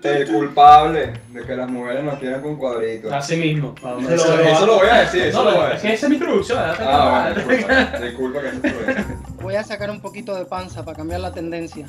El 0.00 0.28
culpable 0.32 1.12
de 1.32 1.42
que 1.44 1.56
las 1.56 1.68
mujeres 1.68 2.04
nos 2.04 2.20
tienen 2.20 2.40
con 2.40 2.54
cuadritos. 2.54 3.12
Así 3.12 3.36
mismo. 3.36 3.74
Eso, 4.08 4.40
eso 4.40 4.64
lo 4.66 4.76
voy 4.76 4.86
a 4.88 5.00
decir, 5.00 5.24
eso 5.24 5.42
No, 5.42 5.50
lo 5.50 5.56
voy 5.56 5.64
a 5.66 5.74
es 5.74 5.82
que 5.82 5.88
decir. 5.88 5.90
esa 5.90 6.06
es 6.06 6.10
mi 6.10 6.16
introducción. 6.16 6.58
Ah, 6.60 7.32
bueno, 7.34 7.50
disculpa, 7.56 7.98
disculpa 7.98 8.40
que 8.42 8.46
eso 8.48 8.60
te 8.60 8.70
lo 8.70 8.76
voy 8.78 8.84
a 8.84 8.94
decir. 8.94 9.16
Voy 9.42 9.54
a 9.56 9.64
sacar 9.64 9.90
un 9.90 10.00
poquito 10.00 10.36
de 10.36 10.44
panza 10.44 10.84
para 10.84 10.96
cambiar 10.96 11.18
la 11.20 11.32
tendencia. 11.32 11.86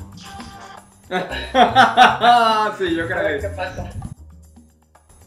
sí, 2.78 2.96
yo 2.96 3.06
creo. 3.06 3.40
¿Qué 3.40 3.48
pasa? 3.54 3.90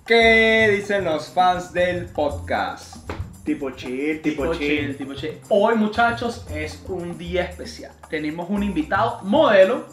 ¿Qué 0.05 0.69
dicen 0.75 1.05
los 1.05 1.29
fans 1.29 1.71
del 1.71 2.07
podcast? 2.07 2.97
Tipo 3.45 3.71
chill, 3.71 4.21
tipo, 4.21 4.43
Tipo 4.43 4.55
chill. 4.55 4.67
chill, 4.87 4.97
tipo 4.97 5.13
chill. 5.13 5.39
Hoy, 5.47 5.75
muchachos, 5.75 6.45
es 6.51 6.83
un 6.89 7.17
día 7.17 7.43
especial. 7.45 7.93
Tenemos 8.09 8.49
un 8.49 8.61
invitado 8.61 9.21
modelo 9.23 9.85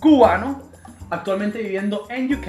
cubano, 0.00 0.69
actualmente 1.10 1.58
viviendo 1.58 2.06
en 2.08 2.32
UK. 2.34 2.48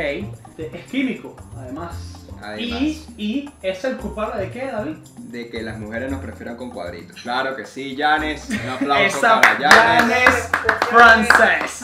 Es 0.58 0.86
químico, 0.90 1.36
además. 1.58 1.96
Además. 2.42 2.82
Y, 2.82 3.06
y 3.18 3.50
es 3.62 3.84
el 3.84 3.98
culpable 3.98 4.42
de 4.42 4.52
qué, 4.52 4.68
David? 4.68 4.96
De 5.18 5.50
que 5.50 5.62
las 5.62 5.78
mujeres 5.78 6.12
nos 6.12 6.22
prefieran 6.22 6.56
con 6.56 6.72
cuadritos. 6.72 7.22
Claro 7.22 7.56
que 7.56 7.66
sí, 7.66 7.96
Janes. 7.98 8.50
Un 8.50 8.70
aplauso 8.70 9.18
Esa 9.18 9.42
para 9.42 9.70
Janes. 9.70 10.50
Janes 10.50 10.50
francés. 10.90 11.84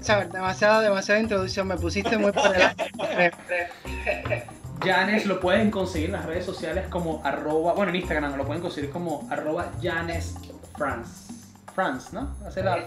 Chávez, 0.00 0.32
demasiada, 0.32 0.80
demasiada 0.80 1.20
introducción. 1.20 1.66
Me 1.66 1.76
pusiste 1.76 2.16
muy 2.18 2.32
por 2.32 2.50
delante. 2.50 2.90
Janes 4.84 5.26
lo 5.26 5.40
pueden 5.40 5.70
conseguir 5.70 6.06
en 6.06 6.16
las 6.16 6.26
redes 6.26 6.44
sociales 6.44 6.86
como 6.88 7.22
arroba, 7.24 7.72
bueno 7.72 7.90
en 7.90 7.96
Instagram 7.96 8.36
lo 8.36 8.44
pueden 8.44 8.60
conseguir 8.60 8.90
como 8.90 9.26
arroba 9.30 9.72
Janes 9.82 10.34
France. 10.76 11.32
France, 11.74 12.10
¿no? 12.12 12.36
Hace 12.46 12.62
la. 12.62 12.86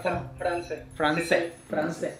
Francés, 0.94 1.52
francés. 1.68 2.14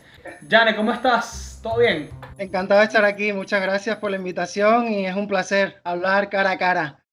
Jane, 0.49 0.75
¿cómo 0.77 0.93
estás? 0.93 1.61
¿Todo 1.63 1.79
bien? 1.79 2.11
Encantado 2.39 2.81
de 2.81 2.87
estar 2.87 3.05
aquí. 3.05 3.33
Muchas 3.33 3.61
gracias 3.61 3.97
por 3.97 4.11
la 4.11 4.17
invitación 4.17 4.89
y 4.89 5.07
es 5.07 5.15
un 5.15 5.27
placer 5.29 5.81
hablar 5.85 6.29
cara 6.31 6.53
a 6.53 6.59
cara. 6.59 7.05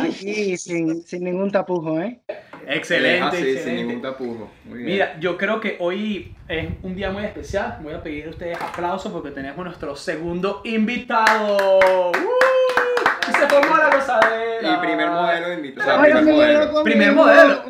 Aquí 0.00 0.56
sin, 0.56 1.02
sin 1.02 1.24
ningún 1.24 1.50
tapujo, 1.50 2.00
¿eh? 2.00 2.20
Excelente, 2.66 3.24
Ah, 3.26 3.30
sí, 3.32 3.58
sin 3.58 3.76
ningún 3.76 4.02
tapujo. 4.02 4.50
Muy 4.64 4.78
bien. 4.78 4.90
Mira, 4.90 5.20
yo 5.20 5.36
creo 5.36 5.60
que 5.60 5.76
hoy 5.80 6.34
es 6.48 6.68
un 6.82 6.94
día 6.94 7.10
muy 7.10 7.24
especial. 7.24 7.78
Voy 7.82 7.92
a 7.92 8.02
pedir 8.02 8.26
a 8.26 8.30
ustedes 8.30 8.60
aplausos 8.60 9.12
porque 9.12 9.30
tenemos 9.30 9.64
nuestro 9.64 9.94
segundo 9.96 10.62
invitado. 10.64 11.78
¡Uh! 11.78 12.12
Y 13.28 13.32
se 13.32 13.46
formó 13.48 13.76
la 13.76 13.94
gozadera. 13.94 14.74
Y 14.74 14.86
primer 14.86 15.10
modelo 15.10 15.48
de 15.48 15.54
invitado. 15.54 15.90
O 15.90 15.92
sea, 15.92 16.02
primer 16.02 16.24
modelo. 16.24 16.84
Primer 16.84 17.12
modelo. 17.12 17.64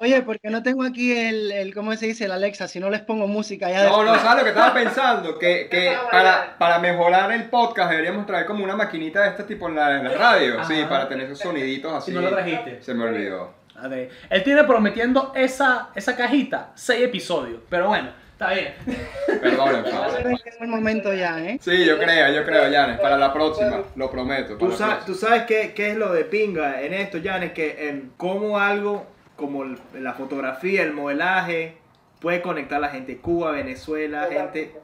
Oye, 0.00 0.22
porque 0.22 0.50
no 0.50 0.62
tengo 0.62 0.82
aquí 0.84 1.16
el, 1.16 1.52
el, 1.52 1.74
¿cómo 1.74 1.94
se 1.96 2.06
dice? 2.06 2.26
El 2.26 2.32
Alexa, 2.32 2.68
si 2.68 2.80
no 2.80 2.90
les 2.90 3.00
pongo 3.00 3.26
música 3.26 3.70
ya 3.70 3.84
No, 3.84 4.04
no. 4.04 4.14
¿sabes 4.16 4.38
lo 4.38 4.42
que 4.44 4.50
estaba 4.50 4.74
pensando? 4.74 5.38
Que, 5.38 5.68
que 5.70 5.96
para, 6.10 6.56
para 6.58 6.78
mejorar 6.78 7.32
el 7.32 7.44
podcast 7.44 7.90
deberíamos 7.90 8.26
traer 8.26 8.46
como 8.46 8.64
una 8.64 8.76
maquinita 8.76 9.22
de 9.22 9.28
este 9.30 9.44
tipo 9.44 9.68
en 9.68 9.76
la, 9.76 9.98
en 9.98 10.04
la 10.04 10.14
radio. 10.14 10.64
Sí, 10.64 10.84
para 10.88 11.08
tener 11.08 11.26
esos 11.26 11.38
soniditos 11.38 11.92
así. 11.92 12.10
Si 12.10 12.14
no 12.14 12.22
lo 12.22 12.30
trajiste. 12.30 12.82
Se 12.82 12.94
me 12.94 13.04
olvidó. 13.04 13.54
A 13.76 13.88
ver, 13.88 14.10
Él 14.30 14.42
tiene 14.42 14.64
prometiendo 14.64 15.32
esa, 15.34 15.90
esa 15.94 16.16
cajita 16.16 16.72
seis 16.74 17.02
episodios. 17.02 17.60
Pero 17.68 17.88
bueno, 17.88 18.08
está 18.32 18.52
bien. 18.52 18.74
Perdón, 19.40 19.84
Tengo 19.84 20.38
el 20.60 20.68
momento 20.68 21.12
ya, 21.12 21.38
¿eh? 21.40 21.58
Sí, 21.60 21.84
yo 21.84 21.98
creo, 21.98 22.32
yo 22.32 22.44
creo, 22.44 22.72
Janes. 22.72 22.98
Para 23.00 23.18
la 23.18 23.32
próxima, 23.32 23.82
lo 23.94 24.10
prometo. 24.10 24.56
¿Tú, 24.56 24.66
para 24.66 24.78
sabes, 24.78 25.04
tú 25.04 25.14
sabes 25.14 25.42
qué, 25.42 25.72
qué 25.74 25.90
es 25.90 25.96
lo 25.96 26.12
de 26.12 26.24
pinga 26.24 26.80
en 26.80 26.94
esto, 26.94 27.18
Jan, 27.22 27.42
es 27.42 27.52
que 27.52 27.88
en 27.88 28.12
cómo 28.16 28.58
algo 28.58 29.06
como 29.36 29.62
el- 29.64 29.78
la 29.94 30.14
fotografía, 30.14 30.82
el 30.82 30.92
modelaje, 30.92 31.78
puede 32.20 32.42
conectar 32.42 32.78
a 32.78 32.80
la 32.80 32.88
gente. 32.88 33.18
Cuba, 33.18 33.52
Venezuela, 33.52 34.26
gente. 34.30 34.74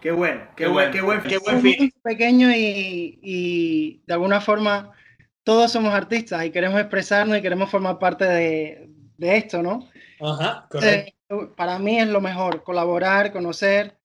Qué 0.00 0.10
bueno, 0.12 0.40
qué, 0.56 0.64
Qué 0.64 0.70
buen, 0.70 0.90
bueno. 0.90 0.92
qué 0.92 1.00
buen, 1.02 1.20
qué 1.22 1.34
Es 1.36 1.42
buen 1.42 1.92
pequeño 2.02 2.50
y, 2.50 3.18
y 3.22 4.02
de 4.06 4.14
alguna 4.14 4.40
forma 4.40 4.92
todos 5.44 5.72
somos 5.72 5.92
artistas 5.92 6.44
y 6.44 6.50
queremos 6.50 6.80
expresarnos 6.80 7.36
y 7.38 7.42
queremos 7.42 7.70
formar 7.70 7.98
parte 7.98 8.24
de, 8.24 8.88
de 9.18 9.36
esto, 9.36 9.62
¿no? 9.62 9.88
Ajá, 10.20 10.66
correcto. 10.70 11.12
Eh, 11.28 11.48
para 11.56 11.78
mí 11.78 11.98
es 12.00 12.08
lo 12.08 12.20
mejor, 12.20 12.62
colaborar, 12.62 13.30
conocer, 13.30 13.96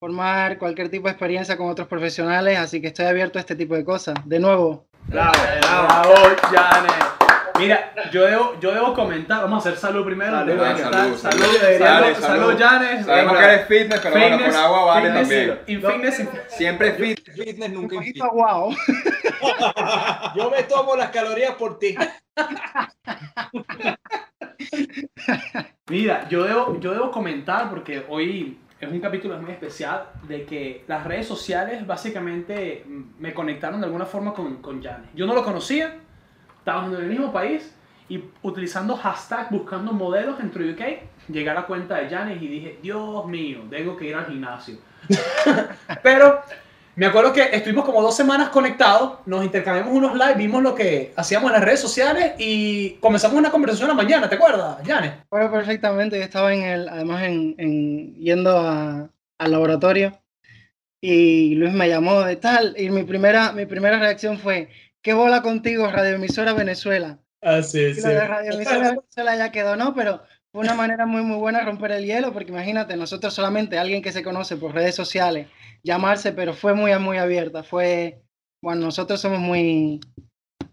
formar 0.00 0.58
cualquier 0.58 0.88
tipo 0.90 1.04
de 1.06 1.12
experiencia 1.12 1.56
con 1.56 1.68
otros 1.70 1.86
profesionales, 1.88 2.58
así 2.58 2.80
que 2.80 2.88
estoy 2.88 3.06
abierto 3.06 3.38
a 3.38 3.40
este 3.40 3.54
tipo 3.56 3.74
de 3.76 3.84
cosas. 3.84 4.14
De 4.24 4.38
nuevo, 4.40 4.86
Bravo, 5.08 5.32
bravo. 5.60 5.86
Bravo, 5.86 6.36
Janet. 6.52 7.25
Mira, 7.58 7.92
yo 8.12 8.24
debo, 8.26 8.60
yo 8.60 8.72
debo 8.72 8.92
comentar, 8.94 9.40
vamos 9.42 9.64
a 9.64 9.68
hacer 9.68 9.78
salud 9.80 10.04
primero. 10.04 10.32
Salud, 10.32 10.52
Debo 10.52 10.64
Ah, 10.64 10.76
salud, 10.76 10.92
salud, 10.92 11.16
salud. 11.16 11.42
salud, 11.44 11.78
Dale, 11.78 12.14
salud, 12.14 12.26
salud. 12.26 12.58
Janes. 12.58 13.06
Sabemos 13.06 13.32
Eh, 13.32 13.36
que 13.38 13.44
eres 13.44 13.66
fitness, 13.66 14.00
pero 14.00 14.18
bueno, 14.18 14.38
con 14.44 14.54
agua 14.56 14.84
vale 14.86 15.06
fitness, 15.08 15.28
también. 15.28 15.60
y 15.66 15.76
fitness 15.76 16.20
y- 16.20 16.28
Siempre 16.56 16.92
fit. 16.92 17.30
Fitness 17.32 17.68
un 17.68 17.74
nunca 17.74 17.96
poquito 17.96 18.28
guau. 18.32 18.70
Yo 20.36 20.50
me 20.50 20.62
tomo 20.64 20.96
las 20.96 21.10
calorías 21.10 21.54
por 21.54 21.78
ti. 21.78 21.96
Mira, 25.88 26.28
yo 26.28 26.42
debo, 26.44 26.80
yo 26.80 26.92
debo 26.92 27.10
comentar, 27.10 27.70
porque 27.70 28.04
hoy 28.08 28.58
es 28.80 28.90
un 28.90 29.00
capítulo 29.00 29.38
muy 29.38 29.52
especial, 29.52 30.08
de 30.28 30.44
que 30.44 30.84
las 30.88 31.04
redes 31.04 31.26
sociales 31.26 31.86
básicamente 31.86 32.84
me 33.18 33.32
conectaron 33.32 33.80
de 33.80 33.86
alguna 33.86 34.04
forma 34.06 34.34
con, 34.34 34.56
con 34.60 34.82
Janes. 34.82 35.08
Yo 35.14 35.26
no 35.26 35.34
lo 35.34 35.44
conocía, 35.44 35.96
estábamos 36.66 36.98
en 36.98 37.04
el 37.04 37.10
mismo 37.10 37.32
país 37.32 37.72
y 38.08 38.24
utilizando 38.42 38.96
hashtag 38.96 39.50
buscando 39.50 39.92
modelos 39.92 40.36
dentro 40.36 40.64
de 40.64 40.72
UK, 40.72 40.80
llegué 41.32 41.48
a 41.48 41.54
la 41.54 41.64
cuenta 41.64 41.94
de 41.96 42.08
Janes 42.10 42.42
y 42.42 42.48
dije, 42.48 42.78
Dios 42.82 43.24
mío, 43.26 43.60
tengo 43.70 43.96
que 43.96 44.06
ir 44.08 44.16
al 44.16 44.26
gimnasio. 44.26 44.74
Pero 46.02 46.40
me 46.96 47.06
acuerdo 47.06 47.32
que 47.32 47.42
estuvimos 47.52 47.84
como 47.84 48.02
dos 48.02 48.16
semanas 48.16 48.48
conectados, 48.48 49.18
nos 49.26 49.44
intercambiamos 49.44 49.92
unos 49.92 50.14
live, 50.14 50.34
vimos 50.34 50.60
lo 50.60 50.74
que 50.74 51.12
hacíamos 51.16 51.50
en 51.50 51.52
las 51.54 51.64
redes 51.64 51.78
sociales 51.80 52.32
y 52.38 52.94
comenzamos 52.94 53.38
una 53.38 53.50
conversación 53.52 53.88
a 53.90 53.92
la 53.94 54.02
mañana, 54.02 54.28
¿te 54.28 54.34
acuerdas, 54.34 54.78
Janes? 54.84 55.12
Bueno, 55.30 55.52
perfectamente. 55.52 56.18
Yo 56.18 56.24
estaba 56.24 56.52
en 56.52 56.62
el, 56.62 56.88
además 56.88 57.22
en, 57.22 57.54
en- 57.58 58.14
yendo 58.16 58.58
a- 58.58 59.08
al 59.38 59.50
laboratorio 59.52 60.18
y 61.00 61.54
Luis 61.54 61.72
me 61.72 61.88
llamó 61.88 62.22
de 62.22 62.34
tal 62.36 62.74
y 62.76 62.90
mi 62.90 63.04
primera, 63.04 63.52
mi 63.52 63.66
primera 63.66 63.98
reacción 64.00 64.38
fue, 64.38 64.68
¿qué 65.06 65.14
bola 65.14 65.40
contigo, 65.40 65.88
radioemisora 65.88 66.52
Venezuela? 66.52 67.20
Ah, 67.40 67.62
sí, 67.62 67.94
sí. 67.94 68.00
lo 68.00 68.08
de 68.08 68.26
radioemisora 68.26 68.90
Venezuela 68.90 69.36
ya 69.36 69.52
quedó, 69.52 69.76
¿no? 69.76 69.94
Pero 69.94 70.20
fue 70.50 70.62
una 70.62 70.74
manera 70.74 71.06
muy, 71.06 71.22
muy 71.22 71.36
buena 71.36 71.60
de 71.60 71.64
romper 71.66 71.92
el 71.92 72.04
hielo 72.04 72.32
porque 72.32 72.50
imagínate, 72.50 72.96
nosotros 72.96 73.32
solamente 73.32 73.78
alguien 73.78 74.02
que 74.02 74.10
se 74.10 74.24
conoce 74.24 74.56
por 74.56 74.74
redes 74.74 74.96
sociales, 74.96 75.46
llamarse, 75.84 76.32
pero 76.32 76.54
fue 76.54 76.74
muy, 76.74 76.92
muy 76.98 77.18
abierta. 77.18 77.62
Fue, 77.62 78.20
bueno, 78.60 78.86
nosotros 78.86 79.20
somos 79.20 79.38
muy 79.38 80.00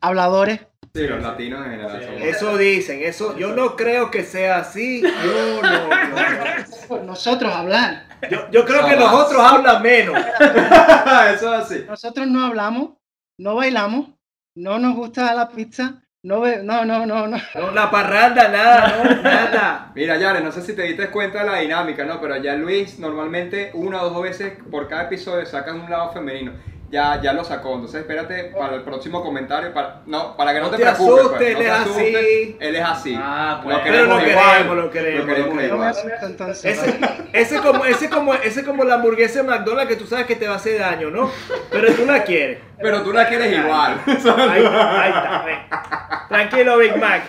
habladores. 0.02 0.62
Sí, 0.96 1.06
los 1.06 1.22
latinos 1.22 1.64
en 1.68 1.72
general. 1.74 2.00
Sí. 2.02 2.06
somos- 2.08 2.24
Eso 2.24 2.58
dicen, 2.58 3.02
eso, 3.04 3.38
yo 3.38 3.54
no 3.54 3.76
creo 3.76 4.10
que 4.10 4.24
sea 4.24 4.58
así. 4.58 5.02
Yo, 5.24 5.62
no, 5.62 5.90
no, 5.90 6.98
no. 6.98 7.04
Nosotros 7.04 7.54
hablar. 7.54 8.08
yo, 8.32 8.50
yo 8.50 8.66
creo 8.66 8.84
que 8.88 8.96
Jamás. 8.96 9.00
los 9.00 9.14
otros 9.26 9.42
hablan 9.44 9.82
menos. 9.84 10.16
Eso 11.36 11.54
es 11.56 11.62
así. 11.62 11.86
Nosotros 11.88 12.26
no 12.28 12.44
hablamos, 12.48 12.94
no 13.38 13.54
bailamos, 13.56 14.10
no 14.56 14.80
nos 14.80 14.96
gusta 14.96 15.34
la 15.36 15.50
pizza, 15.50 16.04
no, 16.24 16.42
ve- 16.42 16.64
no, 16.64 16.86
no, 16.86 17.06
no, 17.06 17.28
no. 17.28 17.38
No, 17.54 17.72
la 17.72 17.92
parranda, 17.92 18.48
nada, 18.50 19.04
no, 19.04 19.22
nada. 19.22 19.92
Mira, 19.96 20.18
Yare, 20.18 20.42
no 20.42 20.52
sé 20.52 20.62
si 20.62 20.76
te 20.76 20.84
diste 20.84 21.10
cuenta 21.12 21.44
de 21.44 21.50
la 21.52 21.60
dinámica, 21.60 22.04
¿no? 22.06 22.20
Pero 22.20 22.38
ya 22.38 22.56
Luis 22.56 22.98
normalmente 23.00 23.72
una 23.74 24.02
o 24.02 24.10
dos 24.10 24.24
veces 24.24 24.54
por 24.72 24.88
cada 24.88 25.04
episodio 25.04 25.46
saca 25.46 25.74
un 25.74 25.90
lado 25.90 26.12
femenino. 26.12 26.54
Ya, 26.94 27.20
ya 27.24 27.34
lo 27.34 27.44
sacó, 27.44 27.74
entonces 27.74 28.02
espérate 28.02 28.52
para 28.56 28.76
el 28.76 28.84
próximo 28.84 29.24
comentario. 29.24 29.74
Para, 29.74 30.02
no, 30.06 30.38
para 30.38 30.54
que 30.54 30.60
no, 30.60 30.66
No 30.66 30.72
te, 30.72 30.78
te 30.78 30.84
preocupes. 30.84 31.10
asustes, 31.26 31.38
pues, 31.40 31.48
él 31.50 31.54
no 31.56 31.60
te 31.60 31.66
es 31.66 31.72
asustes, 31.72 32.16
así. 32.16 32.58
Él 32.60 32.76
es 32.76 32.84
así. 32.84 33.20
Ah, 33.20 33.56
Lo 33.58 33.64
pues. 33.64 33.78
Pero 33.84 34.06
lo 34.06 34.28
igual, 34.28 34.52
queremos, 34.52 34.76
lo 34.78 34.92
queremos, 34.92 35.20
Lo 35.22 35.26
queremos 35.34 35.56
lo 35.56 35.64
igual. 35.64 35.90
asusto 35.90 36.26
entonces. 36.28 36.66
Ese, 36.78 37.00
ese, 37.34 37.58
como, 37.62 37.86
ese, 37.86 38.10
como, 38.12 38.34
ese 38.36 38.64
como 38.64 38.84
la 38.84 38.94
hamburguesa 38.94 39.42
de 39.42 39.48
McDonald's 39.48 39.90
que 39.90 39.96
tú 39.96 40.06
sabes 40.06 40.28
que 40.28 40.36
te 40.36 40.48
va 40.48 40.54
a 40.54 40.58
hacer 40.58 40.80
daño, 40.80 41.10
¿no? 41.10 41.32
Pero 41.72 41.92
tú 41.94 42.06
la 42.06 42.24
quieres. 42.24 42.60
Pero 42.80 43.02
tú 43.02 43.12
la 43.12 43.28
quieres 43.28 43.52
igual. 43.58 44.00
Ahí, 44.06 44.64
ahí 44.68 45.10
está. 45.10 46.26
Tranquilo, 46.30 46.78
Big 46.78 46.96
Mac. 46.98 47.24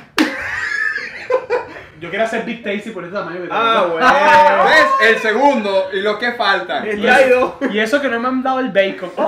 Yo 2.05 2.11
quiero 2.11 2.25
hacer 2.27 2.45
Big 2.45 2.63
Tasty 2.63 2.91
por 2.91 3.03
este 3.05 3.17
tamaño 3.17 3.37
que 3.37 3.49
tengo. 3.49 3.55
Ah, 3.55 3.87
bueno. 3.91 4.07
¿Ves? 4.65 5.09
El 5.09 5.19
segundo 5.19 5.89
y 5.93 6.01
los 6.03 6.19
que 6.19 6.33
faltan. 6.33 6.87
El 6.87 7.03
Jaido. 7.03 7.57
Y 7.71 7.79
eso 7.79 8.01
que 8.01 8.09
no 8.09 8.21
me 8.21 8.29
han 8.29 8.43
dado 8.43 8.61
el 8.61 8.69
bacon. 8.71 9.11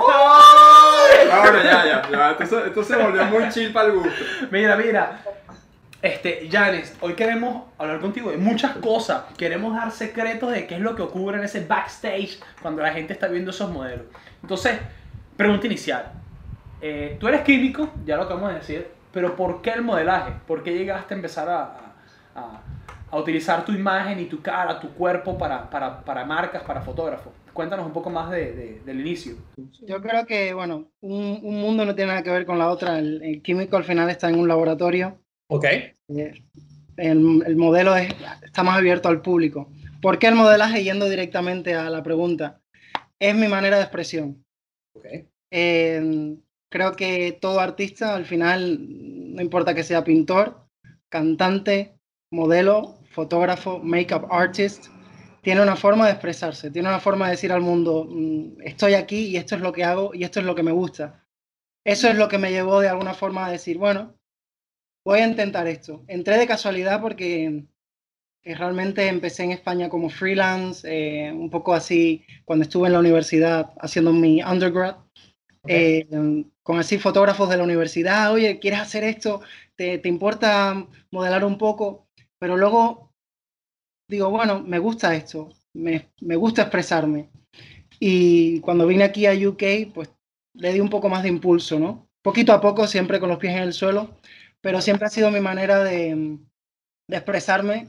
Ah, 1.29 1.39
bueno, 1.41 1.63
ya, 1.63 1.85
ya. 1.85 2.09
ya. 2.11 2.31
Esto, 2.31 2.45
se- 2.61 2.67
esto 2.67 2.83
se 2.83 2.95
volvió 2.95 3.23
muy 3.25 3.49
chill 3.49 3.71
para 3.73 3.87
el 3.87 3.93
gusto. 3.95 4.11
Mira, 4.51 4.75
mira. 4.75 5.19
Este, 6.01 6.47
Janes, 6.51 6.95
hoy 7.01 7.13
queremos 7.13 7.63
hablar 7.77 7.99
contigo 7.99 8.29
de 8.29 8.37
muchas 8.37 8.73
cosas. 8.77 9.23
Queremos 9.37 9.75
dar 9.75 9.91
secretos 9.91 10.51
de 10.51 10.67
qué 10.67 10.75
es 10.75 10.81
lo 10.81 10.95
que 10.95 11.01
ocurre 11.01 11.37
en 11.39 11.43
ese 11.43 11.65
backstage 11.65 12.39
cuando 12.61 12.81
la 12.83 12.91
gente 12.93 13.13
está 13.13 13.27
viendo 13.27 13.51
esos 13.51 13.69
modelos. 13.71 14.05
Entonces, 14.41 14.77
pregunta 15.35 15.65
inicial. 15.65 16.11
Eh, 16.81 17.17
tú 17.19 17.27
eres 17.27 17.41
químico, 17.41 17.89
ya 18.05 18.15
lo 18.15 18.23
acabamos 18.23 18.49
de 18.53 18.59
decir, 18.59 18.87
pero 19.11 19.35
¿por 19.35 19.61
qué 19.63 19.71
el 19.71 19.81
modelaje? 19.81 20.33
¿Por 20.45 20.61
qué 20.63 20.73
llegaste 20.77 21.15
a 21.15 21.17
empezar 21.17 21.49
a, 21.49 21.61
a- 22.35 22.61
a 23.09 23.17
utilizar 23.17 23.63
tu 23.65 23.71
imagen 23.71 24.19
y 24.19 24.25
tu 24.25 24.41
cara, 24.41 24.79
tu 24.79 24.89
cuerpo 24.93 25.37
para, 25.37 25.69
para, 25.69 26.01
para 26.03 26.25
marcas, 26.25 26.63
para 26.63 26.81
fotógrafos? 26.81 27.33
cuéntanos 27.53 27.87
un 27.87 27.91
poco 27.93 28.11
más 28.11 28.29
de, 28.29 28.53
de- 28.53 28.79
del 28.85 28.99
inicio. 29.01 29.33
Yo 29.81 29.99
creo 29.99 30.27
que, 30.27 30.53
bueno, 30.53 30.91
un, 31.01 31.39
un 31.41 31.59
mundo 31.59 31.85
no 31.85 31.95
tiene 31.95 32.09
nada 32.11 32.21
que 32.21 32.29
ver 32.29 32.45
con 32.45 32.59
la 32.59 32.69
otra. 32.69 32.99
El, 32.99 33.19
el 33.23 33.41
químico 33.41 33.75
al 33.77 33.83
final 33.83 34.11
está 34.11 34.29
en 34.29 34.37
un 34.37 34.47
laboratorio. 34.47 35.17
Ok. 35.49 35.63
eh, 35.63 35.91
El, 36.97 37.41
el 37.47 37.55
modelo 37.55 37.95
es- 37.95 38.13
está 38.43 38.61
más 38.61 38.77
abierto 38.77 39.09
al 39.09 39.21
público. 39.23 39.71
¿Por 40.03 40.19
qué 40.19 40.27
el 40.27 40.35
modelaje? 40.35 40.83
Yendo 40.83 41.09
directamente 41.09 41.73
a 41.73 41.89
la 41.89 42.03
pregunta. 42.03 42.61
Es 43.19 43.33
mi 43.33 43.47
manera 43.47 43.77
de 43.77 43.83
expresión. 43.83 44.45
Ok. 44.93 45.05
Eh, 45.49 46.35
creo 46.69 46.91
que 46.91 47.39
todo 47.41 47.59
artista, 47.59 48.13
al 48.13 48.25
final, 48.25 48.77
no 49.35 49.41
importa 49.41 49.73
que 49.73 49.81
sea 49.83 50.03
pintor, 50.03 50.67
cantante, 51.09 51.95
modelo, 52.31 52.96
fotógrafo, 53.19 53.71
make-up 53.93 54.25
artist, 54.31 54.81
tiene 55.41 55.61
una 55.61 55.75
forma 55.75 56.05
de 56.05 56.11
expresarse, 56.13 56.71
tiene 56.71 56.89
una 56.89 56.99
forma 57.07 57.25
de 57.25 57.31
decir 57.35 57.51
al 57.51 57.61
mundo, 57.69 58.05
"Mm, 58.09 58.61
estoy 58.71 58.93
aquí 58.95 59.19
y 59.31 59.37
esto 59.37 59.55
es 59.55 59.61
lo 59.61 59.71
que 59.75 59.83
hago 59.91 60.05
y 60.13 60.23
esto 60.23 60.39
es 60.39 60.45
lo 60.45 60.55
que 60.55 60.63
me 60.69 60.71
gusta. 60.81 61.05
Eso 61.85 62.07
es 62.09 62.15
lo 62.17 62.27
que 62.29 62.37
me 62.39 62.51
llevó 62.51 62.81
de 62.81 62.89
alguna 62.89 63.13
forma 63.13 63.45
a 63.47 63.51
decir, 63.51 63.77
bueno, 63.77 64.01
voy 65.05 65.19
a 65.19 65.27
intentar 65.27 65.67
esto. 65.67 66.03
Entré 66.07 66.37
de 66.37 66.47
casualidad 66.47 67.01
porque 67.01 67.65
eh, 68.43 68.55
realmente 68.55 69.07
empecé 69.07 69.43
en 69.43 69.51
España 69.51 69.89
como 69.89 70.09
freelance, 70.09 70.87
eh, 70.89 71.31
un 71.31 71.49
poco 71.49 71.73
así 71.73 72.25
cuando 72.45 72.63
estuve 72.63 72.87
en 72.87 72.93
la 72.93 72.99
universidad 72.99 73.71
haciendo 73.79 74.13
mi 74.13 74.41
undergrad 74.43 74.97
eh, 75.67 76.07
con 76.63 76.79
así 76.79 76.97
fotógrafos 76.99 77.49
de 77.49 77.57
la 77.57 77.63
universidad, 77.63 78.31
oye, 78.33 78.59
¿quieres 78.59 78.79
hacer 78.81 79.03
esto? 79.03 79.41
¿Te, 79.75 79.97
te 79.99 80.09
importa 80.09 80.87
modelar 81.11 81.43
un 81.45 81.57
poco? 81.57 82.07
Pero 82.39 82.57
luego 82.57 83.06
digo, 84.07 84.29
bueno, 84.29 84.61
me 84.61 84.79
gusta 84.79 85.15
esto, 85.15 85.49
me, 85.73 86.09
me 86.21 86.35
gusta 86.35 86.63
expresarme. 86.63 87.29
Y 87.99 88.59
cuando 88.61 88.87
vine 88.87 89.03
aquí 89.03 89.25
a 89.25 89.33
UK, 89.33 89.93
pues 89.93 90.09
le 90.53 90.73
di 90.73 90.79
un 90.79 90.89
poco 90.89 91.09
más 91.09 91.23
de 91.23 91.29
impulso, 91.29 91.79
¿no? 91.79 92.07
Poquito 92.23 92.53
a 92.53 92.61
poco, 92.61 92.87
siempre 92.87 93.19
con 93.19 93.29
los 93.29 93.37
pies 93.37 93.53
en 93.53 93.63
el 93.63 93.73
suelo, 93.73 94.17
pero 94.61 94.81
siempre 94.81 95.07
ha 95.07 95.09
sido 95.09 95.31
mi 95.31 95.39
manera 95.39 95.83
de, 95.83 96.37
de 97.09 97.17
expresarme, 97.17 97.87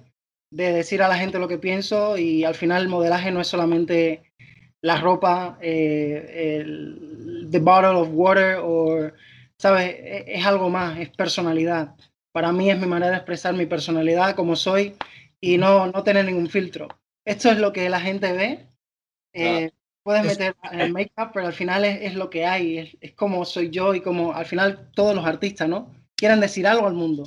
de 0.52 0.72
decir 0.72 1.02
a 1.02 1.08
la 1.08 1.18
gente 1.18 1.38
lo 1.38 1.48
que 1.48 1.58
pienso 1.58 2.16
y 2.16 2.44
al 2.44 2.54
final 2.54 2.82
el 2.82 2.88
modelaje 2.88 3.30
no 3.30 3.40
es 3.40 3.48
solamente 3.48 4.22
la 4.82 5.00
ropa, 5.00 5.58
eh, 5.60 6.60
el 6.60 7.48
the 7.50 7.58
bottle 7.58 8.00
of 8.00 8.08
water, 8.12 8.58
o, 8.62 9.10
¿sabes? 9.60 9.96
Es, 9.98 10.24
es 10.28 10.46
algo 10.46 10.70
más, 10.70 10.98
es 10.98 11.10
personalidad. 11.10 11.94
Para 12.32 12.52
mí 12.52 12.70
es 12.70 12.78
mi 12.78 12.86
manera 12.86 13.12
de 13.12 13.16
expresar 13.18 13.54
mi 13.54 13.66
personalidad 13.66 14.36
como 14.36 14.54
soy 14.54 14.94
y 15.40 15.58
no, 15.58 15.86
no 15.86 16.02
tener 16.04 16.24
ningún 16.24 16.48
filtro. 16.48 16.88
Esto 17.24 17.50
es 17.50 17.58
lo 17.58 17.72
que 17.72 17.88
la 17.88 18.00
gente 18.00 18.32
ve. 18.32 18.66
Eh, 19.32 19.70
Puedes 20.02 20.24
Es- 20.24 20.38
meter 20.38 20.54
el 20.72 20.90
make-up, 20.92 21.30
pero 21.34 21.46
al 21.48 21.52
final 21.52 21.84
es, 21.84 22.00
es 22.00 22.14
lo 22.14 22.30
que 22.30 22.46
hay, 22.46 22.78
es, 22.78 22.96
es 23.02 23.12
como 23.12 23.44
soy 23.44 23.68
yo 23.68 23.94
y 23.94 24.00
como 24.00 24.32
al 24.32 24.46
final 24.46 24.90
todos 24.94 25.14
los 25.14 25.26
artistas, 25.26 25.68
¿no? 25.68 25.92
Quieren 26.16 26.40
decir 26.40 26.66
algo 26.66 26.86
al 26.86 26.94
mundo. 26.94 27.24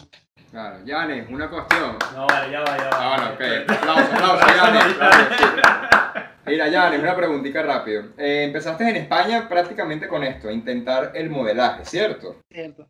Claro, 0.49 0.83
Yanes, 0.83 1.29
una 1.29 1.47
cuestión. 1.47 1.97
No, 2.15 2.25
vale, 2.25 2.51
ya 2.51 2.61
va, 2.61 2.77
ya 2.77 2.89
Ah, 2.91 3.15
bueno, 3.15 3.33
ok. 3.35 3.69
Aplausos, 3.71 4.13
aplausos, 4.13 4.55
Yanes. 4.55 6.25
Mira, 6.47 6.67
Yanes, 6.69 6.99
una 7.01 7.15
preguntita 7.15 7.61
rápido. 7.61 8.03
Eh, 8.17 8.45
empezaste 8.45 8.89
en 8.89 8.95
España 8.95 9.47
prácticamente 9.47 10.07
con 10.07 10.23
esto, 10.23 10.49
a 10.49 10.51
intentar 10.51 11.11
el 11.13 11.29
modelaje, 11.29 11.85
¿cierto? 11.85 12.41
¿cierto? 12.51 12.89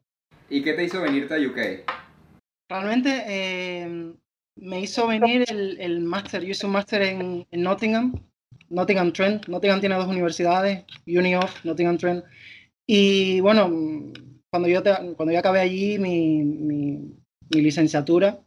¿Y 0.49 0.63
qué 0.63 0.71
te 0.73 0.85
hizo 0.85 1.01
venirte 1.01 1.35
a 1.35 1.37
UK? 1.37 1.85
Realmente 2.69 3.23
eh, 3.27 4.13
me 4.55 4.81
hizo 4.81 5.07
venir 5.07 5.45
el, 5.49 5.79
el 5.79 6.01
máster. 6.01 6.43
Yo 6.43 6.51
hice 6.51 6.65
un 6.65 6.73
máster 6.73 7.01
en, 7.01 7.47
en 7.49 7.61
Nottingham, 7.63 8.13
Nottingham 8.69 9.11
Trent. 9.13 9.47
Nottingham 9.47 9.79
tiene 9.79 9.95
dos 9.95 10.07
universidades, 10.07 10.83
Uni 11.07 11.35
of, 11.35 11.63
Nottingham 11.65 11.97
Trent. 11.97 12.23
Y 12.85 13.39
bueno, 13.41 14.11
cuando 14.49 14.67
yo, 14.67 14.83
te- 14.83 15.13
cuando 15.15 15.31
yo 15.31 15.39
acabé 15.39 15.59
allí 15.61 15.97
mi, 15.97 16.43
mi- 16.43 17.13
mi 17.49 17.61
licenciatura, 17.61 18.39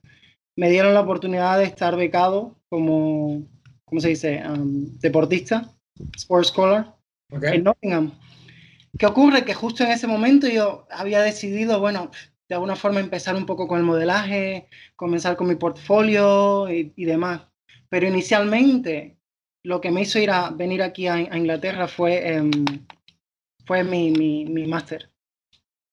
me 0.57 0.71
dieron 0.71 0.95
la 0.95 1.01
oportunidad 1.01 1.59
de 1.59 1.65
estar 1.65 1.97
becado 1.97 2.57
como, 2.69 3.43
¿cómo 3.85 4.01
se 4.01 4.09
dice? 4.09 4.43
Um, 4.49 4.99
deportista, 5.01 5.71
Sports 6.17 6.49
Scholar 6.49 6.95
Ok. 7.33 7.45
en 7.45 7.65
Nottingham. 7.65 8.13
¿Qué 8.97 9.07
ocurre? 9.07 9.45
Que 9.45 9.55
justo 9.55 9.83
en 9.83 9.91
ese 9.91 10.07
momento 10.07 10.47
yo 10.47 10.87
había 10.91 11.21
decidido, 11.21 11.81
bueno, 11.81 12.11
de 12.49 12.55
alguna 12.55 12.77
forma 12.77 13.01
empezar 13.01 13.37
un 13.37 13.47
poco 13.47 13.67
con 13.67 13.79
el 13.79 13.85
modelaje, 13.85 14.69
comenzar 14.97 15.37
con 15.37 15.49
mi 15.49 15.55
portfolio 15.57 16.71
y, 16.71 16.93
y 16.97 17.05
demás. 17.05 17.43
Pero 17.89 18.07
inicialmente 18.07 19.19
lo 19.65 19.81
que 19.81 19.91
me 19.91 20.03
hizo 20.03 20.19
ir 20.19 20.31
a 20.31 20.51
venir 20.51 20.83
aquí 20.83 21.07
a, 21.07 21.15
a 21.15 21.37
Inglaterra 21.39 21.89
fue, 21.89 22.35
em, 22.35 22.51
fue 23.67 23.83
mi, 23.85 24.11
mi, 24.11 24.45
mi 24.45 24.67
máster. 24.67 25.11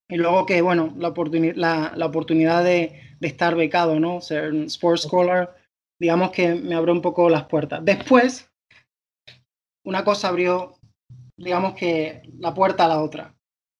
Y 0.09 0.17
luego 0.17 0.45
que, 0.45 0.61
bueno, 0.61 0.93
la, 0.97 1.13
oportuni- 1.13 1.55
la, 1.55 1.93
la 1.95 2.05
oportunidad 2.05 2.63
de, 2.63 3.15
de 3.19 3.27
estar 3.27 3.55
becado, 3.55 3.99
¿no? 3.99 4.21
Ser 4.21 4.51
un 4.51 4.63
Sports 4.65 5.03
Scholar, 5.03 5.55
digamos 5.99 6.31
que 6.31 6.55
me 6.55 6.75
abrió 6.75 6.93
un 6.93 7.01
poco 7.01 7.29
las 7.29 7.45
puertas. 7.45 7.83
Después, 7.85 8.49
una 9.85 10.03
cosa 10.03 10.29
abrió 10.29 10.75
digamos 11.37 11.73
que 11.75 12.21
la 12.39 12.53
puerta 12.53 12.85
a 12.85 12.89
la 12.89 13.01
otra. 13.01 13.35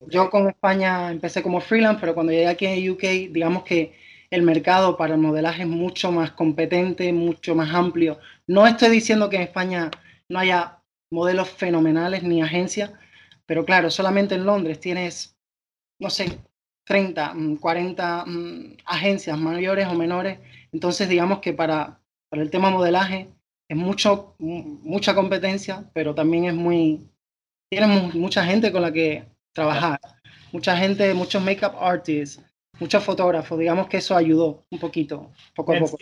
Yo 0.08 0.30
con 0.30 0.48
España 0.50 1.12
empecé 1.12 1.44
como 1.44 1.62
freelance, 1.62 2.00
pero 2.02 2.14
cuando 2.14 2.32
llegué 2.32 2.48
aquí 2.48 2.66
en 2.66 2.90
UK, 2.90 3.30
digamos 3.32 3.64
que 3.64 3.94
el 4.32 4.42
mercado 4.44 4.98
para 4.98 5.14
el 5.16 5.22
modelaje 5.22 5.62
es 5.64 5.68
mucho 5.68 6.12
más 6.12 6.32
competente, 6.32 7.12
mucho 7.14 7.54
más 7.56 7.74
amplio. 7.74 8.20
No 8.48 8.66
estoy 8.66 8.90
diciendo 8.90 9.30
que 9.30 9.36
en 9.38 9.44
España 9.44 9.92
no 10.30 10.40
haya 10.40 10.80
modelos 11.12 11.50
fenomenales 11.50 12.24
ni 12.24 12.42
agencias, 12.42 12.92
pero 13.46 13.66
claro, 13.66 13.90
solamente 13.92 14.36
en 14.36 14.46
Londres 14.46 14.80
tienes, 14.80 15.38
no 16.00 16.10
sé, 16.10 16.40
30, 16.86 17.34
mm, 17.34 17.58
40 17.58 18.26
mm, 18.26 18.78
agencias 18.86 19.38
mayores 19.38 19.88
o 19.88 19.96
menores. 19.96 20.40
Entonces, 20.72 21.10
digamos 21.10 21.40
que 21.40 21.54
para, 21.54 22.00
para 22.30 22.42
el 22.44 22.52
tema 22.52 22.70
modelaje 22.72 23.30
es 23.70 23.78
mucho, 23.78 24.36
mu- 24.40 24.80
mucha 24.84 25.16
competencia, 25.16 25.90
pero 25.94 26.16
también 26.16 26.46
es 26.46 26.56
muy, 26.56 27.10
tienes 27.70 27.90
mu- 27.90 28.20
mucha 28.20 28.46
gente 28.46 28.72
con 28.72 28.82
la 28.84 28.92
que 28.94 29.26
trabajar, 29.54 30.00
mucha 30.52 30.76
gente, 30.78 31.14
muchos 31.14 31.44
makeup 31.44 31.76
artists, 31.80 32.42
muchos 32.80 33.04
fotógrafos, 33.04 33.60
digamos 33.60 33.88
que 33.88 33.98
eso 33.98 34.16
ayudó 34.16 34.66
un 34.72 34.80
poquito, 34.80 35.32
poco 35.56 35.74
a 35.74 35.78
poco. 35.80 35.98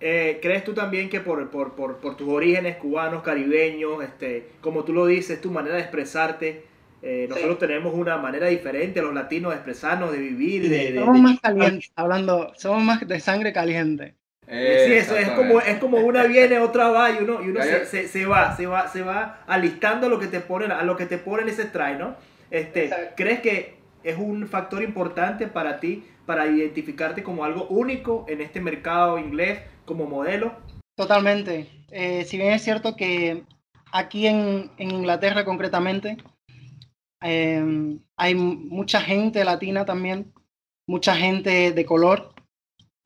Eh, 0.00 0.38
¿Crees 0.42 0.64
tú 0.64 0.74
también 0.74 1.08
que 1.08 1.20
por, 1.20 1.50
por, 1.50 1.74
por, 1.74 1.98
por 2.00 2.16
tus 2.16 2.28
orígenes 2.28 2.76
cubanos, 2.76 3.22
caribeños, 3.22 4.02
este, 4.04 4.50
como 4.60 4.84
tú 4.84 4.92
lo 4.92 5.06
dices, 5.06 5.40
tu 5.40 5.50
manera 5.50 5.76
de 5.76 5.82
expresarte, 5.82 6.64
eh, 7.02 7.26
nosotros 7.28 7.58
tenemos 7.58 7.94
una 7.94 8.16
manera 8.18 8.48
diferente, 8.48 9.00
los 9.02 9.14
latinos, 9.14 9.52
de 9.52 9.56
expresarnos, 9.58 10.12
de 10.12 10.18
vivir, 10.18 10.68
de... 10.68 10.92
de- 10.92 10.92
Somos 10.94 11.18
de- 11.20 11.24
más 11.24 11.40
calientes, 11.40 11.92
hablando, 11.96 12.52
somos 12.56 12.82
más 12.82 13.06
de 13.06 13.20
sangre 13.20 13.52
caliente. 13.52 14.16
Eh, 14.46 14.78
sí, 14.78 14.92
eso 14.92 15.16
es 15.16 15.30
como, 15.30 15.60
es 15.60 15.78
como 15.78 16.00
una 16.00 16.24
viene, 16.24 16.58
otra 16.58 16.88
va 16.88 17.10
y 17.10 17.18
uno, 17.22 17.42
y 17.42 17.48
uno 17.48 17.62
se, 17.62 17.86
se, 17.86 18.08
se 18.08 18.26
va, 18.26 18.54
se 18.56 18.66
va, 18.66 18.88
se 18.88 19.02
va 19.02 19.40
alistando 19.46 20.06
a 20.06 20.10
lo 20.10 20.18
que 20.18 20.26
te 20.26 20.40
ponen, 20.40 20.72
a 20.72 20.82
lo 20.82 20.96
que 20.96 21.06
te 21.06 21.18
ponen 21.18 21.48
ese 21.48 21.64
trae, 21.66 21.96
¿no? 21.96 22.16
Este, 22.52 22.84
Exacto. 22.84 23.14
¿crees 23.16 23.40
que 23.40 23.74
es 24.04 24.18
un 24.18 24.46
factor 24.46 24.82
importante 24.82 25.48
para 25.48 25.80
ti 25.80 26.04
para 26.26 26.46
identificarte 26.46 27.22
como 27.22 27.44
algo 27.44 27.66
único 27.68 28.26
en 28.28 28.42
este 28.42 28.60
mercado 28.60 29.18
inglés 29.18 29.60
como 29.86 30.06
modelo? 30.06 30.54
Totalmente. 30.94 31.66
Eh, 31.90 32.24
si 32.24 32.36
bien 32.36 32.52
es 32.52 32.62
cierto 32.62 32.94
que 32.94 33.44
aquí 33.90 34.26
en, 34.26 34.70
en 34.76 34.90
Inglaterra 34.90 35.44
concretamente 35.46 36.18
eh, 37.22 37.98
hay 38.16 38.34
mucha 38.34 39.00
gente 39.00 39.44
latina 39.44 39.86
también, 39.86 40.32
mucha 40.86 41.16
gente 41.16 41.72
de 41.72 41.84
color, 41.86 42.34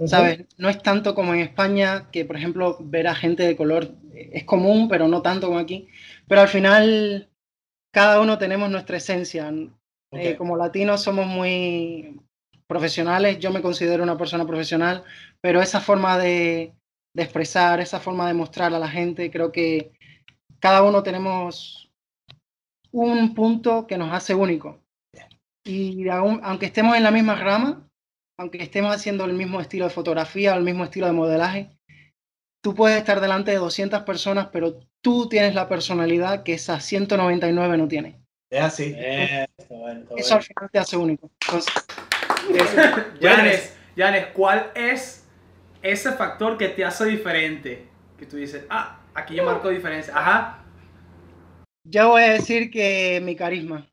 ¿sabes? 0.06 0.44
No 0.58 0.68
es 0.68 0.82
tanto 0.82 1.14
como 1.14 1.34
en 1.34 1.40
España, 1.40 2.10
que 2.10 2.24
por 2.24 2.36
ejemplo 2.36 2.78
ver 2.80 3.06
a 3.06 3.14
gente 3.14 3.44
de 3.44 3.56
color 3.56 3.94
es 4.12 4.44
común, 4.44 4.88
pero 4.88 5.06
no 5.06 5.22
tanto 5.22 5.46
como 5.46 5.58
aquí. 5.58 5.88
Pero 6.26 6.40
al 6.40 6.48
final 6.48 7.30
cada 7.96 8.20
uno 8.20 8.36
tenemos 8.36 8.68
nuestra 8.70 8.98
esencia. 8.98 9.48
Eh, 10.12 10.32
Ok. 10.32 10.36
como 10.36 10.54
latinos 10.58 11.02
somos 11.02 11.26
muy 11.26 12.20
profesionales, 12.68 13.38
yo 13.38 13.50
me 13.50 13.62
considero 13.62 14.02
una 14.02 14.18
persona 14.18 14.46
profesional, 14.46 15.02
pero 15.40 15.62
esa 15.62 15.80
forma 15.80 16.18
de, 16.18 16.74
de 17.14 17.22
expresar, 17.22 17.80
esa 17.80 17.98
forma 17.98 18.26
de 18.28 18.34
mostrar 18.34 18.74
a 18.74 18.78
la 18.78 18.88
gente, 18.88 19.30
creo 19.30 19.50
que 19.50 19.92
cada 20.60 20.82
uno 20.82 21.02
tenemos 21.02 21.90
un 22.92 23.34
punto 23.34 23.86
que 23.86 23.96
nos 23.96 24.12
hace 24.12 24.34
único. 24.34 24.78
Y 25.64 26.06
aún- 26.10 26.40
aunque 26.42 26.66
estemos 26.66 26.96
en 26.98 27.02
la 27.02 27.10
misma 27.10 27.34
rama, 27.34 27.88
aunque 28.38 28.62
estemos 28.62 28.94
haciendo 28.94 29.24
el 29.24 29.32
mismo 29.32 29.58
estilo 29.62 29.86
de 29.86 29.94
fotografía 29.94 30.52
o 30.52 30.58
el 30.58 30.64
mismo 30.64 30.84
estilo 30.84 31.06
de 31.06 31.12
modelaje, 31.12 31.78
tú 32.62 32.74
puedes 32.74 32.98
estar 32.98 33.22
delante 33.22 33.52
de 33.52 33.56
200 33.56 34.02
personas, 34.02 34.48
pero 34.52 34.80
tú 35.06 35.28
tienes 35.28 35.54
la 35.54 35.68
personalidad 35.68 36.42
que 36.42 36.54
esas 36.54 36.84
199 36.84 37.78
no 37.78 37.86
tienen. 37.86 38.16
Es 38.50 38.60
así. 38.60 38.92
Eh, 38.96 39.46
Eso 40.16 40.34
al 40.34 40.42
final 40.42 40.68
te 40.72 40.80
hace 40.80 40.96
único. 40.96 41.30
Entonces, 41.42 41.72
Yanes, 43.20 43.76
Yanes, 43.94 44.26
¿cuál 44.34 44.72
es 44.74 45.24
ese 45.80 46.10
factor 46.10 46.58
que 46.58 46.70
te 46.70 46.84
hace 46.84 47.04
diferente? 47.04 47.86
Que 48.18 48.26
tú 48.26 48.36
dices, 48.36 48.64
ah, 48.68 49.00
aquí 49.14 49.36
yo 49.36 49.44
marco 49.44 49.68
diferencia. 49.68 50.12
Ajá. 50.12 50.64
Yo 51.84 52.08
voy 52.08 52.24
a 52.24 52.32
decir 52.32 52.68
que 52.72 53.20
mi 53.22 53.36
carisma. 53.36 53.88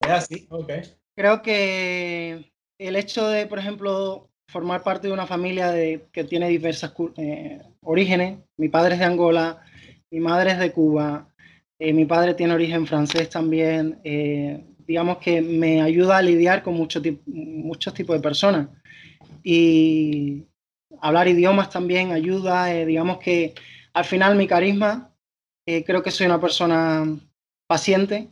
Es 0.00 0.10
así, 0.10 0.46
ok. 0.50 0.70
Creo 1.16 1.42
que 1.42 2.52
el 2.78 2.94
hecho 2.94 3.26
de, 3.26 3.48
por 3.48 3.58
ejemplo, 3.58 4.30
formar 4.48 4.84
parte 4.84 5.08
de 5.08 5.14
una 5.14 5.26
familia 5.26 5.72
de, 5.72 6.06
que 6.12 6.22
tiene 6.22 6.48
diversas 6.48 6.94
eh, 7.16 7.60
orígenes, 7.82 8.38
mi 8.56 8.68
padre 8.68 8.94
es 8.94 9.00
de 9.00 9.06
Angola, 9.06 9.64
mi 10.10 10.20
madre 10.20 10.52
es 10.52 10.58
de 10.58 10.72
Cuba, 10.72 11.28
eh, 11.78 11.92
mi 11.92 12.04
padre 12.04 12.34
tiene 12.34 12.54
origen 12.54 12.86
francés 12.86 13.30
también, 13.30 14.00
eh, 14.04 14.64
digamos 14.86 15.18
que 15.18 15.42
me 15.42 15.82
ayuda 15.82 16.16
a 16.16 16.22
lidiar 16.22 16.62
con 16.62 16.74
mucho 16.74 17.00
muchos 17.26 17.94
tipos 17.94 18.16
de 18.16 18.22
personas. 18.22 18.68
Y 19.42 20.44
hablar 21.00 21.28
idiomas 21.28 21.70
también 21.70 22.12
ayuda, 22.12 22.74
eh, 22.74 22.86
digamos 22.86 23.18
que 23.18 23.54
al 23.92 24.04
final 24.04 24.36
mi 24.36 24.46
carisma, 24.46 25.14
eh, 25.66 25.84
creo 25.84 26.02
que 26.02 26.10
soy 26.10 26.26
una 26.26 26.40
persona 26.40 27.04
paciente. 27.66 28.28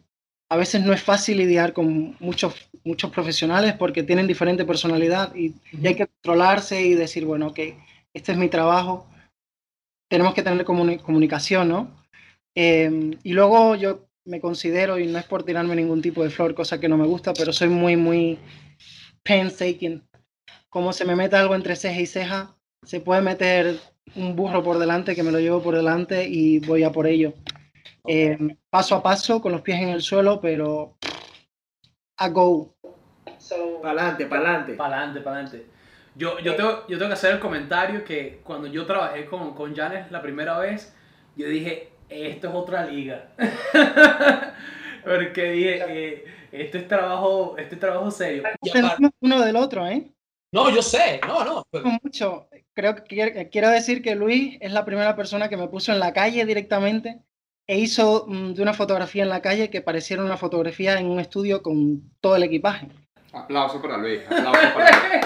A 0.49 0.57
veces 0.57 0.83
no 0.85 0.93
es 0.93 1.03
fácil 1.03 1.39
lidiar 1.39 1.73
con 1.73 2.17
muchos, 2.21 2.55
muchos 2.85 3.11
profesionales 3.11 3.75
porque 3.75 4.03
tienen 4.03 4.27
diferente 4.27 4.65
personalidad 4.65 5.35
y, 5.35 5.55
y 5.73 5.87
hay 5.87 5.95
que 5.95 6.07
controlarse 6.07 6.83
y 6.83 6.95
decir, 6.95 7.25
bueno, 7.27 7.49
ok, 7.49 7.61
este 8.15 8.33
es 8.33 8.39
mi 8.39 8.49
trabajo, 8.49 9.07
tenemos 10.09 10.35
que 10.35 10.43
tener 10.43 10.65
comuni- 10.65 11.01
comunicación, 11.01 11.69
¿no? 11.69 12.05
Eh, 12.55 13.19
y 13.23 13.33
luego 13.33 13.75
yo 13.75 14.07
me 14.25 14.41
considero, 14.41 14.99
y 14.99 15.07
no 15.07 15.19
es 15.19 15.25
por 15.25 15.45
tirarme 15.45 15.77
ningún 15.77 16.03
tipo 16.03 16.23
de 16.23 16.31
flor, 16.31 16.55
cosa 16.55 16.81
que 16.81 16.89
no 16.89 16.97
me 16.97 17.07
gusta, 17.07 17.33
pero 17.33 17.53
soy 17.53 17.69
muy, 17.69 17.97
muy 17.97 18.39
painstaking. 19.23 20.03
Como 20.69 20.93
se 20.93 21.05
me 21.05 21.17
mete 21.17 21.37
algo 21.37 21.55
entre 21.55 21.77
ceja 21.77 22.01
y 22.01 22.07
ceja, 22.07 22.57
se 22.83 23.01
puede 23.01 23.23
meter 23.23 23.79
un 24.15 24.35
burro 24.35 24.63
por 24.63 24.79
delante 24.79 25.15
que 25.15 25.23
me 25.23 25.33
lo 25.33 25.39
llevo 25.41 25.63
por 25.63 25.75
delante 25.75 26.27
y 26.29 26.61
voy 26.61 26.83
a 26.83 26.91
por 26.91 27.07
ello. 27.07 27.35
Eh, 28.07 28.39
paso 28.71 28.95
a 28.95 29.03
paso, 29.03 29.41
con 29.41 29.53
los 29.53 29.63
pies 29.63 29.81
en 29.81 29.89
el 29.89 30.03
suelo, 30.03 30.41
pero 30.41 30.97
a 32.19 32.29
go. 32.29 32.75
Pa'lante, 33.83 34.27
pa'lante. 34.27 34.75
Para 34.75 34.97
adelante, 34.97 35.21
para 35.21 35.37
adelante. 35.41 35.67
Yo, 36.17 36.39
yo, 36.39 36.55
tengo, 36.57 36.87
yo 36.89 36.97
tengo 36.97 37.09
que 37.09 37.15
hacer 37.15 37.35
el 37.35 37.41
comentario 37.41 38.03
que 38.05 38.41
cuando 38.43 38.67
yo 38.69 38.87
trabajé 38.87 39.27
con, 39.27 39.55
con 39.55 39.75
Janes 39.77 40.11
la 40.11 40.23
primera 40.23 40.59
vez, 40.59 40.95
yo 41.37 41.47
dije, 41.47 41.91
esto 42.09 42.49
es 42.49 42.55
otra 42.55 42.87
liga. 42.87 43.29
Porque 45.05 45.51
dije, 45.53 45.85
eh, 45.89 46.25
este 46.53 46.79
es 46.79 46.89
trabajo, 46.89 47.57
este 47.59 47.75
es 47.75 47.81
trabajo 47.81 48.11
serio. 48.11 48.43
Aparte- 48.47 49.11
uno 49.21 49.41
del 49.43 49.57
otro, 49.57 49.87
¿eh? 49.87 50.11
no, 50.53 50.71
yo 50.71 50.81
sé, 50.83 51.21
no, 51.27 51.45
no. 51.45 51.63
pero- 51.71 51.85
Con 51.85 51.99
mucho. 52.03 52.49
Creo 52.73 52.95
que 52.95 53.03
quiero, 53.03 53.49
quiero 53.51 53.69
decir 53.71 54.03
que 54.03 54.15
Luis 54.15 54.57
es 54.61 54.73
la 54.73 54.85
primera 54.85 55.17
persona 55.17 55.49
que 55.49 55.57
me 55.57 55.69
puso 55.69 55.93
en 55.93 55.99
la 55.99 56.13
calle 56.13 56.45
directamente 56.45 57.21
e 57.67 57.79
hizo 57.79 58.27
mm, 58.29 58.53
de 58.55 58.63
una 58.63 58.75
fotografía 58.75 59.23
en 59.23 59.29
la 59.29 59.41
calle 59.43 59.71
que 59.71 59.81
pareciera 59.83 60.23
una 60.25 60.37
fotografía 60.37 60.99
en 60.99 61.07
un 61.07 61.21
estudio 61.21 61.63
con 61.63 62.03
todo 62.21 62.37
el 62.37 62.43
equipaje. 62.43 62.89
Aplauso 63.33 63.81
para 63.83 63.99
Luis, 63.99 64.21
aplauso 64.27 64.61
para 64.75 64.91
Luis. 64.91 65.26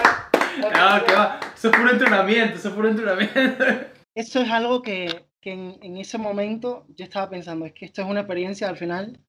No, 0.61 1.05
que 1.05 1.13
va. 1.13 1.39
Eso 1.55 1.69
es 1.69 1.77
puro 1.77 1.91
entrenamiento, 1.91 2.55
eso 2.55 2.69
es 2.69 2.73
puro 2.73 2.89
entrenamiento. 2.89 3.65
Eso 4.13 4.41
es 4.41 4.49
algo 4.49 4.81
que, 4.81 5.25
que 5.39 5.53
en, 5.53 5.77
en 5.81 5.97
ese 5.97 6.17
momento 6.17 6.85
yo 6.89 7.05
estaba 7.05 7.29
pensando, 7.29 7.65
es 7.65 7.73
que 7.73 7.85
esto 7.85 8.01
es 8.01 8.07
una 8.07 8.21
experiencia 8.21 8.67
al 8.67 8.77
final 8.77 9.19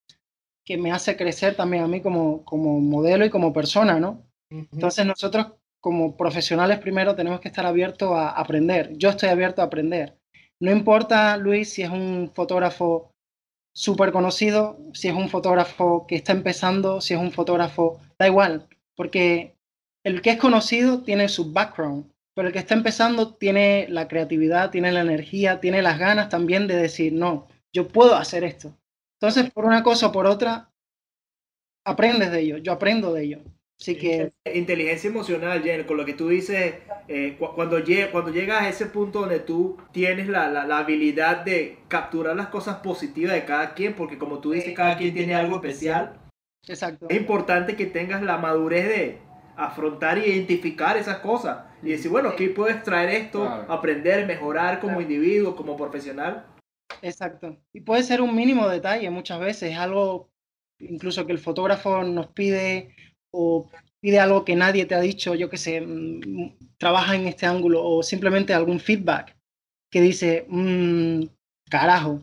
que 0.64 0.76
me 0.76 0.92
hace 0.92 1.16
crecer 1.16 1.54
también 1.54 1.84
a 1.84 1.88
mí 1.88 2.00
como, 2.00 2.44
como 2.44 2.80
modelo 2.80 3.24
y 3.24 3.30
como 3.30 3.52
persona, 3.52 3.98
¿no? 3.98 4.24
Entonces 4.50 5.06
nosotros 5.06 5.54
como 5.80 6.16
profesionales 6.16 6.78
primero 6.78 7.16
tenemos 7.16 7.40
que 7.40 7.48
estar 7.48 7.66
abiertos 7.66 8.12
a 8.12 8.30
aprender. 8.30 8.92
Yo 8.96 9.10
estoy 9.10 9.30
abierto 9.30 9.62
a 9.62 9.64
aprender. 9.64 10.18
No 10.60 10.70
importa, 10.70 11.36
Luis, 11.36 11.72
si 11.72 11.82
es 11.82 11.90
un 11.90 12.30
fotógrafo 12.32 13.10
súper 13.74 14.12
conocido, 14.12 14.78
si 14.92 15.08
es 15.08 15.14
un 15.14 15.28
fotógrafo 15.28 16.06
que 16.06 16.16
está 16.16 16.32
empezando, 16.32 17.00
si 17.00 17.14
es 17.14 17.20
un 17.20 17.32
fotógrafo, 17.32 18.00
da 18.18 18.28
igual, 18.28 18.68
porque 18.94 19.56
el 20.04 20.20
que 20.22 20.30
es 20.30 20.38
conocido 20.38 21.02
tiene 21.02 21.28
su 21.28 21.52
background, 21.52 22.10
pero 22.34 22.48
el 22.48 22.52
que 22.52 22.58
está 22.60 22.74
empezando 22.74 23.34
tiene 23.34 23.86
la 23.88 24.08
creatividad, 24.08 24.70
tiene 24.70 24.90
la 24.92 25.00
energía, 25.00 25.60
tiene 25.60 25.82
las 25.82 25.98
ganas 25.98 26.28
también 26.28 26.66
de 26.66 26.76
decir, 26.76 27.12
no, 27.12 27.46
yo 27.72 27.88
puedo 27.88 28.14
hacer 28.16 28.42
esto. 28.44 28.76
Entonces, 29.20 29.50
por 29.52 29.64
una 29.66 29.82
cosa 29.82 30.08
o 30.08 30.12
por 30.12 30.26
otra, 30.26 30.70
aprendes 31.84 32.30
de 32.30 32.40
ello, 32.40 32.56
yo 32.58 32.72
aprendo 32.72 33.12
de 33.12 33.24
ello. 33.24 33.38
Así 33.80 33.96
que 33.96 34.32
Inteligencia 34.54 35.10
emocional, 35.10 35.60
Jen, 35.62 35.84
con 35.84 35.96
lo 35.96 36.04
que 36.04 36.14
tú 36.14 36.28
dices, 36.28 36.74
eh, 37.08 37.36
cu- 37.38 37.52
cuando, 37.54 37.80
lle- 37.80 38.10
cuando 38.12 38.30
llegas 38.30 38.62
a 38.62 38.68
ese 38.68 38.86
punto 38.86 39.20
donde 39.20 39.40
tú 39.40 39.76
tienes 39.92 40.28
la, 40.28 40.48
la- 40.48 40.66
la 40.66 40.78
habilidad 40.78 41.44
de 41.44 41.78
capturar 41.88 42.36
las 42.36 42.46
cosas 42.48 42.76
positivas 42.76 43.34
de 43.34 43.44
cada 43.44 43.74
quien, 43.74 43.94
porque 43.94 44.18
como 44.18 44.38
tú 44.38 44.52
dices, 44.52 44.72
cada 44.74 44.96
quien 44.96 45.12
tiene 45.14 45.34
algo 45.34 45.56
especial, 45.56 46.12
Exacto. 46.68 47.06
es 47.08 47.16
importante 47.16 47.74
que 47.74 47.86
tengas 47.86 48.22
la 48.22 48.38
madurez 48.38 48.86
de 48.88 49.18
afrontar 49.56 50.18
e 50.18 50.28
identificar 50.28 50.96
esas 50.96 51.18
cosas 51.18 51.64
y 51.82 51.90
decir, 51.90 52.10
bueno, 52.10 52.30
aquí 52.30 52.48
puedo 52.48 52.70
extraer 52.70 53.10
esto, 53.10 53.44
Claro. 53.46 53.72
aprender, 53.72 54.26
mejorar 54.26 54.80
como 54.80 55.00
individuo, 55.00 55.54
como 55.56 55.76
profesional. 55.76 56.46
Exacto. 57.02 57.56
Y 57.72 57.80
puede 57.80 58.02
ser 58.02 58.20
un 58.20 58.34
mínimo 58.34 58.68
detalle 58.68 59.08
muchas 59.10 59.40
veces, 59.40 59.76
algo 59.76 60.30
incluso 60.78 61.26
que 61.26 61.32
el 61.32 61.38
fotógrafo 61.38 62.02
nos 62.04 62.28
pide 62.28 62.94
o 63.30 63.70
pide 64.00 64.18
algo 64.20 64.44
que 64.44 64.56
nadie 64.56 64.84
te 64.84 64.94
ha 64.94 65.00
dicho, 65.00 65.34
yo 65.34 65.48
qué 65.48 65.56
sé, 65.56 65.80
mm, 65.80 66.56
trabaja 66.78 67.14
en 67.14 67.28
este 67.28 67.46
ángulo 67.46 67.84
o 67.84 68.02
simplemente 68.02 68.52
algún 68.52 68.80
feedback 68.80 69.36
que 69.90 70.00
dice, 70.00 70.44
"Mm, 70.48 71.24
carajo, 71.70 72.20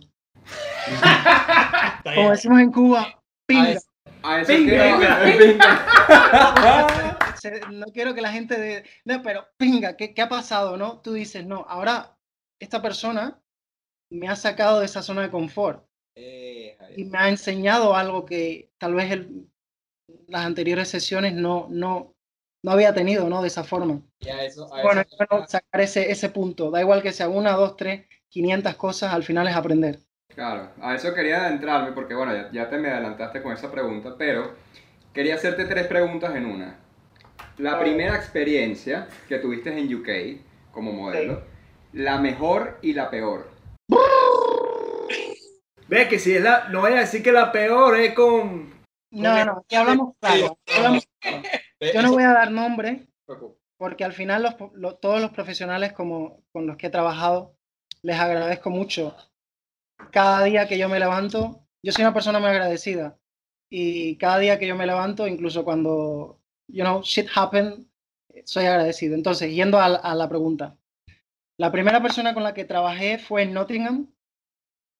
como 2.16 2.32
decimos 2.32 2.60
en 2.60 2.72
Cuba, 2.72 3.22
pinga. 3.46 3.80
A 4.24 4.42
eso 4.42 4.52
que- 4.52 4.58
pinga, 4.58 5.20
pinga. 5.40 7.06
Se- 7.42 7.62
no 7.72 7.86
quiero 7.88 8.14
que 8.14 8.22
la 8.22 8.32
gente 8.32 8.60
de, 8.60 8.84
no, 9.06 9.22
pero 9.22 9.48
pinga, 9.58 9.96
¿qué, 9.98 10.14
¿qué 10.14 10.22
ha 10.22 10.30
pasado? 10.30 10.78
¿No? 10.78 11.00
Tú 11.02 11.14
dices, 11.14 11.46
no, 11.46 11.66
ahora 11.68 12.18
esta 12.60 12.82
persona 12.82 13.42
me 14.12 14.28
ha 14.28 14.36
sacado 14.36 14.80
de 14.80 14.86
esa 14.86 15.02
zona 15.02 15.22
de 15.24 15.32
confort. 15.32 15.86
Eh, 16.16 16.78
y 16.98 17.06
me 17.06 17.18
ha 17.18 17.30
enseñado 17.30 17.96
algo 17.96 18.26
que 18.26 18.72
tal 18.78 18.96
vez 18.96 19.12
el- 19.12 19.48
las 20.28 20.46
anteriores 20.46 20.90
sesiones 20.90 21.34
no, 21.34 21.68
no, 21.70 22.16
no 22.64 22.72
había 22.72 22.94
tenido, 22.94 23.30
¿no? 23.30 23.42
De 23.42 23.48
esa 23.48 23.64
forma. 23.64 24.02
Y 24.20 24.30
a 24.30 24.44
eso, 24.44 24.74
a 24.74 24.82
Bueno, 24.82 25.02
eso- 25.02 25.16
es 25.20 25.28
bueno 25.30 25.48
sacar 25.48 25.82
ese, 25.82 26.12
ese 26.12 26.30
punto. 26.30 26.72
Da 26.72 26.82
igual 26.82 27.02
que 27.02 27.14
sea 27.14 27.30
una, 27.30 27.54
dos, 27.54 27.76
tres, 27.78 28.06
500 28.30 28.76
cosas, 28.76 29.14
al 29.14 29.24
final 29.24 29.48
es 29.48 29.56
aprender. 29.56 30.00
Claro, 30.28 30.72
a 30.82 30.96
eso 30.96 31.14
quería 31.14 31.46
adentrarme 31.46 31.92
porque 31.94 32.14
bueno, 32.14 32.34
ya, 32.36 32.52
ya 32.52 32.70
te 32.70 32.78
me 32.78 32.90
adelantaste 32.90 33.42
con 33.42 33.54
esa 33.54 33.72
pregunta, 33.72 34.16
pero 34.18 34.56
quería 35.14 35.36
hacerte 35.36 35.66
tres 35.66 35.88
preguntas 35.88 36.36
en 36.36 36.46
una. 36.46 36.80
La 37.60 37.80
primera 37.80 38.16
experiencia 38.16 39.08
que 39.28 39.38
tuviste 39.40 39.78
en 39.78 39.94
UK 39.94 40.72
como 40.72 40.92
modelo, 40.94 41.44
la 41.94 42.18
mejor 42.18 42.80
y 42.82 42.94
la 42.94 43.10
peor. 43.10 43.50
Ve 45.88 46.08
que 46.08 46.20
si 46.20 46.36
es 46.36 46.42
la, 46.44 46.70
no 46.70 46.82
voy 46.82 46.94
a 46.94 47.00
decir 47.02 47.24
que 47.24 47.32
la 47.32 47.52
peor 47.52 47.98
es 48.00 48.14
con... 48.14 48.70
No, 49.12 49.44
no, 49.46 49.64
aquí 49.66 49.76
hablamos 49.76 50.14
claro. 50.22 50.58
hablamos 50.76 51.08
claro. 51.20 51.42
Yo 51.94 52.02
no 52.02 52.12
voy 52.14 52.24
a 52.24 52.32
dar 52.34 52.52
nombre 52.52 53.08
porque 53.78 54.04
al 54.04 54.14
final 54.14 54.44
los, 54.44 54.56
lo- 54.74 54.96
todos 54.98 55.20
los 55.22 55.32
profesionales 55.32 55.94
como, 55.94 56.44
con 56.52 56.68
los 56.68 56.78
que 56.78 56.88
he 56.88 56.92
trabajado 56.92 57.56
les 58.04 58.20
agradezco 58.20 58.70
mucho. 58.70 59.16
Cada 60.12 60.44
día 60.44 60.68
que 60.68 60.78
yo 60.78 60.88
me 60.88 61.00
levanto, 61.00 61.66
yo 61.84 61.92
soy 61.92 62.04
una 62.04 62.14
persona 62.14 62.40
muy 62.40 62.50
agradecida 62.50 63.18
y 63.70 64.16
cada 64.18 64.40
día 64.40 64.60
que 64.60 64.68
yo 64.68 64.76
me 64.76 64.86
levanto, 64.86 65.28
incluso 65.28 65.64
cuando, 65.66 66.39
you 66.72 66.84
know, 66.84 67.02
shit 67.04 67.28
happen, 67.36 67.90
soy 68.46 68.66
agradecido. 68.66 69.16
Entonces, 69.16 69.54
yendo 69.54 69.80
a, 69.80 69.90
la- 69.90 70.30
pregunta, 70.30 70.78
la 71.58 71.72
primera 71.72 72.02
persona 72.02 72.34
con 72.34 72.44
la 72.44 72.54
que 72.54 72.66
trabajé 72.66 73.18
fue 73.20 73.44
en 73.44 73.54
Nottingham. 73.54 74.08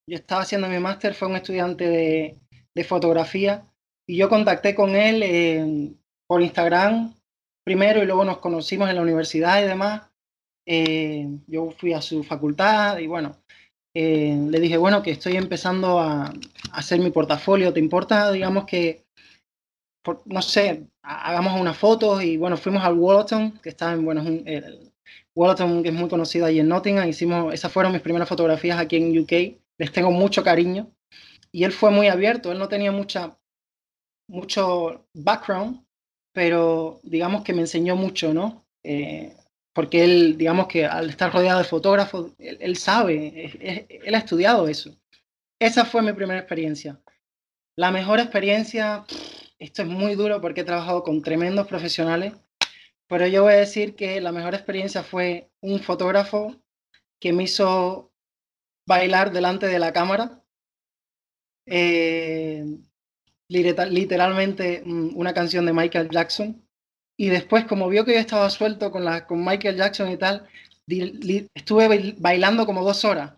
Yo 0.08 0.16
estaba 0.18 0.42
haciendo 0.42 0.68
mi 0.68 0.80
máster, 0.80 1.14
fue 1.14 1.28
un 1.28 1.36
estudiante 1.36 1.88
de, 1.88 2.38
de 2.76 2.84
fotografía 2.84 3.66
y 4.08 4.18
yo 4.18 4.28
contacté 4.28 4.74
con 4.74 4.96
él 4.96 5.22
eh, 5.24 5.94
por 6.28 6.42
Instagram 6.42 7.14
primero 7.64 8.02
y 8.02 8.08
luego 8.08 8.26
nos 8.26 8.40
conocimos 8.40 8.90
en 8.90 8.96
la 8.96 9.04
universidad 9.04 9.62
y 9.62 9.68
demás. 9.68 10.10
Eh, 10.68 11.28
yo 11.48 11.72
fui 11.72 11.94
a 11.94 12.02
su 12.02 12.24
facultad 12.24 12.98
y 12.98 13.06
bueno, 13.08 13.38
eh, 13.96 14.36
le 14.50 14.60
dije, 14.60 14.78
bueno, 14.78 15.02
que 15.04 15.12
estoy 15.12 15.36
empezando 15.36 16.00
a, 16.00 16.34
hacer 16.72 17.00
mi 17.00 17.12
portafolio, 17.12 17.74
¿te 17.74 17.80
importa, 17.80 18.32
digamos, 18.32 18.66
que, 18.66 19.06
por- 20.04 20.22
no 20.26 20.42
sé, 20.42 20.89
hagamos 21.02 21.60
unas 21.60 21.78
fotos? 21.78 22.24
Y 22.24 22.38
bueno, 22.38 22.58
fuimos 22.58 22.84
al 22.84 22.94
Wollaton, 22.96 23.60
que 23.60 23.70
está 23.70 23.94
en, 23.94 24.06
bueno, 24.06 24.22
es 24.22 24.28
un- 24.28 24.44
el 24.48 24.92
que 25.84 25.90
es 25.90 25.94
muy 25.96 26.10
conocido 26.10 26.46
ahí 26.46 26.60
en 26.60 26.68
Nottingham, 26.68 27.08
hicimos, 27.08 27.54
esas 27.54 27.72
fueron 27.72 27.94
mis 27.94 28.02
primeras 28.02 28.28
fotografías 28.28 28.78
aquí 28.80 28.98
en 28.98 29.18
UK, 29.18 29.58
les 29.78 29.92
tengo 29.92 30.12
mucho 30.12 30.44
cariño. 30.44 30.92
Y 31.52 31.64
él 31.64 31.72
fue 31.72 31.92
muy 31.92 32.08
abierto, 32.08 32.52
él 32.52 32.60
no 32.60 32.68
tenía 32.68 32.92
mucha, 32.92 33.38
mucho 34.28 35.06
background, 35.14 35.84
pero 36.34 37.00
digamos 37.04 37.44
que 37.44 37.54
me 37.54 37.62
enseñó 37.62 37.96
mucho, 37.96 38.34
¿no? 38.34 38.66
Eh, 38.84 39.36
porque 39.74 40.04
él, 40.04 40.38
digamos 40.38 40.68
que 40.68 40.86
al 40.86 41.10
estar 41.10 41.32
rodeado 41.32 41.60
de 41.60 41.66
fotógrafos, 41.66 42.32
él, 42.38 42.58
él 42.60 42.76
sabe, 42.78 43.88
él 44.04 44.16
ha 44.16 44.20
estudiado 44.20 44.68
eso. 44.68 44.96
esa 45.62 45.86
fue 45.86 46.02
mi 46.02 46.14
primera 46.14 46.40
experiencia. 46.40 47.00
La 47.78 47.92
mejor 47.92 48.20
experiencia, 48.20 49.06
esto 49.60 49.82
es 49.82 49.88
muy 49.88 50.16
duro 50.16 50.42
porque 50.42 50.62
he 50.62 50.66
trabajado 50.66 51.04
con 51.04 51.22
tremendos 51.22 51.68
profesionales, 51.68 52.34
pero 53.08 53.28
yo 53.28 53.44
voy 53.44 53.54
a 53.54 53.58
decir 53.58 53.96
que 53.96 54.22
la 54.22 54.32
mejor 54.32 54.54
experiencia 54.56 55.04
fue 55.04 55.50
un 55.62 55.80
fotógrafo 55.80 56.56
que 57.20 57.34
me 57.34 57.44
hizo 57.44 58.12
bailar 58.88 59.32
delante 59.32 59.68
de 59.68 59.80
la 59.80 59.94
cámara. 59.94 60.44
Eh, 61.66 62.66
literalmente 63.50 64.84
mm, 64.86 65.18
una 65.18 65.34
canción 65.34 65.66
de 65.66 65.74
Michael 65.74 66.10
Jackson. 66.10 66.66
Y 67.18 67.30
después, 67.30 67.66
como 67.66 67.90
vio 67.90 68.06
que 68.06 68.14
yo 68.14 68.20
estaba 68.20 68.50
suelto 68.50 68.92
con, 68.92 69.04
la, 69.04 69.28
con 69.28 69.44
Michael 69.44 69.76
Jackson 69.76 70.10
y 70.12 70.18
tal, 70.18 70.48
estuve 70.88 72.16
bailando 72.18 72.66
como 72.66 72.84
dos 72.84 73.04
horas. 73.04 73.34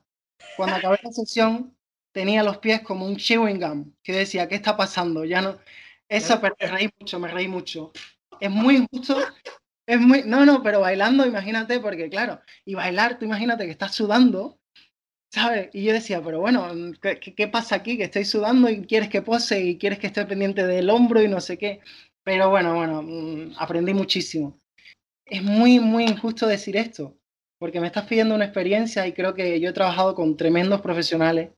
Cuando 0.56 0.76
acabé 0.76 1.00
la 1.02 1.12
sesión, 1.12 1.76
tenía 2.12 2.44
los 2.44 2.60
pies 2.60 2.82
como 2.82 3.06
un 3.06 3.18
chewing 3.18 3.60
gum, 3.60 3.94
que 4.04 4.14
decía, 4.14 4.48
¿qué 4.48 4.56
está 4.56 4.78
pasando? 4.78 5.26
Ya 5.26 5.42
no... 5.42 5.58
Eso, 6.12 6.42
pero 6.42 6.54
me 6.60 6.68
reí 6.68 6.90
mucho, 7.00 7.20
me 7.20 7.28
reí 7.30 7.48
mucho. 7.48 7.94
Es 8.42 8.52
muy 8.52 8.76
injusto, 8.76 9.18
es 9.88 9.98
muy... 9.98 10.24
No, 10.26 10.46
no, 10.46 10.62
pero 10.62 10.82
bailando, 10.82 11.26
imagínate, 11.26 11.80
porque 11.80 12.10
claro, 12.10 12.42
y 12.66 12.76
bailar, 12.76 13.18
tú 13.18 13.24
imagínate 13.24 13.64
que 13.64 13.72
estás 13.72 13.96
sudando, 13.96 14.60
¿sabes? 15.34 15.70
Y 15.72 15.86
yo 15.86 15.94
decía, 15.94 16.22
pero 16.22 16.42
bueno, 16.42 16.68
¿qué, 17.02 17.18
¿qué, 17.18 17.48
pasa 17.48 17.76
aquí? 17.76 17.96
Que 17.96 18.04
estoy 18.04 18.26
sudando 18.26 18.70
y 18.70 18.82
quieres 18.82 19.08
que 19.08 19.22
pose 19.22 19.62
y 19.62 19.78
quieres 19.78 20.00
que 20.00 20.08
esté 20.08 20.26
pendiente 20.26 20.68
del 20.68 20.90
hombro 20.90 21.22
y 21.22 21.30
no 21.30 21.40
sé 21.40 21.58
qué. 21.58 21.80
Pero 22.26 22.50
bueno, 22.50 22.76
bueno, 22.76 23.02
mm, 23.04 23.54
aprendí 23.58 23.94
muchísimo. 23.94 24.60
Es 25.26 25.42
muy, 25.42 25.80
muy 25.80 26.04
injusto 26.04 26.46
decir 26.46 26.76
esto, 26.76 27.16
porque 27.58 27.80
me 27.80 27.88
estás 27.88 28.06
pidiendo 28.06 28.36
una 28.36 28.46
experiencia 28.46 29.08
y 29.08 29.14
creo 29.14 29.34
que 29.34 29.62
yo 29.62 29.70
he 29.70 29.74
trabajado 29.74 30.14
con 30.14 30.36
tremendos 30.36 30.82
profesionales. 30.82 31.52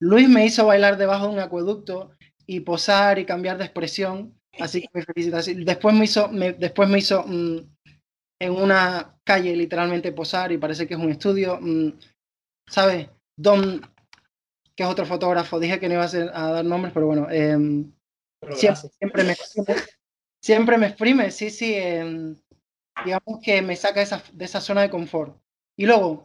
Luis 0.00 0.30
me 0.30 0.46
hizo 0.46 0.64
bailar 0.64 0.96
debajo 0.96 1.26
de 1.26 1.34
un 1.34 1.40
acueducto 1.40 2.12
y 2.56 2.60
posar 2.60 3.18
y 3.18 3.24
cambiar 3.24 3.56
de 3.56 3.64
expresión, 3.64 4.38
así 4.60 4.82
que 4.82 4.88
me 4.92 5.02
felicitaciones. 5.02 5.64
Después 5.64 5.94
me 5.94 6.04
hizo, 6.04 6.28
después 6.28 6.88
me 6.88 6.98
hizo 6.98 7.24
mm, 7.26 7.58
en 8.40 8.52
una 8.52 9.18
calle 9.24 9.56
literalmente 9.56 10.12
posar 10.12 10.52
y 10.52 10.58
parece 10.58 10.86
que 10.86 10.94
es 10.94 11.00
un 11.00 11.10
estudio. 11.10 11.58
Mm, 11.60 11.92
¿Sabes? 12.68 13.08
Don, 13.36 13.80
que 14.76 14.82
es 14.82 14.88
otro 14.88 15.06
fotógrafo, 15.06 15.58
dije 15.58 15.80
que 15.80 15.88
no 15.88 15.94
iba 15.94 16.04
a, 16.04 16.46
a 16.46 16.52
dar 16.52 16.64
nombres, 16.64 16.92
pero 16.92 17.06
bueno, 17.06 17.30
em, 17.30 17.90
siempre, 18.52 18.90
siempre, 18.90 19.24
me, 19.24 19.36
siempre, 20.42 20.78
me 20.78 20.86
exprime, 20.88 21.30
sí, 21.30 21.50
sí. 21.50 21.74
Em, 21.74 22.36
digamos 23.04 23.40
que 23.42 23.62
me 23.62 23.76
saca 23.76 24.02
esa, 24.02 24.22
de 24.32 24.44
esa 24.44 24.60
zona 24.60 24.82
de 24.82 24.90
confort. 24.90 25.36
Y 25.78 25.86
luego, 25.86 26.22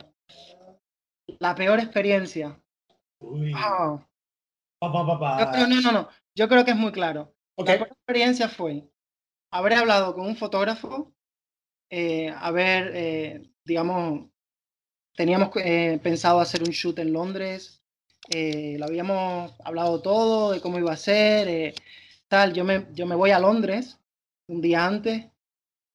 la 1.40 1.56
peor 1.56 1.80
experiencia. 1.80 2.60
Uy. 3.20 3.54
No, 4.82 5.82
no, 5.82 5.92
no, 5.92 6.10
Yo 6.36 6.48
creo 6.48 6.64
que 6.64 6.72
es 6.72 6.78
muy 6.78 6.92
claro. 6.92 7.34
La 7.58 7.66
peor 7.66 7.88
experiencia 7.88 8.50
fue 8.50 8.88
haber 9.52 9.74
hablado 9.74 10.14
con 10.14 10.28
un 10.28 10.36
fotógrafo, 10.36 11.14
eh, 11.90 12.30
haber, 12.38 12.92
eh, 12.96 13.50
digamos, 13.66 14.30
teníamos 15.16 15.50
eh, 15.56 16.00
pensado 16.04 16.40
hacer 16.40 16.62
un 16.64 16.70
shoot 16.70 17.00
en 17.00 17.14
Londres, 17.14 17.82
lo 18.30 18.86
habíamos 18.86 19.54
hablado 19.64 20.02
todo 20.02 20.52
de 20.52 20.62
cómo 20.62 20.78
iba 20.78 20.92
a 20.92 20.98
ser, 20.98 21.74
tal. 22.28 22.54
Yo 22.54 22.64
me, 22.64 22.88
yo 22.94 23.06
me 23.06 23.16
voy 23.16 23.32
a 23.32 23.40
Londres 23.40 24.00
un 24.48 24.62
día 24.62 24.86
antes 24.86 25.28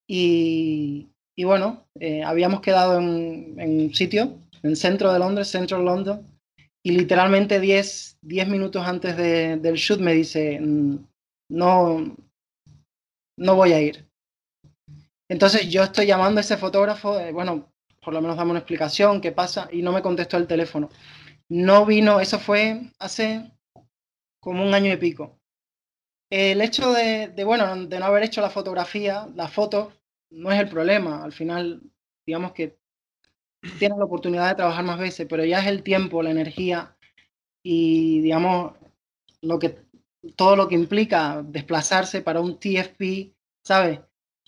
y, 0.07 1.09
y 1.35 1.43
bueno, 1.43 1.87
eh, 1.99 2.23
habíamos 2.23 2.61
quedado 2.61 2.99
en, 2.99 3.55
en, 3.59 3.81
un 3.81 3.93
sitio, 3.93 4.39
en 4.61 4.71
el 4.71 4.77
centro 4.77 5.11
de 5.11 5.19
Londres, 5.19 5.47
Central 5.49 5.85
London, 5.85 6.32
y 6.85 6.91
literalmente 6.91 7.59
10, 7.59 8.19
10 8.21 8.47
minutos 8.49 8.85
antes 8.85 9.15
de, 9.15 9.57
del 9.57 9.75
shoot 9.75 9.99
me 9.99 10.13
dice, 10.13 10.59
mm, 10.59 10.97
no, 11.51 12.15
no 13.37 13.55
voy 13.55 13.73
a 13.73 13.81
ir. 13.81 14.05
Entonces 15.29 15.69
yo 15.69 15.83
estoy 15.83 16.05
llamando 16.05 16.39
a 16.39 16.41
ese 16.41 16.57
fotógrafo, 16.57 17.19
eh, 17.19 17.31
bueno, 17.31 17.71
por 18.03 18.13
lo 18.13 18.21
menos 18.21 18.35
dame 18.35 18.51
una 18.51 18.59
explicación, 18.59 19.21
qué 19.21 19.31
pasa, 19.31 19.69
y 19.71 19.81
no 19.81 19.93
me 19.93 20.01
contestó 20.01 20.37
el 20.37 20.47
teléfono. 20.47 20.89
No 21.49 21.85
vino, 21.85 22.19
eso 22.19 22.37
fue 22.37 22.91
hace 22.99 23.51
como 24.41 24.65
un 24.65 24.73
año 24.73 24.91
y 24.91 24.97
pico. 24.97 25.39
El 26.29 26.61
hecho 26.61 26.91
de, 26.91 27.31
bueno, 27.45 27.85
de 27.85 27.99
no 27.99 28.05
haber 28.05 28.23
hecho 28.23 28.41
la 28.41 28.49
fotografía, 28.49 29.27
la 29.35 29.47
foto, 29.47 29.93
no 30.31 30.51
es 30.51 30.59
el 30.59 30.67
problema. 30.67 31.23
Al 31.23 31.31
final, 31.31 31.81
digamos 32.25 32.53
que 32.53 32.77
tienes 33.79 33.97
la 33.97 34.05
oportunidad 34.05 34.49
de 34.49 34.55
trabajar 34.55 34.83
más 34.83 34.99
veces, 34.99 35.27
pero 35.29 35.45
ya 35.45 35.59
es 35.59 35.67
el 35.67 35.83
tiempo, 35.83 36.23
la 36.23 36.31
energía 36.31 36.95
y, 37.63 38.21
digamos, 38.21 38.73
lo 39.41 39.59
que, 39.59 39.77
todo 40.35 40.55
lo 40.55 40.67
que 40.67 40.75
implica 40.75 41.43
desplazarse 41.45 42.21
para 42.21 42.41
un 42.41 42.59
TFP, 42.59 43.33
¿sabes? 43.63 43.99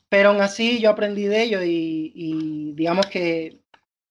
Pero 0.09 0.29
aún 0.29 0.41
así 0.41 0.79
yo 0.79 0.89
aprendí 0.89 1.25
de 1.25 1.43
ello 1.43 1.63
y, 1.63 2.11
y 2.15 2.73
digamos 2.73 3.07
que 3.07 3.61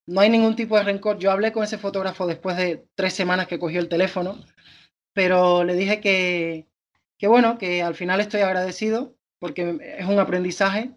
no 0.07 0.21
hay 0.21 0.29
ningún 0.29 0.55
tipo 0.55 0.77
de 0.77 0.83
rencor. 0.83 1.17
Yo 1.17 1.31
hablé 1.31 1.51
con 1.51 1.63
ese 1.63 1.77
fotógrafo 1.77 2.27
después 2.27 2.57
de 2.57 2.85
tres 2.95 3.13
semanas 3.13 3.47
que 3.47 3.59
cogió 3.59 3.79
el 3.79 3.89
teléfono, 3.89 4.37
pero 5.13 5.63
le 5.63 5.75
dije 5.75 6.01
que, 6.01 6.67
que 7.17 7.27
bueno, 7.27 7.57
que 7.57 7.81
al 7.81 7.95
final 7.95 8.19
estoy 8.19 8.41
agradecido 8.41 9.15
porque 9.39 9.95
es 9.97 10.05
un 10.05 10.19
aprendizaje 10.19 10.91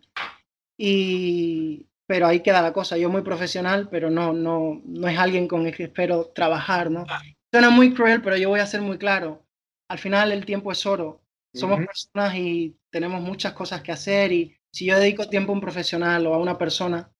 y 0.77 1.88
pero 2.09 2.27
ahí 2.27 2.41
queda 2.41 2.63
la 2.63 2.73
cosa. 2.73 2.97
Yo 2.97 3.11
muy 3.11 3.21
profesional, 3.21 3.89
pero 3.91 4.09
no, 4.09 4.33
no, 4.33 4.81
no 4.87 5.09
es 5.09 5.19
alguien 5.19 5.47
con 5.47 5.67
el 5.67 5.77
que 5.77 5.85
espero 5.85 6.33
trabajar, 6.35 6.91
¿no? 6.91 7.05
Suena 7.53 7.69
muy 7.69 7.93
cruel, 7.93 8.23
pero 8.23 8.37
yo 8.39 8.49
voy 8.49 8.61
a 8.61 8.67
ser 8.67 8.81
muy 8.81 8.97
claro. 8.97 9.47
Al 9.91 9.99
final 9.99 10.33
el 10.33 10.47
tiempo 10.47 10.73
es 10.73 10.87
oro. 10.87 11.21
Somos 11.53 11.85
personas 11.85 12.35
y 12.35 12.79
tenemos 12.91 13.21
muchas 13.21 13.53
cosas 13.53 13.83
que 13.83 13.93
hacer 13.93 14.33
y 14.33 14.57
si 14.73 14.87
yo 14.87 14.99
dedico 14.99 15.29
tiempo 15.29 15.53
a 15.53 15.55
un 15.55 15.61
profesional 15.61 16.27
o 16.27 16.35
a 16.35 16.39
una 16.39 16.57
persona, 16.57 17.11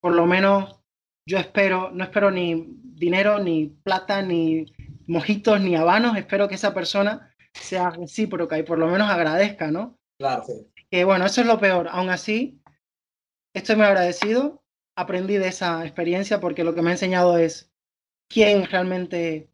por 0.00 0.14
lo 0.14 0.24
menos 0.24 0.80
yo 1.26 1.38
espero, 1.38 1.90
no 1.92 2.04
espero 2.04 2.30
ni 2.30 2.64
dinero, 2.82 3.40
ni 3.40 3.66
plata, 3.66 4.22
ni 4.22 4.66
mojitos, 5.08 5.60
ni 5.60 5.74
habanos, 5.74 6.16
espero 6.16 6.48
que 6.48 6.54
esa 6.54 6.74
persona 6.74 7.34
sea 7.52 7.90
recíproca 7.90 8.56
y 8.56 8.62
por 8.62 8.78
lo 8.78 8.86
menos 8.86 9.10
agradezca, 9.10 9.70
¿no? 9.70 9.98
Claro. 10.18 10.44
Que 10.90 11.04
bueno, 11.04 11.26
eso 11.26 11.40
es 11.40 11.46
lo 11.46 11.58
peor. 11.58 11.88
Aún 11.90 12.10
así, 12.10 12.60
estoy 13.58 13.76
muy 13.76 13.86
agradecido. 13.86 14.62
Aprendí 14.96 15.36
de 15.36 15.48
esa 15.48 15.84
experiencia 15.84 16.40
porque 16.40 16.64
lo 16.64 16.74
que 16.74 16.82
me 16.82 16.90
ha 16.90 16.94
enseñado 16.94 17.38
es 17.38 17.70
quién 18.28 18.66
realmente 18.66 19.48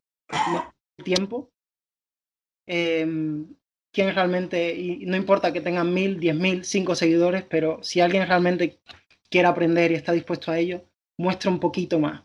tiempo, 1.04 1.52
em, 2.66 3.54
quién 3.92 4.14
realmente, 4.14 4.74
y 4.74 5.06
no 5.06 5.16
importa 5.16 5.52
que 5.52 5.60
tengan 5.60 5.92
mil, 5.92 6.18
diez 6.18 6.34
mil, 6.34 6.64
cinco 6.64 6.94
seguidores, 6.94 7.44
pero 7.44 7.82
si 7.82 8.00
alguien 8.00 8.26
realmente 8.26 8.80
quiere 9.30 9.48
aprender 9.48 9.90
y 9.90 9.94
está 9.94 10.12
dispuesto 10.12 10.50
a 10.50 10.58
ello, 10.58 10.84
muestra 11.18 11.50
un 11.50 11.60
poquito 11.60 11.98
más. 11.98 12.22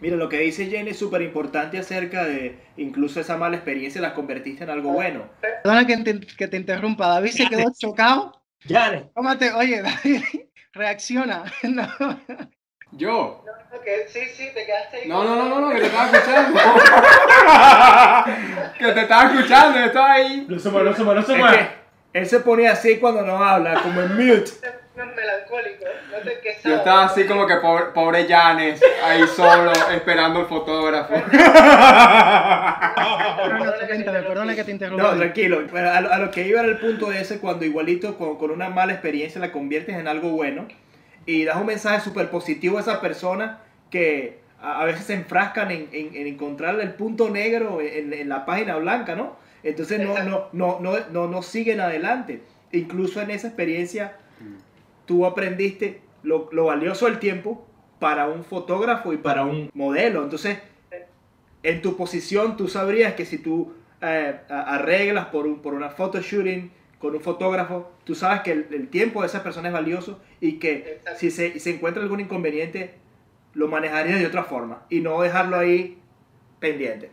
Mira, 0.00 0.16
lo 0.16 0.28
que 0.28 0.40
dice 0.40 0.66
Jenny 0.66 0.90
es 0.90 0.98
súper 0.98 1.22
importante 1.22 1.78
acerca 1.78 2.24
de 2.24 2.58
incluso 2.76 3.20
esa 3.20 3.36
mala 3.36 3.56
experiencia 3.56 4.00
la 4.00 4.14
convertiste 4.14 4.64
en 4.64 4.70
algo 4.70 4.92
bueno. 4.92 5.30
Perdona 5.40 5.86
que 5.86 5.96
te, 5.98 6.20
que 6.20 6.48
te 6.48 6.56
interrumpa, 6.56 7.08
David 7.08 7.30
se 7.30 7.48
quedó 7.48 7.72
chocado. 7.78 8.42
Ya. 8.66 9.10
Tómate, 9.14 9.52
oye, 9.52 9.82
David, 9.82 10.22
reacciona. 10.74 11.44
No. 11.62 11.88
¿Yo? 12.92 13.44
No, 13.44 13.80
que, 13.80 14.06
sí, 14.08 14.20
sí, 14.36 14.50
te 14.54 14.64
quedaste 14.64 14.98
ahí. 14.98 15.08
No, 15.08 15.24
no, 15.24 15.48
no, 15.48 15.60
no, 15.60 15.70
que 15.70 15.80
te 15.80 15.86
estaba 15.86 16.10
escuchando. 16.12 16.60
que 18.78 18.92
te 18.92 19.00
estaba 19.00 19.32
escuchando, 19.32 19.78
estaba 19.80 20.12
ahí. 20.12 20.46
No 20.48 20.58
se 20.60 20.70
mueve, 20.70 20.90
no 20.90 20.96
se 20.96 21.02
mueve, 21.02 21.20
no 21.20 21.26
se 21.26 21.36
mueve. 21.36 21.68
él 22.12 22.26
se 22.26 22.38
pone 22.40 22.68
así 22.68 22.98
cuando 22.98 23.22
no 23.22 23.42
habla, 23.42 23.80
como 23.82 24.00
en 24.00 24.16
mute. 24.16 24.52
Melancólico, 24.96 25.84
no 26.12 26.18
sé 26.22 26.38
qué 26.42 26.56
Yo 26.68 26.76
estaba 26.76 27.04
así 27.06 27.26
como 27.26 27.46
que 27.46 27.56
pobre, 27.56 27.86
pobre 27.94 28.26
Janes, 28.28 28.80
ahí 29.04 29.26
solo, 29.36 29.72
esperando 29.92 30.40
el 30.40 30.46
fotógrafo. 30.46 31.14
Perdona 33.34 34.54
que 34.54 34.64
te 34.64 34.70
interrumpa. 34.70 35.02
No, 35.12 35.16
tranquilo. 35.18 35.62
Pero 35.72 35.90
a, 35.90 36.00
lo- 36.00 36.12
a 36.12 36.18
lo 36.18 36.30
que 36.30 36.46
iba 36.46 36.60
era 36.60 36.68
el 36.68 36.78
punto 36.78 37.10
ese 37.12 37.38
cuando 37.38 37.64
igualito 37.64 38.16
con, 38.16 38.36
con 38.38 38.50
una 38.50 38.68
mala 38.68 38.92
experiencia 38.92 39.40
la 39.40 39.52
conviertes 39.52 39.96
en 39.96 40.08
algo 40.08 40.30
bueno 40.30 40.66
y 41.26 41.44
das 41.44 41.56
un 41.56 41.66
mensaje 41.66 42.00
súper 42.00 42.30
positivo 42.30 42.78
a 42.78 42.80
esa 42.82 43.00
persona 43.00 43.60
que 43.90 44.38
a, 44.60 44.82
a 44.82 44.84
veces 44.84 45.06
se 45.06 45.14
enfrascan 45.14 45.70
en, 45.70 45.88
en- 45.92 46.14
en 46.14 46.26
encontrar 46.26 46.78
el 46.80 46.92
punto 46.94 47.30
negro 47.30 47.80
en, 47.80 48.12
en 48.12 48.28
la 48.28 48.44
página 48.46 48.76
blanca, 48.76 49.14
¿no? 49.14 49.36
Entonces 49.62 49.98
no, 50.00 50.18
no, 50.22 50.48
no, 50.52 50.78
no, 50.80 50.96
no, 51.10 51.26
no 51.26 51.42
siguen 51.42 51.80
adelante. 51.80 52.42
Incluso 52.72 53.20
en 53.22 53.30
esa 53.30 53.46
experiencia 53.48 54.12
tú 55.06 55.26
aprendiste 55.26 56.02
lo, 56.22 56.48
lo 56.52 56.66
valioso 56.66 57.06
del 57.06 57.18
tiempo 57.18 57.66
para 57.98 58.28
un 58.28 58.44
fotógrafo 58.44 59.12
y 59.12 59.18
para 59.18 59.44
un 59.44 59.70
modelo. 59.74 60.22
Entonces, 60.24 60.58
en 61.62 61.82
tu 61.82 61.96
posición, 61.96 62.56
tú 62.56 62.68
sabrías 62.68 63.14
que 63.14 63.24
si 63.24 63.38
tú 63.38 63.72
eh, 64.02 64.40
a- 64.48 64.74
arreglas 64.76 65.26
por, 65.26 65.46
un, 65.46 65.60
por 65.62 65.74
una 65.74 65.90
photo 65.90 66.20
shooting 66.20 66.70
con 66.98 67.14
un 67.14 67.20
fotógrafo, 67.20 67.90
tú 68.04 68.14
sabes 68.14 68.42
que 68.42 68.52
el, 68.52 68.66
el 68.72 68.88
tiempo 68.88 69.20
de 69.20 69.26
esa 69.28 69.42
persona 69.42 69.68
es 69.68 69.74
valioso 69.74 70.20
y 70.40 70.58
que 70.58 71.00
si 71.16 71.30
se, 71.30 71.58
se 71.60 71.70
encuentra 71.74 72.02
algún 72.02 72.20
inconveniente, 72.20 72.94
lo 73.54 73.68
manejarías 73.68 74.20
de 74.20 74.26
otra 74.26 74.44
forma 74.44 74.86
y 74.90 75.00
no 75.00 75.20
dejarlo 75.22 75.56
ahí 75.56 75.98
pendiente. 76.60 77.10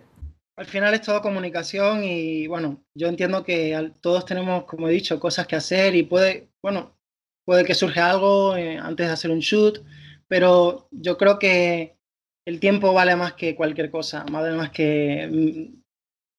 al 0.56 0.66
final 0.66 0.94
es 0.94 1.02
todo 1.02 1.22
comunicación 1.22 2.04
y 2.04 2.48
bueno, 2.48 2.84
yo 2.94 3.08
entiendo 3.08 3.44
que 3.44 3.76
al- 3.76 3.94
todos 4.02 4.26
tenemos, 4.26 4.66
como 4.66 4.88
he 4.88 4.92
dicho, 4.92 5.20
cosas 5.20 5.48
que 5.48 5.56
hacer 5.56 5.96
y 5.96 6.04
puede, 6.04 6.52
bueno, 6.62 6.98
puede 7.46 7.66
que 7.66 7.76
surja 7.76 8.10
algo 8.10 8.56
eh, 8.56 8.78
antes 8.78 9.08
de 9.08 9.14
hacer 9.14 9.32
un 9.32 9.40
shoot, 9.40 9.80
pero 10.28 10.88
yo 10.92 11.18
creo 11.18 11.40
que 11.40 11.98
el 12.46 12.60
tiempo 12.60 12.94
vale 12.94 13.16
más 13.16 13.34
que 13.34 13.56
cualquier 13.56 13.92
cosa, 13.92 14.26
vale 14.32 14.56
más 14.56 14.72
que, 14.72 15.28
mm, 15.32 15.82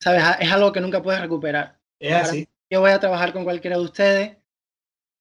¿sabes? 0.01 0.23
Es 0.41 0.51
algo 0.53 0.73
que 0.73 0.81
nunca 0.81 1.03
puedes 1.03 1.21
recuperar. 1.21 1.79
Es 2.01 2.15
así. 2.15 2.49
Yo 2.71 2.81
voy 2.81 2.91
a 2.91 3.01
trabajar 3.01 3.33
con 3.33 3.45
cualquiera 3.45 3.77
de 3.77 3.85
ustedes, 3.85 4.37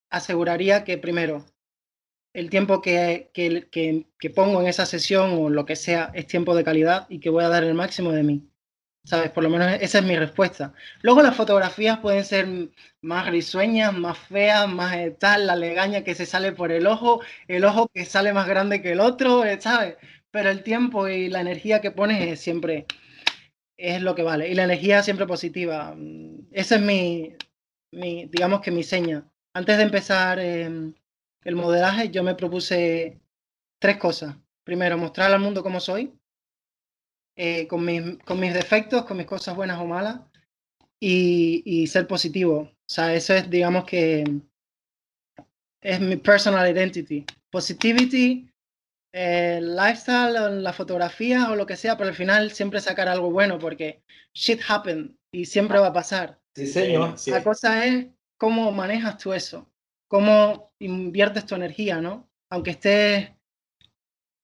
aseguraría 0.09 0.83
que 0.83 0.97
primero 0.97 1.45
el 2.33 2.49
tiempo 2.49 2.81
que, 2.81 3.29
que, 3.33 3.67
que, 3.69 4.07
que 4.17 4.29
pongo 4.29 4.61
en 4.61 4.67
esa 4.67 4.85
sesión 4.85 5.33
o 5.33 5.49
lo 5.49 5.65
que 5.65 5.75
sea 5.75 6.11
es 6.13 6.27
tiempo 6.27 6.55
de 6.55 6.63
calidad 6.63 7.07
y 7.09 7.19
que 7.19 7.29
voy 7.29 7.43
a 7.43 7.49
dar 7.49 7.63
el 7.63 7.73
máximo 7.73 8.11
de 8.11 8.23
mí. 8.23 8.50
¿Sabes? 9.03 9.31
Por 9.31 9.43
lo 9.43 9.49
menos 9.49 9.67
esa 9.81 9.97
es 9.99 10.03
mi 10.05 10.15
respuesta. 10.15 10.73
Luego 11.01 11.23
las 11.23 11.35
fotografías 11.35 11.99
pueden 11.99 12.23
ser 12.23 12.47
más 13.01 13.27
risueñas, 13.29 13.93
más 13.97 14.17
feas, 14.17 14.69
más 14.69 14.95
eh, 14.95 15.11
tal, 15.19 15.47
la 15.47 15.55
legaña 15.55 16.03
que 16.03 16.13
se 16.15 16.25
sale 16.27 16.51
por 16.51 16.71
el 16.71 16.85
ojo, 16.87 17.21
el 17.47 17.65
ojo 17.65 17.89
que 17.93 18.05
sale 18.05 18.31
más 18.33 18.47
grande 18.47 18.81
que 18.81 18.91
el 18.91 18.99
otro, 18.99 19.43
eh, 19.43 19.59
¿sabes? 19.59 19.95
Pero 20.29 20.49
el 20.51 20.61
tiempo 20.63 21.07
y 21.07 21.29
la 21.29 21.41
energía 21.41 21.81
que 21.81 21.91
pones 21.91 22.21
es 22.27 22.39
siempre 22.41 22.85
es 23.77 24.01
lo 24.01 24.15
que 24.15 24.23
vale. 24.23 24.49
Y 24.49 24.55
la 24.55 24.65
energía 24.65 25.03
siempre 25.03 25.27
positiva. 25.27 25.95
Mm, 25.97 26.47
Esa 26.51 26.75
es 26.77 26.81
mi, 26.81 27.35
mi 27.91 28.27
digamos 28.27 28.61
que 28.61 28.71
mi 28.71 28.83
seña. 28.83 29.25
Antes 29.53 29.77
de 29.77 29.83
empezar 29.83 30.39
eh, 30.39 30.65
el 31.43 31.55
modelaje, 31.55 32.09
yo 32.11 32.23
me 32.23 32.35
propuse 32.35 33.21
tres 33.79 33.97
cosas. 33.97 34.37
Primero, 34.63 34.97
mostrar 34.97 35.31
al 35.33 35.39
mundo 35.41 35.63
cómo 35.63 35.79
soy, 35.79 36.13
eh, 37.35 37.67
con, 37.67 37.85
mis, 37.85 38.17
con 38.25 38.39
mis 38.39 38.53
defectos, 38.53 39.05
con 39.05 39.17
mis 39.17 39.25
cosas 39.25 39.55
buenas 39.55 39.79
o 39.79 39.85
malas, 39.85 40.19
y, 40.99 41.63
y 41.65 41.87
ser 41.87 42.07
positivo. 42.07 42.59
O 42.59 42.93
sea, 42.93 43.13
eso 43.13 43.33
es, 43.33 43.49
digamos 43.49 43.85
que, 43.85 44.23
es 45.81 45.99
mi 45.99 46.15
personal 46.17 46.69
identity. 46.69 47.25
Positivity, 47.49 48.49
eh, 49.13 49.59
lifestyle, 49.61 50.37
o 50.37 50.49
la 50.49 50.73
fotografía 50.73 51.51
o 51.51 51.55
lo 51.55 51.65
que 51.65 51.75
sea, 51.75 51.97
pero 51.97 52.09
al 52.09 52.15
final 52.15 52.51
siempre 52.51 52.79
sacar 52.79 53.07
algo 53.07 53.31
bueno 53.31 53.59
porque 53.59 54.03
shit 54.33 54.61
happen 54.67 55.17
y 55.31 55.45
siempre 55.45 55.79
va 55.79 55.87
a 55.87 55.93
pasar. 55.93 56.39
Sí, 56.55 56.67
señor. 56.67 57.17
sí. 57.17 57.31
La 57.31 57.43
cosa 57.43 57.85
es 57.85 58.07
cómo 58.37 58.71
manejas 58.71 59.17
tú 59.17 59.33
eso, 59.33 59.69
cómo 60.07 60.71
inviertes 60.79 61.45
tu 61.45 61.55
energía, 61.55 61.99
¿no? 61.99 62.29
Aunque 62.49 62.71
estés 62.71 63.31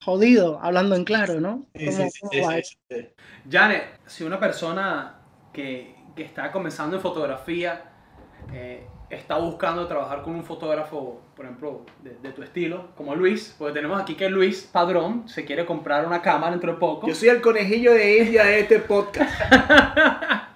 jodido, 0.03 0.59
hablando 0.61 0.95
en 0.95 1.03
claro, 1.05 1.39
¿no? 1.39 1.65
Sí, 1.75 1.85
¿Cómo- 1.85 1.97
sí, 1.97 2.09
sí, 2.11 2.19
cómo 2.21 2.31
sí, 2.33 2.39
va 2.41 2.53
sí, 2.53 2.59
eso? 2.59 2.77
sí. 2.89 3.07
Janet, 3.49 3.99
si 4.05 4.23
una 4.23 4.39
persona 4.39 5.19
que, 5.53 5.95
que 6.15 6.23
está 6.23 6.51
comenzando 6.51 6.95
en 6.97 7.01
fotografía 7.01 7.83
eh, 8.53 8.85
está 9.09 9.37
buscando 9.37 9.87
trabajar 9.87 10.21
con 10.21 10.35
un 10.35 10.43
fotógrafo, 10.43 11.21
por 11.35 11.45
ejemplo, 11.45 11.85
de, 12.03 12.17
de 12.21 12.31
tu 12.31 12.43
estilo, 12.43 12.89
como 12.95 13.15
Luis, 13.15 13.55
porque 13.57 13.73
tenemos 13.73 13.99
aquí 14.01 14.15
que 14.15 14.29
Luis 14.29 14.69
Padrón 14.71 15.27
se 15.27 15.45
quiere 15.45 15.65
comprar 15.65 16.05
una 16.05 16.21
cámara 16.21 16.51
dentro 16.51 16.73
de 16.73 16.77
poco. 16.77 17.07
Yo 17.07 17.15
soy 17.15 17.29
el 17.29 17.41
conejillo 17.41 17.93
de 17.93 18.17
India 18.19 18.43
de 18.45 18.59
este 18.61 18.79
podcast. 18.79 19.31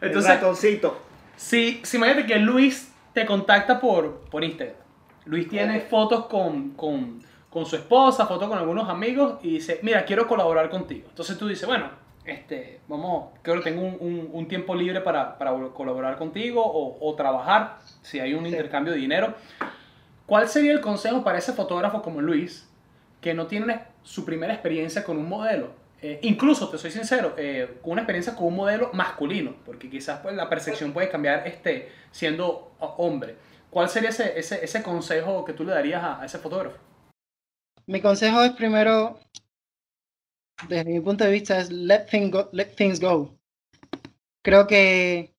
el 0.00 0.08
Entonces, 0.08 0.30
ratoncito. 0.34 1.00
si, 1.36 1.80
si 1.84 1.96
imagínate 1.96 2.26
que 2.26 2.36
Luis 2.38 2.92
te 3.12 3.24
contacta 3.26 3.80
por, 3.80 4.20
por 4.30 4.44
Instagram. 4.44 4.76
Luis 5.24 5.48
tiene 5.48 5.80
fotos 5.80 6.26
con, 6.26 6.70
con, 6.70 7.20
con 7.50 7.64
su 7.66 7.76
esposa, 7.76 8.26
fotos 8.26 8.48
con 8.48 8.58
algunos 8.58 8.88
amigos 8.88 9.38
y 9.42 9.52
dice, 9.54 9.78
mira, 9.82 10.04
quiero 10.04 10.26
colaborar 10.26 10.68
contigo. 10.68 11.06
Entonces 11.08 11.38
tú 11.38 11.48
dices, 11.48 11.66
bueno, 11.66 11.88
este, 12.24 12.80
vamos, 12.88 13.30
creo 13.42 13.56
que 13.62 13.70
tengo 13.70 13.82
un, 13.86 13.96
un- 14.00 14.30
un 14.32 14.48
tiempo 14.48 14.74
libre 14.74 15.00
para, 15.00 15.38
para 15.38 15.52
colaborar 15.74 16.16
contigo 16.18 16.62
o, 16.64 16.98
o 17.00 17.14
trabajar, 17.14 17.78
si 18.02 18.18
hay 18.20 18.34
un 18.34 18.44
Sí. 18.44 18.50
intercambio 18.50 18.92
de 18.92 18.98
dinero. 18.98 19.34
¿Cuál 20.26 20.48
sería 20.48 20.72
el 20.72 20.80
consejo 20.80 21.22
para 21.22 21.38
ese 21.38 21.52
fotógrafo 21.52 22.02
como 22.02 22.20
Luis 22.20 22.68
que 23.20 23.32
no 23.32 23.46
tiene 23.46 23.80
su 24.02 24.24
primera 24.24 24.52
experiencia 24.52 25.04
con 25.04 25.16
un 25.16 25.28
modelo? 25.28 25.70
Eh, 26.02 26.18
incluso, 26.22 26.68
te 26.68 26.76
soy 26.78 26.90
sincero, 26.90 27.34
eh, 27.38 27.78
con 27.80 27.92
una 27.92 28.02
experiencia 28.02 28.34
con 28.34 28.48
un 28.48 28.56
modelo 28.56 28.90
masculino, 28.92 29.54
porque 29.64 29.88
quizás 29.88 30.18
pues, 30.20 30.34
la 30.34 30.48
percepción 30.48 30.92
puede 30.92 31.08
cambiar 31.08 31.46
este, 31.46 31.90
siendo 32.10 32.72
oh, 32.80 32.94
hombre. 32.98 33.36
¿Cuál 33.70 33.88
sería 33.88 34.10
ese, 34.10 34.38
ese, 34.38 34.62
ese 34.64 34.82
consejo 34.82 35.44
que 35.44 35.52
tú 35.52 35.64
le 35.64 35.72
darías 35.72 36.02
a, 36.02 36.20
a 36.20 36.26
ese 36.26 36.38
fotógrafo? 36.38 36.76
Mi 37.86 38.00
consejo 38.00 38.42
es 38.42 38.52
primero, 38.52 39.20
desde 40.68 40.90
mi 40.90 41.00
punto 41.00 41.24
de 41.24 41.30
vista, 41.30 41.58
es 41.58 41.70
let, 41.70 42.06
thing 42.10 42.30
go- 42.30 42.48
let 42.52 42.74
things 42.76 43.00
go. 43.00 43.38
Creo 44.42 44.66
que 44.66 45.34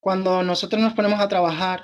cuando 0.00 0.42
nosotros 0.42 0.80
nos 0.82 0.94
ponemos 0.94 1.20
a 1.20 1.28
trabajar, 1.28 1.82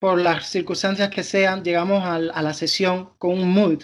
por 0.00 0.18
las 0.18 0.48
circunstancias 0.48 1.10
que 1.10 1.22
sean, 1.22 1.62
llegamos 1.62 2.02
a 2.04 2.18
la 2.18 2.54
sesión 2.54 3.10
con 3.18 3.32
un 3.32 3.52
mood. 3.52 3.82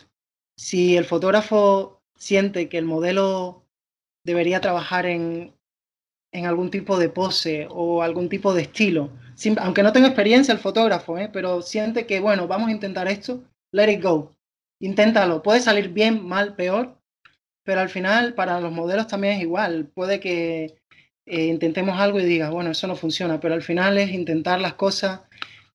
Si 0.57 0.97
el 0.97 1.05
fotógrafo 1.05 2.01
siente 2.17 2.71
que 2.71 2.79
el 2.79 2.87
modelo 2.87 3.67
debería 4.25 4.63
trabajar 4.63 5.05
en, 5.05 5.55
algún 6.33 6.71
tipo 6.71 6.99
de 6.99 7.09
pose 7.11 7.67
o 7.71 8.03
algún 8.03 8.29
tipo 8.29 8.55
de 8.55 8.63
estilo, 8.63 9.11
aunque 9.61 9.83
no 9.83 9.93
tenga 9.93 10.09
experiencia 10.09 10.53
el 10.53 10.59
fotógrafo, 10.59 11.19
¿eh? 11.19 11.29
pero 11.31 11.61
siente 11.63 12.07
que, 12.07 12.21
bueno, 12.21 12.47
vamos 12.49 12.69
a 12.69 12.73
intentar 12.73 13.09
esto, 13.09 13.43
let 13.73 13.93
it 13.93 14.03
go. 14.03 14.36
Inténtalo. 14.81 15.43
Puede 15.43 15.61
salir 15.61 15.91
bien, 15.91 16.27
mal, 16.27 16.55
peor, 16.55 17.01
pero 17.65 17.81
al 17.81 17.89
final 17.89 18.35
para 18.35 18.61
los 18.61 18.73
modelos 18.73 19.07
también 19.07 19.35
es 19.35 19.43
igual. 19.43 19.87
Puede 19.95 20.21
que 20.21 20.77
eh, 21.27 21.47
intentemos 21.47 21.99
algo 21.99 22.21
y 22.21 22.25
digas, 22.25 22.51
bueno, 22.51 22.71
eso 22.71 22.87
no 22.87 22.97
funciona, 22.97 23.41
pero 23.41 23.55
al 23.55 23.63
final 23.63 23.99
es 23.99 24.11
intentar 24.11 24.61
las 24.61 24.75
cosas 24.75 25.23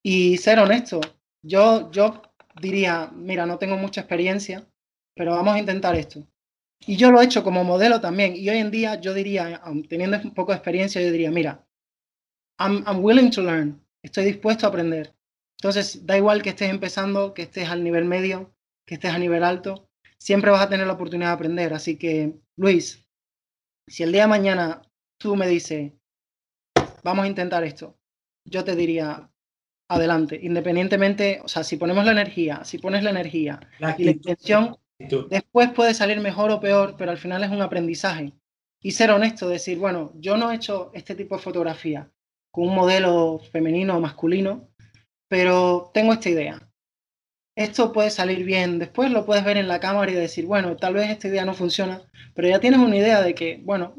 y 0.02 0.38
ser 0.38 0.58
honesto. 0.58 1.00
Yo, 1.42 1.90
yo 1.90 2.22
diría, 2.60 3.10
mira, 3.14 3.46
no 3.46 3.58
tengo 3.58 3.76
mucha 3.76 4.00
experiencia, 4.00 4.66
pero 5.14 5.32
vamos 5.32 5.54
a 5.54 5.58
intentar 5.58 5.94
esto. 5.94 6.26
Y 6.86 6.96
yo 6.96 7.10
lo 7.10 7.20
he 7.20 7.24
hecho 7.24 7.44
como 7.44 7.64
modelo 7.64 8.00
también. 8.00 8.34
Y 8.34 8.48
hoy 8.48 8.58
en 8.58 8.70
día 8.70 9.00
yo 9.00 9.14
diría, 9.14 9.62
teniendo 9.88 10.18
un 10.18 10.34
poco 10.34 10.52
de 10.52 10.56
experiencia, 10.56 11.00
yo 11.00 11.10
diría, 11.10 11.30
mira, 11.30 11.66
I'm, 12.58 12.84
I'm 12.86 13.04
willing 13.04 13.30
to 13.30 13.42
learn. 13.42 13.80
Estoy 14.02 14.24
dispuesto 14.24 14.66
a 14.66 14.70
aprender. 14.70 15.14
Entonces, 15.58 16.04
da 16.06 16.16
igual 16.16 16.42
que 16.42 16.50
estés 16.50 16.70
empezando, 16.70 17.34
que 17.34 17.42
estés 17.42 17.68
al 17.68 17.84
nivel 17.84 18.04
medio, 18.04 18.52
que 18.92 18.96
estés 18.96 19.14
a 19.14 19.18
nivel 19.18 19.42
alto, 19.42 19.88
siempre 20.18 20.50
vas 20.50 20.60
a 20.60 20.68
tener 20.68 20.86
la 20.86 20.92
oportunidad 20.92 21.30
de 21.30 21.34
aprender. 21.34 21.72
Así 21.72 21.96
que, 21.96 22.34
Luis, 22.58 23.06
si 23.88 24.02
el 24.02 24.12
día 24.12 24.22
de 24.22 24.28
mañana 24.28 24.82
tú 25.18 25.34
me 25.34 25.48
dices, 25.48 25.92
vamos 27.02 27.24
a 27.24 27.28
intentar 27.28 27.64
esto, 27.64 27.96
yo 28.46 28.64
te 28.64 28.76
diría, 28.76 29.30
adelante, 29.88 30.38
independientemente, 30.42 31.40
o 31.42 31.48
sea, 31.48 31.64
si 31.64 31.78
ponemos 31.78 32.04
la 32.04 32.12
energía, 32.12 32.64
si 32.64 32.76
pones 32.76 33.02
la 33.02 33.08
energía 33.08 33.60
La 33.78 33.94
y 33.96 34.04
la 34.04 34.10
intención, 34.10 34.76
después 35.30 35.70
puede 35.70 35.94
salir 35.94 36.20
mejor 36.20 36.50
o 36.50 36.60
peor, 36.60 36.96
pero 36.98 37.12
al 37.12 37.18
final 37.18 37.42
es 37.44 37.50
un 37.50 37.62
aprendizaje. 37.62 38.34
Y 38.82 38.90
ser 38.90 39.10
honesto, 39.10 39.48
decir, 39.48 39.78
bueno, 39.78 40.12
yo 40.16 40.36
no 40.36 40.52
he 40.52 40.56
hecho 40.56 40.90
este 40.92 41.14
tipo 41.14 41.34
de 41.36 41.42
fotografía 41.42 42.10
con 42.50 42.68
un 42.68 42.74
modelo 42.74 43.38
femenino 43.38 43.96
o 43.96 44.00
masculino, 44.00 44.68
pero 45.28 45.90
tengo 45.94 46.12
esta 46.12 46.28
idea. 46.28 46.71
Esto 47.56 47.92
puede 47.92 48.10
salir 48.10 48.44
bien, 48.44 48.78
después 48.78 49.10
lo 49.10 49.26
puedes 49.26 49.44
ver 49.44 49.58
en 49.58 49.68
la 49.68 49.78
cámara 49.78 50.10
y 50.10 50.14
decir, 50.14 50.46
bueno, 50.46 50.76
tal 50.76 50.94
vez 50.94 51.10
esta 51.10 51.28
idea 51.28 51.44
no 51.44 51.52
funciona, 51.52 52.00
pero 52.34 52.48
ya 52.48 52.60
tienes 52.60 52.80
una 52.80 52.96
idea 52.96 53.20
de 53.20 53.34
que, 53.34 53.60
bueno, 53.62 53.94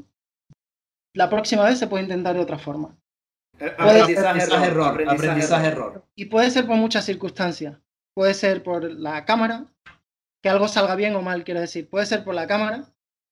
la 1.13 1.30
próxima 1.30 1.63
vez 1.63 1.78
se 1.78 1.88
puede 1.88 2.04
intentar 2.04 2.36
de 2.36 2.42
otra 2.42 2.58
forma. 2.58 2.98
Aprendizaje 3.78 4.68
error, 4.68 5.04
aprendizaje 5.08 5.68
error. 5.68 6.06
Y 6.16 6.26
puede 6.26 6.50
ser 6.50 6.66
por 6.66 6.78
muchas 6.78 7.06
circunstancias. 7.06 7.78
Puede 8.16 8.34
ser 8.34 8.63
por 8.63 8.92
la 8.92 9.26
cámara, 9.26 9.66
que 10.42 10.50
algo 10.50 10.68
salga 10.68 10.96
bien 10.96 11.16
o 11.16 11.22
mal, 11.22 11.44
quiero 11.44 11.62
decir. 11.62 11.89
Puede 11.89 12.06
ser 12.08 12.24
por 12.24 12.34
la 12.34 12.48
cámara, 12.48 12.86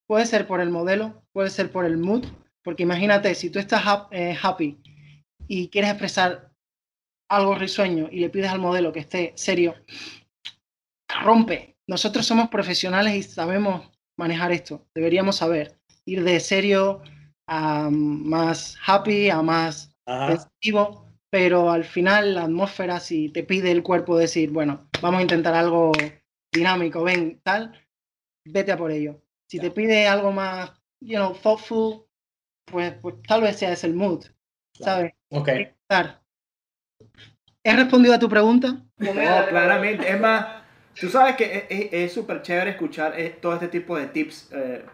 puede 0.08 0.26
ser 0.26 0.48
por 0.48 0.62
el 0.62 0.70
modelo, 0.70 1.24
puede 1.34 1.50
ser 1.50 1.72
por 1.72 1.86
el 1.86 1.98
mood. 1.98 2.26
Porque 2.64 2.84
imagínate, 2.84 3.34
si 3.34 3.50
tú 3.50 3.58
estás 3.58 3.84
eh, 4.12 4.38
happy 4.40 4.80
y 5.48 5.70
quieres 5.70 5.90
expresar 5.90 6.51
algo 7.32 7.56
risueño 7.56 8.10
y 8.12 8.20
le 8.20 8.30
pides 8.30 8.52
al 8.52 8.60
modelo 8.60 8.92
que 8.92 9.00
esté 9.00 9.32
serio, 9.36 9.76
rompe. 11.24 11.78
Nosotros 11.88 12.26
somos 12.26 12.50
profesionales 12.50 13.16
y 13.16 13.24
sabemos 13.24 13.90
manejar 14.18 14.52
esto. 14.52 14.86
Deberíamos 14.94 15.38
saber 15.38 15.80
ir 16.06 16.24
de 16.24 16.40
serio 16.40 17.02
a 17.48 17.90
más 17.90 18.78
happy, 18.86 19.30
a 19.30 19.42
más 19.42 19.96
Ajá. 20.06 20.28
pensativo, 20.28 21.06
pero 21.30 21.72
al 21.72 21.86
final 21.86 22.36
la 22.36 22.44
atmósfera, 22.44 23.00
si 23.00 23.30
te 23.30 23.44
pide 23.44 23.72
el 23.72 23.82
cuerpo 23.82 24.18
decir, 24.18 24.52
bueno, 24.52 24.90
vamos 25.02 25.20
a 25.20 25.24
intentar 25.24 25.54
algo 25.54 25.94
dinámico, 26.52 27.04
ven, 27.04 27.40
tal, 27.44 27.72
vete 28.46 28.74
a 28.74 28.78
por 28.78 28.92
ello. 28.92 29.22
Si 29.50 29.58
te 29.60 29.72
pide 29.72 30.08
algo 30.08 30.32
más, 30.32 30.72
you 31.02 31.16
know, 31.16 31.34
thoughtful, 31.34 32.06
pues, 32.66 32.94
pues 33.02 33.16
tal 33.26 33.42
vez 33.42 33.58
sea 33.58 33.72
ese 33.72 33.88
el 33.88 33.96
mood, 33.96 34.26
¿sabes? 34.78 35.14
Ok. 35.30 35.48
Estar. 35.48 36.21
¿He 37.64 37.76
respondido 37.76 38.14
a 38.16 38.20
tu 38.20 38.30
pregunta? 38.30 38.68
No, 38.98 39.48
claramente. 39.48 40.10
Es 40.10 40.20
más, 40.20 40.46
tú 41.00 41.10
sabes 41.10 41.36
que 41.36 41.46
es- 41.46 41.66
es 41.70 41.94
es 41.94 42.14
súper 42.14 42.42
chévere 42.42 42.72
escuchar 42.72 43.20
eh, 43.20 43.30
todo 43.42 43.54
este 43.56 43.68
tipo 43.68 43.98
de 43.98 44.08
tips. 44.08 44.50
eh, 44.54 44.86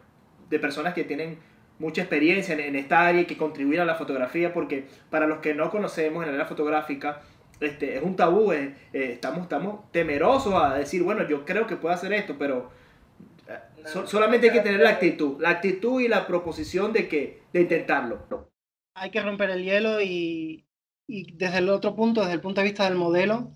de 0.50 0.60
personas 0.60 0.94
que 0.94 1.04
tienen 1.04 1.40
mucha 1.80 2.02
experiencia 2.02 2.54
en, 2.54 2.62
en 2.62 2.76
esta 2.78 3.06
área 3.08 3.22
y 3.22 3.26
que 3.26 3.38
contribuyen 3.38 3.82
a 3.82 3.86
la 3.86 3.96
fotografía, 3.96 4.54
porque 4.54 4.88
para 5.10 5.28
los 5.28 5.40
que 5.40 5.54
no 5.54 5.70
conocemos 5.70 6.24
en 6.24 6.30
la 6.30 6.36
área 6.36 6.46
fotográfica, 6.48 7.22
este, 7.60 7.98
es 7.98 8.04
un 8.04 8.16
tabú, 8.16 8.52
eh, 8.54 8.74
eh, 8.94 9.12
estamos, 9.14 9.42
estamos 9.44 9.92
temerosos 9.92 10.54
a 10.56 10.76
decir, 10.76 11.04
bueno, 11.04 11.28
yo 11.28 11.46
creo 11.46 11.68
que 11.68 11.76
puedo 11.78 11.94
hacer 11.96 12.14
esto, 12.14 12.36
pero 12.40 12.72
eh, 13.50 13.60
so- 13.86 14.08
solamente 14.08 14.48
hay 14.50 14.54
que 14.54 14.62
tener 14.62 14.82
la 14.82 14.92
actitud, 14.92 15.42
la 15.42 15.50
actitud 15.52 16.02
y 16.02 16.08
la 16.10 16.28
proposición 16.28 16.94
de, 16.94 17.08
que, 17.10 17.44
de 17.54 17.62
intentarlo. 17.62 18.28
hay 18.96 19.12
que 19.12 19.22
romper 19.22 19.50
el 19.52 19.64
hielo 19.64 20.02
y, 20.02 20.67
y 21.08 21.34
desde 21.34 21.60
el 21.60 21.70
otro 21.70 21.96
punto, 21.96 22.22
desde 22.22 22.34
el 22.34 22.42
punto 22.42 22.62
de 22.62 22.68
vista 22.68 22.84
del 22.84 22.96
modelo, 22.96 23.54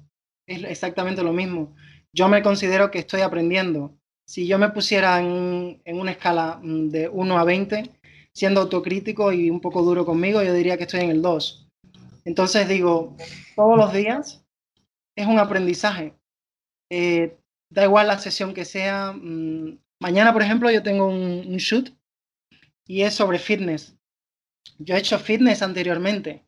es 0.47 0.63
exactamente 0.63 1.23
lo 1.23 1.33
mismo. 1.33 1.75
Yo 2.13 2.27
me 2.27 2.41
considero 2.41 2.91
que 2.91 2.99
estoy 2.99 3.21
aprendiendo. 3.21 3.97
Si 4.27 4.47
yo 4.47 4.57
me 4.57 4.69
pusiera 4.69 5.19
en, 5.19 5.81
una 5.85 6.11
escala 6.11 6.59
mm, 6.61 6.89
de 6.89 7.09
1 7.09 7.37
a 7.37 7.43
20, 7.43 7.89
siendo 8.33 8.61
autocrítico 8.61 9.33
y 9.33 9.49
un 9.49 9.59
poco 9.61 9.81
duro 9.81 10.05
conmigo, 10.05 10.41
yo 10.41 10.53
diría 10.53 10.77
que 10.77 10.83
estoy 10.83 11.01
en 11.01 11.09
el 11.09 11.21
2. 11.21 11.67
Entonces 12.25 12.67
digo, 12.67 13.15
todos 13.55 13.77
los 13.77 13.93
días 13.93 14.45
es 15.15 15.27
un 15.27 15.39
aprendizaje. 15.39 16.13
Eh, 16.89 17.37
da 17.69 17.83
igual 17.83 18.07
la 18.07 18.19
sesión 18.19 18.53
que 18.53 18.65
sea. 18.65 19.13
mm, 19.13 19.77
mañana, 19.99 20.33
por 20.33 20.41
ejemplo, 20.41 20.71
yo 20.71 20.83
tengo 20.83 21.07
un, 21.07 21.45
un 21.47 21.57
shoot 21.57 21.89
y 22.87 23.01
es 23.01 23.13
sobre 23.13 23.39
fitness 23.39 23.95
yo 24.83 24.95
he 24.95 24.99
hecho 24.99 25.19
fitness 25.19 25.61
anteriormente 25.61 26.43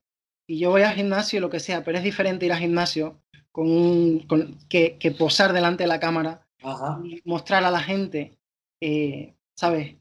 y 0.48 0.60
yo 0.60 0.70
voy 0.72 0.82
al 0.84 0.96
gimnasio 0.96 1.38
y 1.38 1.42
lo 1.42 1.50
que 1.50 1.60
sea, 1.60 1.84
pero 1.84 1.98
es 1.98 2.04
diferente 2.04 2.46
ir 2.46 2.54
al 2.54 2.60
gimnasio 2.60 3.22
con 3.52 3.70
un, 3.70 4.20
con- 4.28 4.58
que, 4.68 4.98
que 4.98 5.12
posar 5.12 5.54
delante 5.54 5.84
de 5.84 5.88
la 5.88 6.00
cámara 6.00 6.48
Ajá. 6.62 7.00
y 7.04 7.22
mostrar 7.26 7.64
a 7.64 7.72
la 7.72 7.80
gente, 7.82 8.38
eh, 8.82 9.36
¿sabes? 9.56 9.96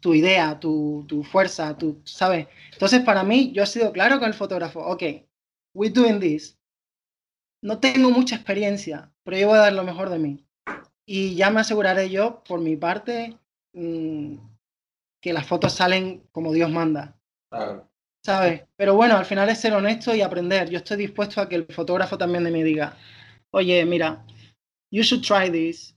Tu 0.00 0.14
idea, 0.14 0.58
tu, 0.60 1.04
tu 1.08 1.22
fuerza, 1.24 1.76
tu, 1.76 2.00
¿sabes? 2.04 2.46
Entonces, 2.72 3.00
para 3.02 3.24
mí, 3.24 3.52
yo 3.52 3.62
he 3.62 3.66
sido 3.66 3.92
claro 3.92 4.18
con 4.18 4.28
el 4.28 4.34
fotógrafo. 4.34 4.80
Ok, 4.80 5.02
we're 5.74 5.92
doing 5.92 6.20
this. 6.20 6.58
No 7.62 7.78
tengo 7.80 8.10
mucha 8.10 8.36
experiencia, 8.36 9.10
pero 9.24 9.36
yo 9.38 9.48
voy 9.48 9.56
a 9.58 9.62
dar 9.62 9.72
lo 9.72 9.82
mejor 9.84 10.10
de 10.10 10.18
mí. 10.18 10.46
Y 11.06 11.34
ya 11.34 11.50
me 11.50 11.60
aseguraré 11.60 12.10
yo, 12.10 12.42
por 12.44 12.60
mi 12.60 12.76
parte, 12.76 13.38
mm, 13.72 14.36
que 15.22 15.32
las 15.32 15.46
fotos 15.46 15.72
salen 15.72 16.22
como 16.32 16.52
Dios 16.52 16.70
manda. 16.70 17.18
Claro. 17.50 17.88
¿Sabes? 18.26 18.62
Pero 18.76 18.94
bueno, 18.94 19.16
al 19.16 19.24
final 19.24 19.48
es 19.48 19.60
ser 19.60 19.72
honesto 19.74 20.14
y 20.14 20.22
aprender. 20.22 20.68
Yo 20.70 20.78
estoy 20.78 20.96
dispuesto 20.98 21.40
a 21.40 21.48
que 21.48 21.56
el 21.56 21.66
fotógrafo 21.66 22.18
también 22.18 22.44
me 22.44 22.64
diga, 22.64 22.96
oye, 23.50 23.84
mira, 23.84 24.24
you 24.90 25.02
should 25.02 25.24
try 25.24 25.50
this, 25.50 25.96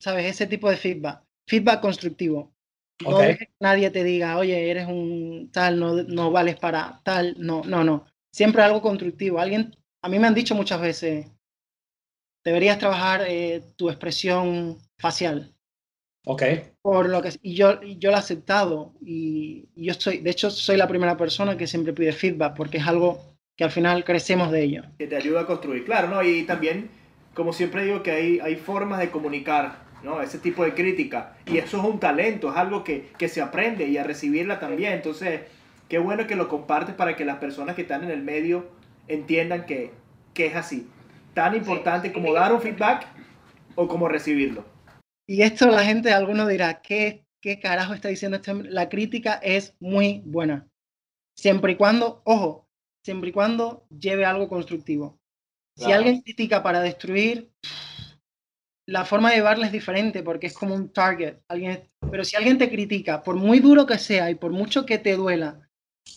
¿sabes? 0.00 0.26
Ese 0.26 0.46
tipo 0.46 0.70
de 0.70 0.76
feedback. 0.76 1.22
Feedback 1.48 1.80
constructivo. 1.80 2.52
No 3.00 3.10
Ok. 3.10 3.20
dejes 3.20 3.48
que 3.48 3.54
nadie 3.60 3.90
te 3.90 4.04
diga, 4.04 4.38
oye, 4.38 4.70
eres 4.70 4.88
un 4.88 5.50
tal, 5.52 5.78
no, 5.78 5.94
no 6.04 6.30
vales 6.32 6.56
para 6.58 7.00
tal. 7.04 7.36
No, 7.38 7.62
no, 7.64 7.84
no. 7.84 8.06
Siempre 8.32 8.62
algo 8.62 8.82
constructivo. 8.82 9.38
Alguien, 9.40 9.74
a 10.02 10.08
mí 10.08 10.18
me 10.18 10.26
han 10.26 10.34
dicho 10.34 10.54
muchas 10.54 10.80
veces, 10.80 11.26
deberías 12.44 12.78
trabajar 12.78 13.22
eh, 13.28 13.62
tu 13.76 13.88
expresión 13.90 14.78
facial 14.98 15.54
Ok. 16.24 16.42
por 16.82 17.08
lo 17.08 17.22
que 17.22 17.30
y 17.42 17.54
yo 17.54 17.80
yo 17.82 18.10
lo 18.10 18.16
he 18.16 18.20
aceptado 18.20 18.94
y, 19.00 19.68
y 19.74 19.86
yo 19.86 19.92
estoy 19.92 20.18
de 20.18 20.30
hecho 20.30 20.50
soy 20.50 20.76
la 20.76 20.88
primera 20.88 21.16
persona 21.16 21.56
que 21.56 21.66
siempre 21.66 21.92
pide 21.92 22.12
feedback 22.12 22.54
porque 22.56 22.78
es 22.78 22.86
algo 22.86 23.36
que 23.56 23.64
al 23.64 23.70
final 23.70 24.04
crecemos 24.04 24.50
de 24.50 24.62
ello 24.64 24.82
que 24.98 25.06
te 25.06 25.16
ayuda 25.16 25.42
a 25.42 25.46
construir. 25.46 25.84
Claro, 25.84 26.08
¿no? 26.08 26.22
Y 26.22 26.44
también, 26.44 26.90
como 27.34 27.52
siempre 27.52 27.84
digo, 27.84 28.02
que 28.02 28.10
hay, 28.10 28.40
hay 28.40 28.56
formas 28.56 28.98
de 28.98 29.10
comunicar, 29.10 29.84
¿no? 30.02 30.20
Ese 30.22 30.38
tipo 30.38 30.64
de 30.64 30.74
crítica. 30.74 31.36
Y 31.46 31.58
eso 31.58 31.78
es 31.78 31.84
un 31.84 32.00
talento, 32.00 32.50
es 32.50 32.56
algo 32.56 32.82
que, 32.84 33.10
que 33.18 33.28
se 33.28 33.40
aprende 33.40 33.86
y 33.88 33.96
a 33.96 34.04
recibirla 34.04 34.58
también. 34.58 34.92
Entonces, 34.94 35.42
qué 35.88 35.98
bueno 35.98 36.26
que 36.26 36.36
lo 36.36 36.48
compartes 36.48 36.94
para 36.94 37.16
que 37.16 37.24
las 37.24 37.38
personas 37.38 37.76
que 37.76 37.82
están 37.82 38.02
en 38.04 38.10
el 38.10 38.22
medio 38.22 38.70
entiendan 39.06 39.66
que, 39.66 39.92
que 40.34 40.46
es 40.46 40.56
así. 40.56 40.88
Tan 41.34 41.54
importante 41.54 42.12
como 42.12 42.32
dar 42.34 42.52
un 42.52 42.60
feedback 42.60 43.06
o 43.76 43.88
como 43.88 44.08
recibirlo. 44.08 44.64
Y 45.28 45.42
esto 45.42 45.66
la 45.68 45.84
gente 45.84 46.12
alguno 46.12 46.46
dirá 46.46 46.80
qué 46.80 47.24
qué 47.40 47.60
carajo 47.60 47.94
está 47.94 48.08
diciendo 48.08 48.36
este 48.36 48.50
hombre? 48.50 48.70
la 48.70 48.88
crítica 48.88 49.34
es 49.34 49.76
muy 49.80 50.22
buena 50.24 50.68
siempre 51.36 51.72
y 51.72 51.76
cuando 51.76 52.22
ojo 52.24 52.68
siempre 53.04 53.30
y 53.30 53.32
cuando 53.32 53.86
lleve 53.90 54.24
algo 54.24 54.48
constructivo 54.48 55.20
si 55.76 55.92
alguien 55.92 56.22
critica 56.22 56.62
para 56.62 56.80
destruir 56.80 57.52
la 58.88 59.04
forma 59.04 59.28
de 59.28 59.36
llevarla 59.36 59.66
es 59.66 59.72
diferente 59.72 60.22
porque 60.22 60.46
es 60.46 60.54
como 60.54 60.74
un 60.74 60.90
target. 60.90 61.40
Alguien, 61.46 61.86
pero 62.10 62.24
si 62.24 62.36
alguien 62.36 62.56
te 62.56 62.70
critica, 62.70 63.22
por 63.22 63.36
muy 63.36 63.60
duro 63.60 63.84
que 63.84 63.98
sea 63.98 64.30
y 64.30 64.34
por 64.34 64.50
mucho 64.50 64.86
que 64.86 64.96
te 64.96 65.14
duela, 65.14 65.68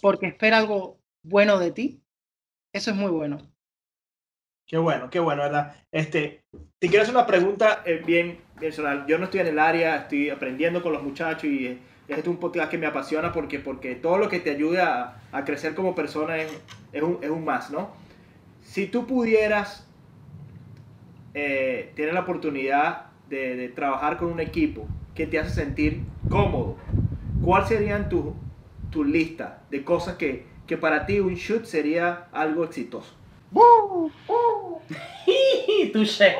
porque 0.02 0.28
espera 0.28 0.58
algo 0.58 1.02
bueno 1.22 1.60
de 1.60 1.72
ti, 1.72 2.02
eso 2.74 2.92
es 2.92 2.96
muy 2.96 3.12
bueno. 3.12 3.51
Qué 4.72 4.78
bueno, 4.78 5.10
qué 5.10 5.20
bueno, 5.20 5.42
¿verdad? 5.42 5.76
Este, 5.92 6.46
te 6.80 6.88
quiero 6.88 7.04
hacer 7.04 7.14
una 7.14 7.28
pregunta. 7.28 7.84
Eh, 7.86 8.02
bien 8.06 8.40
personal. 8.58 9.06
Yo 9.06 9.18
no 9.18 9.26
estoy 9.26 9.42
en 9.42 9.48
el 9.48 9.60
área, 9.60 9.98
estoy 9.98 10.30
aprendiendo 10.30 10.82
con 10.82 10.94
los 10.94 11.04
muchachos 11.04 11.44
y 11.44 11.78
este 12.08 12.22
es 12.22 12.28
un 12.28 12.38
podcast 12.38 12.72
que 12.72 12.78
me 12.78 12.86
apasiona 12.86 13.34
porque, 13.34 13.60
porque 13.60 13.96
todo 13.96 14.18
lo 14.18 14.30
que 14.30 14.40
te 14.40 14.50
ayuda 14.50 15.20
a, 15.34 15.40
a 15.40 15.44
crecer 15.44 15.76
como 15.76 15.94
persona 15.94 16.38
es, 16.38 16.58
es, 16.94 17.02
un, 17.02 17.20
es 17.22 17.30
un 17.30 17.44
más, 17.44 17.70
¿no? 17.70 17.92
Si 18.62 18.88
tú 18.88 19.06
pudieras 19.06 19.86
eh, 21.34 21.92
tener 21.98 22.14
la 22.14 22.22
oportunidad 22.22 23.08
de, 23.28 23.58
de 23.58 23.68
trabajar 23.68 24.16
con 24.16 24.32
un 24.32 24.40
equipo 24.40 24.88
que 25.16 25.28
te 25.28 25.38
hace 25.38 25.50
sentir 25.50 26.00
cómodo, 26.30 26.78
¿cuál 27.44 27.68
serían 27.68 28.08
tus 28.08 28.24
tu 28.90 29.04
lista 29.04 29.64
de 29.70 29.84
cosas 29.84 30.16
que, 30.16 30.46
que 30.66 30.78
para 30.78 31.06
ti 31.06 31.20
un 31.20 31.36
shoot 31.36 31.66
sería 31.66 32.30
algo 32.32 32.64
exitoso? 32.64 33.21
Touché. 35.94 36.36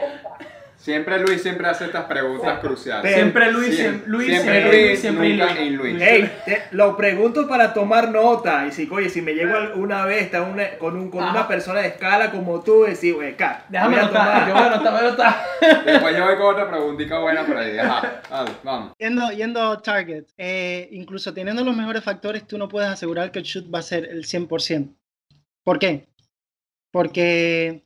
Siempre 0.78 1.20
Luis 1.20 1.44
siempre 1.44 1.68
hace 1.68 1.86
estas 1.86 2.06
preguntas 2.06 2.58
cruciales. 2.60 3.04
Pero- 3.04 3.16
Siempre 3.16 3.52
Luis, 3.52 3.76
Siempre- 3.76 4.00
siempre 4.00 4.00
Luis, 4.10 4.32
siempre 4.32 4.62
Luis, 4.64 4.74
Luis, 4.74 5.00
siempre 5.00 5.30
nunca 5.30 5.54
Luis. 5.54 5.72
Luis. 5.78 5.98
Hey, 6.02 6.32
te- 6.44 6.64
lo 6.72 6.98
pregunto 6.98 7.48
para 7.48 7.72
tomar 7.76 8.10
nota. 8.10 8.66
Y 8.66 8.72
si, 8.72 8.90
oye, 8.90 9.08
si 9.10 9.22
me 9.22 9.34
llego 9.36 9.54
una 9.76 10.06
vez 10.08 10.24
está 10.24 10.42
una- 10.42 10.80
con, 10.80 10.98
un, 10.98 11.12
con 11.12 11.24
una 11.24 11.48
persona 11.48 11.82
de 11.82 11.90
escala 11.90 12.32
como 12.32 12.64
tú, 12.64 12.82
decir, 12.86 13.14
güey, 13.14 13.38
Kat, 13.38 13.66
Déjame 13.70 14.00
anotar, 14.00 14.26
tomar. 14.26 14.42
yo 14.48 14.54
voy 14.56 14.64
a 14.64 14.74
anotar, 14.74 14.92
voy 14.94 15.02
a 15.04 15.08
anotar. 15.08 15.36
Después 15.86 16.18
yo 16.18 16.26
voy 16.26 16.36
con 16.38 16.46
otra 16.48 16.68
preguntita 16.72 17.20
buena 17.20 17.46
por 17.46 17.58
ahí. 17.58 17.78
Ajá, 17.78 18.22
vamos. 18.64 18.94
Yendo, 18.98 19.32
yendo 19.34 19.62
a 19.62 19.80
target, 19.84 20.24
eh, 20.36 20.90
incluso 20.94 21.32
teniendo 21.32 21.64
los 21.64 21.76
mejores 21.76 22.04
factores, 22.04 22.48
tú 22.48 22.58
no 22.58 22.68
puedes 22.68 22.90
asegurar 22.90 23.32
que 23.32 23.38
el 23.38 23.46
shoot 23.46 23.72
va 23.72 23.78
a 23.80 23.84
ser 23.84 24.06
el 24.06 24.26
100%. 24.26 24.96
¿Por 25.64 25.78
qué? 25.78 26.08
Porque 26.92 27.86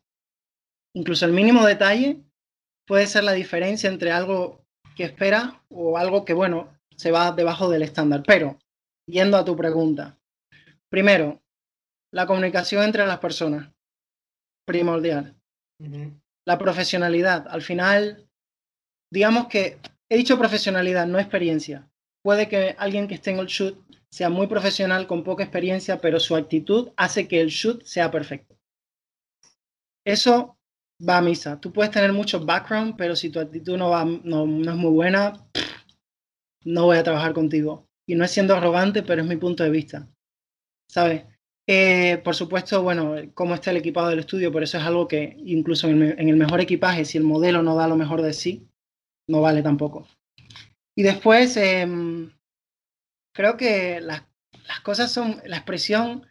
incluso 0.96 1.26
el 1.26 1.34
mínimo 1.34 1.66
detalle 1.66 2.24
puede 2.88 3.08
ser 3.08 3.24
la 3.24 3.34
diferencia 3.34 3.90
entre 3.90 4.12
algo 4.12 4.66
que 4.96 5.04
espera 5.04 5.64
o 5.70 5.98
algo 5.98 6.26
que, 6.26 6.34
bueno, 6.34 6.78
se 6.96 7.12
va 7.12 7.32
debajo 7.32 7.70
del 7.70 7.84
estándar. 7.84 8.24
Pero, 8.26 8.58
yendo 9.08 9.38
a 9.38 9.46
tu 9.46 9.56
pregunta, 9.56 10.18
primero, 10.90 11.42
la 12.14 12.26
comunicación 12.26 12.84
entre 12.84 13.06
las 13.06 13.20
personas, 13.20 13.72
primordial 14.66 15.36
la 16.46 16.58
profesionalidad. 16.58 17.48
Al 17.50 17.62
final, 17.62 18.28
digamos 19.12 19.48
que 19.48 19.78
he 20.10 20.18
dicho 20.18 20.38
profesionalidad, 20.38 21.08
no 21.08 21.20
experiencia. 21.20 21.90
Puede 22.24 22.48
que 22.48 22.76
alguien 22.78 23.08
que 23.08 23.16
esté 23.16 23.32
en 23.32 23.40
el 23.40 23.48
shoot 23.48 23.78
sea 24.12 24.30
muy 24.30 24.48
profesional 24.48 25.08
con 25.08 25.24
poca 25.24 25.44
experiencia, 25.44 26.00
pero 26.00 26.20
su 26.20 26.36
actitud 26.36 26.92
hace 26.96 27.28
que 27.28 27.42
el 27.42 27.50
shoot 27.50 27.84
sea 27.84 28.12
perfecto. 28.12 28.55
Eso 30.06 30.58
va 31.08 31.18
a 31.18 31.22
misa. 31.22 31.60
Tú 31.60 31.74
puedes 31.74 31.92
tener 31.92 32.14
mucho 32.14 32.46
background, 32.46 32.96
pero 32.98 33.16
si 33.16 33.30
tu 33.30 33.40
actitud 33.40 33.78
no, 33.78 33.90
va, 33.90 34.06
no, 34.06 34.44
es 34.44 34.78
muy 34.78 34.92
buena, 34.92 35.34
no 36.64 36.86
voy 36.86 36.98
a 36.98 37.04
trabajar 37.04 37.34
contigo. 37.34 37.88
Y 38.08 38.16
no 38.16 38.24
es 38.24 38.32
siendo 38.32 38.56
arrogante, 38.56 39.02
pero 39.04 39.24
es 39.24 39.28
mi 39.28 39.38
punto 39.38 39.64
de 39.64 39.72
vista. 39.72 40.08
¿Sabes? 40.90 41.26
Eh, 41.68 42.22
por 42.24 42.36
supuesto, 42.36 42.84
bueno, 42.84 43.16
cómo 43.34 43.56
está 43.56 43.72
el 43.72 43.78
equipado 43.78 44.10
del 44.10 44.20
estudio, 44.20 44.52
por 44.52 44.62
eso 44.62 44.78
es 44.78 44.84
algo 44.84 45.08
que 45.08 45.36
incluso 45.40 45.88
en 45.88 46.04
el, 46.04 46.36
mejor 46.36 46.62
equipaje, 46.62 47.06
si 47.06 47.18
el 47.18 47.24
modelo 47.24 47.64
no 47.64 47.76
da 47.76 47.88
lo 47.88 47.96
mejor 47.96 48.22
de 48.22 48.34
sí, 48.34 48.70
no 49.28 49.42
vale 49.42 49.64
tampoco. 49.64 50.08
Y 50.96 51.02
después, 51.02 51.58
em, 51.58 52.32
creo 53.34 53.58
que 53.58 54.00
las, 54.00 54.22
cosas 54.84 55.12
son, 55.12 55.42
la 55.46 55.58
expresión 55.58 56.28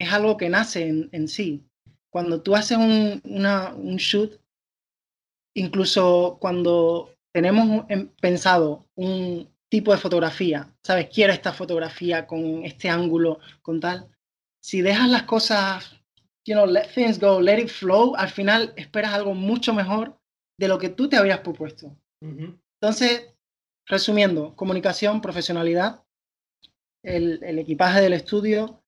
es 0.00 0.10
algo 0.10 0.38
que 0.38 0.48
nace 0.48 0.88
en 0.88 1.28
sí. 1.28 1.69
Cuando 2.12 2.42
tú 2.42 2.54
haces 2.56 2.76
un, 2.76 3.20
una- 3.24 3.72
un 3.74 3.96
shoot, 3.96 4.40
incluso 5.54 6.38
cuando 6.40 7.14
tenemos 7.32 7.84
em- 7.88 8.08
pensado 8.20 8.86
un 8.96 9.48
tipo 9.70 9.92
de 9.92 9.98
fotografía, 9.98 10.74
¿sabes? 10.84 11.08
Quiero 11.12 11.32
esta 11.32 11.52
fotografía 11.52 12.26
con 12.26 12.64
este 12.64 12.88
ángulo, 12.88 13.38
con 13.62 13.80
tal. 13.80 14.08
Si 14.62 14.80
dejas 14.82 15.08
las 15.08 15.22
cosas, 15.24 15.92
you 16.44 16.54
know, 16.54 16.66
let 16.66 16.88
things 16.94 17.18
go, 17.20 17.40
let 17.40 17.58
it 17.60 17.68
flow, 17.68 18.14
al 18.16 18.28
final 18.28 18.72
esperas 18.76 19.12
algo 19.14 19.34
mucho 19.34 19.72
mejor 19.72 20.18
de 20.58 20.68
lo 20.68 20.78
que 20.78 20.88
tú 20.88 21.08
te 21.08 21.16
habías 21.16 21.40
propuesto. 21.40 21.96
Entonces, 22.82 23.32
resumiendo, 23.86 24.54
comunicación, 24.56 25.20
profesionalidad, 25.20 26.02
el, 27.04 27.42
el 27.44 27.58
equipaje 27.58 28.00
del 28.00 28.12
estudio 28.12 28.82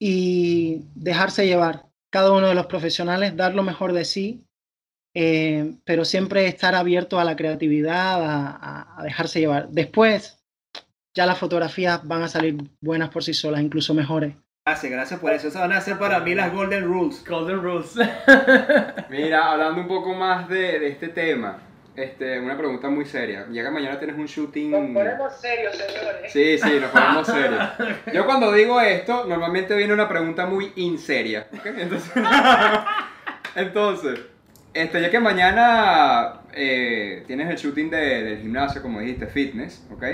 y 0.00 0.80
dejarse 0.94 1.46
llevar. 1.46 1.86
Cada 2.12 2.30
uno 2.32 2.46
de 2.48 2.54
los 2.54 2.66
profesionales 2.66 3.34
dar 3.36 3.54
lo 3.54 3.62
mejor 3.62 3.92
de 3.94 4.04
sí, 4.04 4.44
eh, 5.14 5.76
pero 5.84 6.04
siempre 6.04 6.46
estar 6.46 6.74
abierto 6.74 7.18
a 7.18 7.24
la 7.24 7.36
creatividad, 7.36 8.22
a, 8.22 8.50
a- 8.50 9.00
a 9.00 9.02
dejarse 9.02 9.40
llevar. 9.40 9.68
Después, 9.70 10.38
ya 11.14 11.26
las 11.26 11.38
fotografías 11.38 12.06
van 12.06 12.22
a 12.22 12.28
salir 12.28 12.56
buenas 12.80 13.08
por 13.10 13.24
sí 13.24 13.32
solas, 13.34 13.62
incluso 13.62 13.94
mejores. 13.94 14.34
Gracias, 14.66 14.92
gracias 14.92 15.20
por 15.20 15.32
eso. 15.32 15.48
Esas 15.48 15.62
van 15.62 15.72
a 15.72 15.80
ser 15.80 15.98
para 15.98 16.20
mí 16.20 16.34
las 16.34 16.52
Golden 16.52 16.84
Rules. 16.84 17.24
Golden 17.28 17.62
Rules. 17.62 17.94
Mira, 19.10 19.50
hablando 19.52 19.80
un 19.80 19.88
poco 19.88 20.14
más 20.14 20.48
de, 20.48 20.78
de 20.78 20.88
este 20.88 21.08
tema, 21.08 21.58
este, 21.94 22.40
una 22.40 22.56
pregunta 22.56 22.88
muy 22.88 23.04
seria. 23.04 23.46
Ya 23.50 23.62
que 23.62 23.70
mañana 23.70 23.98
tienes 23.98 24.16
un 24.16 24.26
shooting... 24.26 24.74
serios, 25.40 25.76
señores. 25.76 26.32
Sí, 26.32 26.58
sí, 26.58 26.80
nos 26.80 26.90
ponemos 26.90 27.26
serios. 27.26 27.64
Yo 28.12 28.24
cuando 28.26 28.52
digo 28.52 28.80
esto, 28.80 29.24
normalmente 29.26 29.76
viene 29.76 29.92
una 29.92 30.08
pregunta 30.08 30.46
muy 30.46 30.72
inseria. 30.76 31.48
¿ok? 31.52 31.66
Entonces, 31.66 32.12
entonces 33.54 34.20
este, 34.74 35.02
ya 35.02 35.10
que 35.10 35.20
mañana 35.20 36.40
eh, 36.54 37.24
tienes 37.26 37.50
el 37.50 37.56
shooting 37.56 37.90
de- 37.90 38.22
del 38.24 38.40
gimnasio, 38.40 38.80
como 38.80 39.00
dijiste, 39.00 39.26
fitness, 39.26 39.86
¿ok? 39.92 40.04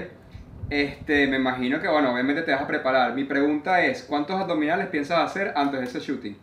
Este, 0.71 1.27
me 1.29 1.37
imagino 1.37 1.81
que, 1.81 1.89
bueno, 1.89 2.13
obviamente 2.13 2.43
te 2.43 2.53
vas 2.53 2.63
a 2.63 2.67
preparar. 2.67 3.15
Mi 3.15 3.25
pregunta 3.25 3.85
es, 3.85 4.03
¿cuántos 4.03 4.37
abdominales 4.41 4.89
piensas 4.89 5.19
hacer 5.21 5.53
antes 5.57 5.81
de 5.81 5.87
ese 5.87 6.01
shooting? 6.01 6.37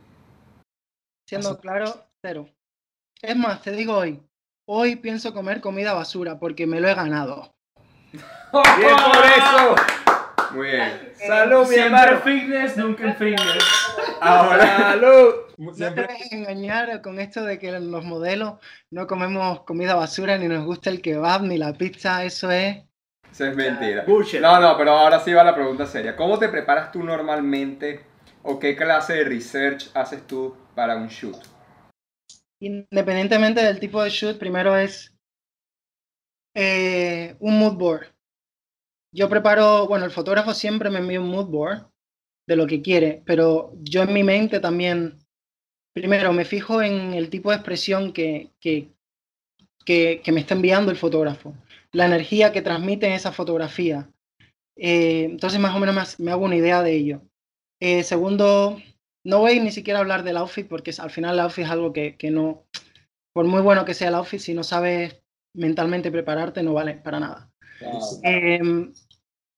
Siendo 1.28 1.60
claro, 1.60 1.94
cero. 2.22 2.48
Es 3.22 3.36
más, 3.36 3.62
te 3.62 3.72
digo 3.72 3.98
hoy, 3.98 4.22
hoy 4.66 4.96
pienso 4.96 5.34
comer 5.34 5.62
comida 5.62 5.94
basura 5.94 6.40
porque 6.40 6.68
me 6.68 6.80
lo 6.80 6.88
he 6.88 6.94
ganado. 6.96 7.54
Bien 8.78 8.96
por 8.96 9.26
eso. 9.38 9.76
Muy 10.52 10.68
bien. 10.68 11.12
Salud, 11.28 11.68
mi 11.68 11.76
hermano. 11.76 12.18
fitness, 12.20 12.78
nunca 12.78 13.04
en 13.04 13.16
fitness. 13.16 13.64
Ahora, 14.22 14.78
Salud. 14.78 15.34
No 15.58 15.72
te 15.72 15.78
Siempre, 15.78 16.08
dejes 16.08 16.32
engañar 16.32 17.02
con 17.02 17.20
esto 17.20 17.44
de 17.44 17.60
que 17.60 17.72
los 17.80 18.04
modelos 18.04 18.56
no 18.92 19.08
comemos 19.08 19.62
comida 19.64 19.96
basura, 19.96 20.38
ni 20.38 20.48
nos 20.48 20.66
gusta 20.66 20.90
el 20.90 21.02
kebab, 21.02 21.44
ni 21.44 21.58
la 21.58 21.74
pizza, 21.74 22.24
eso 22.26 22.52
es... 22.52 22.78
eso 23.32 23.46
es 23.46 23.56
mentira. 23.56 24.04
Bullshit. 24.06 24.42
No, 24.42 24.60
no, 24.60 24.78
pero 24.78 24.92
ahora 24.92 25.20
sí 25.20 25.34
va 25.34 25.44
la 25.44 25.56
pregunta 25.56 25.86
seria. 25.86 26.16
¿Cómo 26.16 26.38
te 26.40 26.50
preparas 26.50 26.92
tú 26.92 27.04
normalmente 27.04 28.06
o 28.44 28.60
qué 28.60 28.76
clase 28.76 29.14
de 29.14 29.24
research 29.26 29.90
haces 29.94 30.26
tú 30.28 30.56
para 30.76 30.96
un 30.98 31.08
shoot? 31.08 31.38
Independientemente 32.66 33.62
del 33.62 33.80
tipo 33.80 34.02
de 34.02 34.10
shoot, 34.10 34.40
primero 34.40 34.76
es 34.76 35.14
eh, 36.56 37.36
un 37.40 37.60
mood 37.60 37.76
board. 37.78 38.08
Yo 39.14 39.30
preparo, 39.30 39.88
bueno, 39.88 40.06
el 40.06 40.12
fotógrafo 40.12 40.52
siempre 40.56 40.90
me 40.90 40.98
envía 40.98 41.22
un 41.22 41.30
mood 41.30 41.46
board 41.46 41.92
de 42.48 42.56
lo 42.56 42.66
que 42.66 42.82
quiere, 42.82 43.22
pero 43.24 43.72
yo 43.84 44.02
en 44.02 44.14
mi 44.14 44.24
mente 44.24 44.60
también, 44.60 45.20
primero 45.94 46.34
me 46.34 46.44
fijo 46.44 46.82
en 46.82 47.14
el 47.14 47.30
tipo 47.30 47.52
de 47.52 47.58
expresión 47.58 48.12
que, 48.12 48.52
que, 48.60 48.90
que, 49.86 50.32
me 50.32 50.40
está 50.40 50.56
enviando 50.56 50.90
el 50.90 50.98
fotógrafo, 50.98 51.56
la 51.92 52.08
energía 52.08 52.52
que 52.52 52.64
transmite 52.64 53.14
esa 53.14 53.32
fotografía. 53.32 54.10
Eh, 54.76 55.26
entonces 55.26 55.60
más 55.60 55.76
o 55.76 55.80
menos 55.80 56.20
me 56.20 56.32
hago 56.32 56.46
una 56.46 56.56
idea 56.56 56.82
de 56.82 56.96
ello. 56.96 57.22
Eh, 57.80 58.02
segundo, 58.02 58.82
no 59.26 59.40
voy 59.40 59.60
ni 59.60 59.72
siquiera 59.72 60.00
a 60.00 60.02
hablar 60.02 60.24
del 60.24 60.38
outfit 60.38 60.68
porque 60.68 60.94
al 60.98 61.10
final 61.10 61.34
el 61.34 61.42
outfit 61.42 61.66
es 61.66 61.72
algo 61.72 61.92
que, 61.92 62.16
que 62.16 62.32
no, 62.32 62.66
por 63.34 63.46
muy 63.46 63.62
bueno 63.62 63.84
que 63.84 63.94
sea 63.94 64.10
el 64.10 64.16
outfit, 64.16 64.40
si 64.40 64.54
no 64.54 64.64
sabes 64.64 65.22
mentalmente 65.54 66.12
prepararte, 66.12 66.64
no 66.64 66.74
vale 66.74 66.94
para 66.94 67.20
nada. 67.20 67.52
Em, 68.24 68.94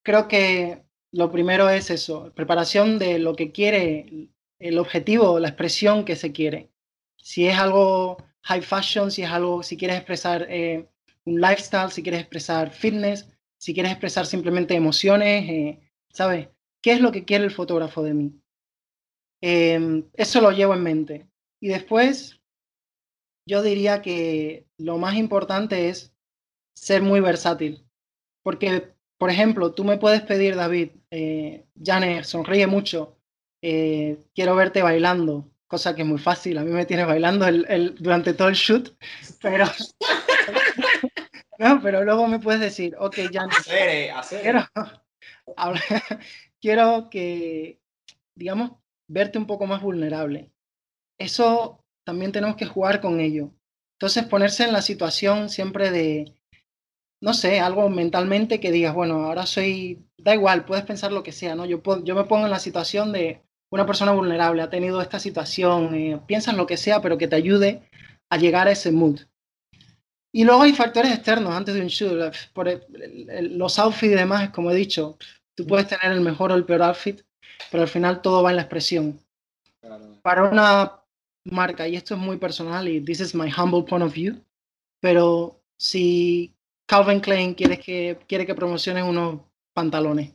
creo 0.03 0.27
que 0.27 0.83
lo 1.11 1.31
primero 1.31 1.69
es 1.69 1.91
eso, 1.91 2.31
preparación 2.33 2.97
de 2.97 3.19
lo 3.19 3.35
que 3.35 3.51
quiere, 3.51 4.29
el 4.59 4.79
objetivo, 4.79 5.39
la 5.39 5.49
expresión 5.49 6.05
que 6.05 6.15
se 6.15 6.31
quiere. 6.31 6.71
Si 7.17 7.47
es 7.47 7.57
algo 7.59 8.17
high 8.43 8.61
fashion, 8.61 9.11
si 9.11 9.23
es 9.23 9.29
algo, 9.29 9.63
si 9.63 9.75
quieres 9.75 9.97
expresar 9.97 10.47
eh, 10.49 10.87
un 11.25 11.41
lifestyle, 11.41 11.91
si 11.91 12.01
quieres 12.01 12.21
expresar 12.21 12.71
fitness, 12.71 13.27
si 13.57 13.73
quieres 13.73 13.91
expresar 13.91 14.25
simplemente 14.25 14.75
emociones, 14.75 15.49
eh, 15.49 15.79
¿sabes? 16.09 16.47
¿Qué 16.81 16.93
es 16.93 17.01
lo 17.01 17.11
que 17.11 17.25
quiere 17.25 17.43
el 17.43 17.51
fotógrafo 17.51 18.01
de 18.01 18.13
mí? 18.13 18.41
Em, 19.41 20.03
eso 20.13 20.41
lo 20.41 20.51
llevo 20.51 20.73
en 20.73 20.83
mente. 20.83 21.27
Y 21.59 21.67
después, 21.69 22.39
yo 23.45 23.61
diría 23.61 24.01
que 24.01 24.65
lo 24.77 24.97
más 24.97 25.15
importante 25.15 25.89
es 25.89 26.13
ser 26.73 27.01
muy 27.01 27.19
versátil. 27.19 27.85
Porque, 28.43 28.93
por 29.17 29.29
ejemplo, 29.29 29.73
tú 29.73 29.83
me 29.83 29.97
puedes 29.97 30.21
pedir, 30.21 30.55
David, 30.55 30.89
eh, 31.11 31.65
Janet, 31.83 32.23
sonríe 32.23 32.67
mucho, 32.67 33.17
eh, 33.61 34.17
quiero 34.35 34.55
verte 34.55 34.81
bailando, 34.81 35.49
cosa 35.67 35.95
que 35.95 36.03
es 36.03 36.07
muy 36.07 36.19
fácil, 36.19 36.57
a 36.57 36.63
mí 36.63 36.71
me 36.71 36.85
tienes 36.85 37.07
bailando 37.07 37.47
el- 37.47 37.65
el- 37.67 37.95
durante 37.95 38.33
todo 38.33 38.47
el 38.47 38.55
shoot, 38.55 38.95
pero... 39.41 39.65
no, 41.59 41.81
pero 41.81 42.03
luego 42.03 42.27
me 42.27 42.39
puedes 42.39 42.61
decir, 42.61 42.95
ok, 42.99 43.15
Janet, 43.31 43.57
quiero, 44.41 44.65
quiero 46.61 47.09
que, 47.09 47.79
digamos, 48.35 48.71
verte 49.07 49.37
un 49.37 49.47
poco 49.47 49.65
más 49.67 49.81
vulnerable. 49.81 50.51
Eso 51.19 51.83
también 52.05 52.31
tenemos 52.31 52.55
que 52.57 52.65
jugar 52.65 53.01
con 53.01 53.19
ello. 53.19 53.51
Entonces, 53.95 54.25
ponerse 54.25 54.63
en 54.65 54.73
la 54.73 54.81
situación 54.81 55.49
siempre 55.49 55.91
de, 55.91 56.35
no 57.21 57.33
sé, 57.33 57.59
algo 57.59 57.89
mentalmente 57.89 58.59
que 58.59 58.71
digas, 58.71 58.93
bueno, 58.93 59.25
ahora 59.25 59.45
soy, 59.45 60.05
da 60.17 60.33
igual, 60.35 60.65
puedes 60.65 60.85
pensar 60.85 61.11
lo 61.11 61.23
que 61.23 61.31
sea, 61.31 61.55
¿no? 61.55 61.65
Yo, 61.65 61.81
puedo- 61.81 62.03
yo 62.03 62.15
me 62.15 62.25
pongo 62.25 62.45
en 62.45 62.51
la 62.51 62.59
situación 62.59 63.11
de 63.11 63.41
una 63.71 63.85
persona 63.85 64.11
vulnerable, 64.13 64.61
ha 64.61 64.69
tenido 64.69 65.01
esta 65.01 65.19
situación, 65.19 65.93
eh, 65.95 66.21
piensas 66.27 66.55
lo 66.55 66.67
que 66.67 66.77
sea, 66.77 67.01
pero 67.01 67.17
que 67.17 67.27
te 67.27 67.35
ayude 67.35 67.83
a 68.29 68.37
llegar 68.37 68.67
a 68.67 68.71
ese 68.71 68.91
mood. 68.91 69.21
Y 70.31 70.43
luego 70.43 70.61
hay 70.61 70.73
factores 70.73 71.11
externos 71.13 71.53
antes 71.53 71.75
de 71.75 71.81
un 71.81 71.87
shoot, 71.87 72.33
por 72.53 72.67
el- 72.67 73.29
el- 73.29 73.57
los 73.57 73.79
outfits 73.79 74.13
y 74.13 74.15
demás, 74.15 74.49
como 74.51 74.71
he 74.71 74.75
dicho, 74.75 75.17
tú 75.55 75.65
puedes 75.65 75.87
tener 75.87 76.11
el 76.11 76.21
mejor 76.21 76.51
o 76.51 76.55
el 76.55 76.65
peor 76.65 76.83
outfit, 76.83 77.21
pero 77.71 77.83
al 77.83 77.89
final 77.89 78.21
todo 78.21 78.43
va 78.43 78.51
en 78.51 78.57
la 78.57 78.63
expresión. 78.63 79.19
Para 80.21 80.43
una 80.49 80.99
marca, 81.45 81.87
y 81.87 81.95
esto 81.95 82.15
es 82.15 82.19
muy 82.19 82.37
personal, 82.37 82.87
y 82.87 83.01
this 83.01 83.19
is 83.19 83.35
my 83.35 83.49
humble 83.51 83.83
point 83.83 84.03
of 84.03 84.13
view, 84.13 84.41
pero 84.99 85.61
si 85.77 86.53
Calvin 86.87 87.19
Klein 87.19 87.53
quiere 87.53 87.79
que, 87.79 88.17
quiere 88.27 88.45
que 88.45 88.55
promociones 88.55 89.03
unos 89.03 89.41
pantalones, 89.73 90.33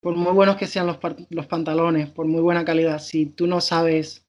por 0.00 0.14
muy 0.14 0.32
buenos 0.32 0.56
que 0.56 0.66
sean 0.66 0.86
los, 0.86 0.98
los 1.30 1.46
pantalones, 1.46 2.08
por 2.10 2.26
muy 2.26 2.40
buena 2.40 2.64
calidad, 2.64 3.00
si 3.00 3.26
tú 3.26 3.46
no 3.46 3.60
sabes 3.60 4.26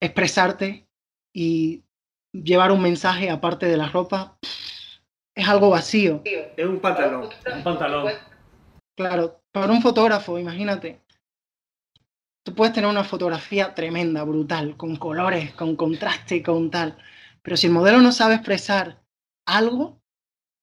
expresarte 0.00 0.86
y 1.34 1.82
llevar 2.32 2.72
un 2.72 2.80
mensaje 2.80 3.30
aparte 3.30 3.66
de 3.66 3.76
la 3.76 3.88
ropa, 3.88 4.38
es 5.34 5.48
algo 5.48 5.70
vacío. 5.70 6.22
Es 6.24 6.66
un 6.66 6.80
pantalón. 6.80 7.28
Un 7.54 7.62
pantalón. 7.62 8.12
Claro, 8.98 9.44
para 9.52 9.72
un 9.72 9.80
fotógrafo, 9.80 10.40
imagínate. 10.40 11.00
Tú 12.44 12.52
puedes 12.52 12.74
tener 12.74 12.90
una 12.90 13.04
fotografía 13.04 13.72
tremenda, 13.72 14.24
brutal, 14.24 14.76
con 14.76 14.96
colores, 14.96 15.54
con 15.54 15.76
contraste, 15.76 16.42
con 16.42 16.68
tal. 16.68 16.98
Pero 17.40 17.56
si 17.56 17.68
el 17.68 17.74
modelo 17.74 18.00
no 18.00 18.10
sabe 18.10 18.34
expresar 18.34 19.00
algo, 19.46 20.02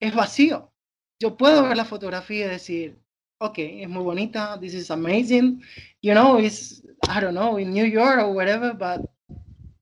es 0.02 0.14
vacío. 0.14 0.74
Yo 1.18 1.38
puedo 1.38 1.64
ver 1.64 1.78
la 1.78 1.86
fotografía 1.86 2.48
y 2.48 2.50
decir, 2.50 3.00
ok, 3.40 3.58
es 3.58 3.88
muy 3.88 4.04
bonita, 4.04 4.60
this 4.60 4.74
is 4.74 4.92
amazing, 4.92 5.64
you 6.02 6.12
know, 6.12 6.38
it's, 6.38 6.84
I 7.08 7.22
don't 7.22 7.36
know, 7.36 7.58
in 7.58 7.72
New 7.72 7.86
York 7.86 8.20
or 8.20 8.34
whatever, 8.34 8.74
but 8.74 9.10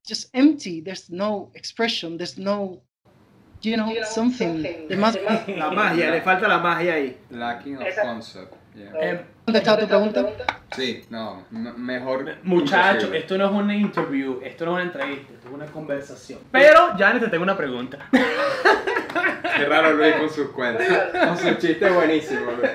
just 0.06 0.30
empty. 0.32 0.80
There's 0.80 1.10
no 1.10 1.50
expression, 1.54 2.18
there's 2.18 2.38
no, 2.38 2.84
you 3.64 3.76
know, 3.76 3.92
something. 4.04 4.62
There 4.62 4.96
must 4.96 5.18
be- 5.46 5.56
La 5.56 5.70
magia, 5.70 6.10
le 6.10 6.20
falta 6.22 6.48
la 6.48 6.58
magia 6.58 6.94
ahí. 6.94 7.16
Lacking 7.30 7.76
of 7.78 7.84
concept. 8.02 8.54
yeah. 8.74 8.90
Eh, 9.00 9.24
¿Contestado 9.44 9.78
tu 9.78 9.86
pregunta? 9.88 10.26
Sí, 10.74 11.04
no, 11.10 11.44
mejor. 11.50 12.24
Muchachos, 12.44 12.94
imposible. 13.04 13.18
esto 13.18 13.38
no 13.38 13.44
es 13.46 13.50
una 13.52 13.74
interview, 13.76 14.40
esto 14.42 14.64
no 14.64 14.70
es 14.72 14.74
una 14.76 14.84
entrevista, 14.84 15.32
esto 15.34 15.48
es 15.48 15.54
una 15.54 15.66
conversación. 15.66 16.38
Pero, 16.50 16.94
Janet, 16.98 17.22
te 17.24 17.28
tengo 17.28 17.42
una 17.44 17.56
pregunta. 17.56 17.98
Qué 19.56 19.64
raro 19.66 19.92
Luis 19.92 20.14
con 20.16 20.30
sus 20.30 20.48
cuentos. 20.50 20.86
Con 21.12 21.36
sus 21.38 21.58
chistes 21.58 21.94
buenísimos. 21.94 22.56
Luis. 22.58 22.70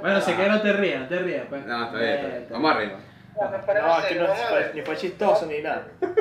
Bueno, 0.00 0.20
si 0.20 0.32
que 0.32 0.48
no 0.48 0.60
te 0.60 0.72
rías, 0.72 1.02
no 1.02 1.08
te 1.08 1.18
rías, 1.20 1.44
pues. 1.48 1.64
No, 1.66 1.84
está 1.84 1.98
bien, 1.98 2.10
está 2.14 2.26
bien. 2.28 2.46
Vamos 2.50 2.70
a 2.70 2.74
reírnos. 2.74 3.00
No, 3.36 3.98
es 3.98 4.04
que 4.06 4.14
no 4.14 4.26
fue, 4.26 4.72
ni 4.74 4.82
fue 4.82 4.96
chistoso 4.96 5.46
ni 5.46 5.60
nada. 5.60 5.86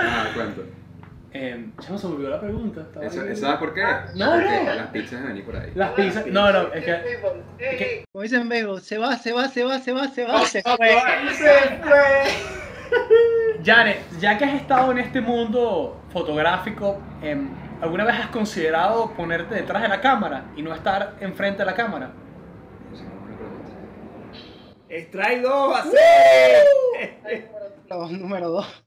Ah, 0.00 0.28
cuento. 0.32 0.62
Eh, 1.32 1.70
ya 1.82 1.90
no 1.90 1.98
se 1.98 2.06
me 2.08 2.14
olvidó 2.14 2.30
la 2.30 2.40
pregunta. 2.40 2.80
estaba 2.80 3.04
Eso, 3.06 3.20
ahí. 3.20 3.36
¿Sabes 3.36 3.58
por 3.58 3.74
qué? 3.74 3.82
No, 4.14 4.30
Porque 4.32 4.62
no. 4.64 4.74
las 4.74 4.86
pizzas 4.88 5.10
deben 5.10 5.26
venir 5.28 5.44
por 5.44 5.56
ahí. 5.56 5.72
Las 5.74 5.90
pizzas. 5.90 6.26
No, 6.26 6.50
no, 6.52 6.72
es 6.72 6.84
que. 6.84 6.90
es 7.58 7.76
que- 7.76 8.04
Como 8.10 8.22
dicen 8.22 8.40
en 8.42 8.48
Bego, 8.48 8.78
se 8.80 8.96
va, 8.98 9.16
se 9.16 9.32
va, 9.32 9.48
se 9.48 9.62
va, 9.64 9.78
se 9.78 9.92
va, 9.92 10.08
se 10.08 10.24
va, 10.24 10.40
se 10.46 10.62
fue. 10.62 10.76
¡Se 11.34 11.52
fue! 11.82 12.22
Janet, 13.64 13.98
ya 14.18 14.38
que 14.38 14.44
has 14.46 14.54
estado 14.54 14.90
en 14.92 14.98
este 14.98 15.20
mundo 15.20 16.00
fotográfico, 16.12 16.98
em, 17.22 17.50
¿alguna 17.82 18.04
vez 18.04 18.16
has 18.16 18.28
considerado 18.28 19.12
ponerte 19.12 19.54
detrás 19.54 19.82
de 19.82 19.88
la 19.88 20.00
cámara 20.00 20.44
y 20.56 20.62
no 20.62 20.74
estar 20.74 21.16
enfrente 21.20 21.58
de 21.58 21.66
la 21.66 21.74
cámara? 21.74 22.12
Strike 24.88 25.42
2, 25.42 25.76
así. 25.80 25.90
Los 27.90 28.10
número 28.18 28.48
dos. 28.48 28.84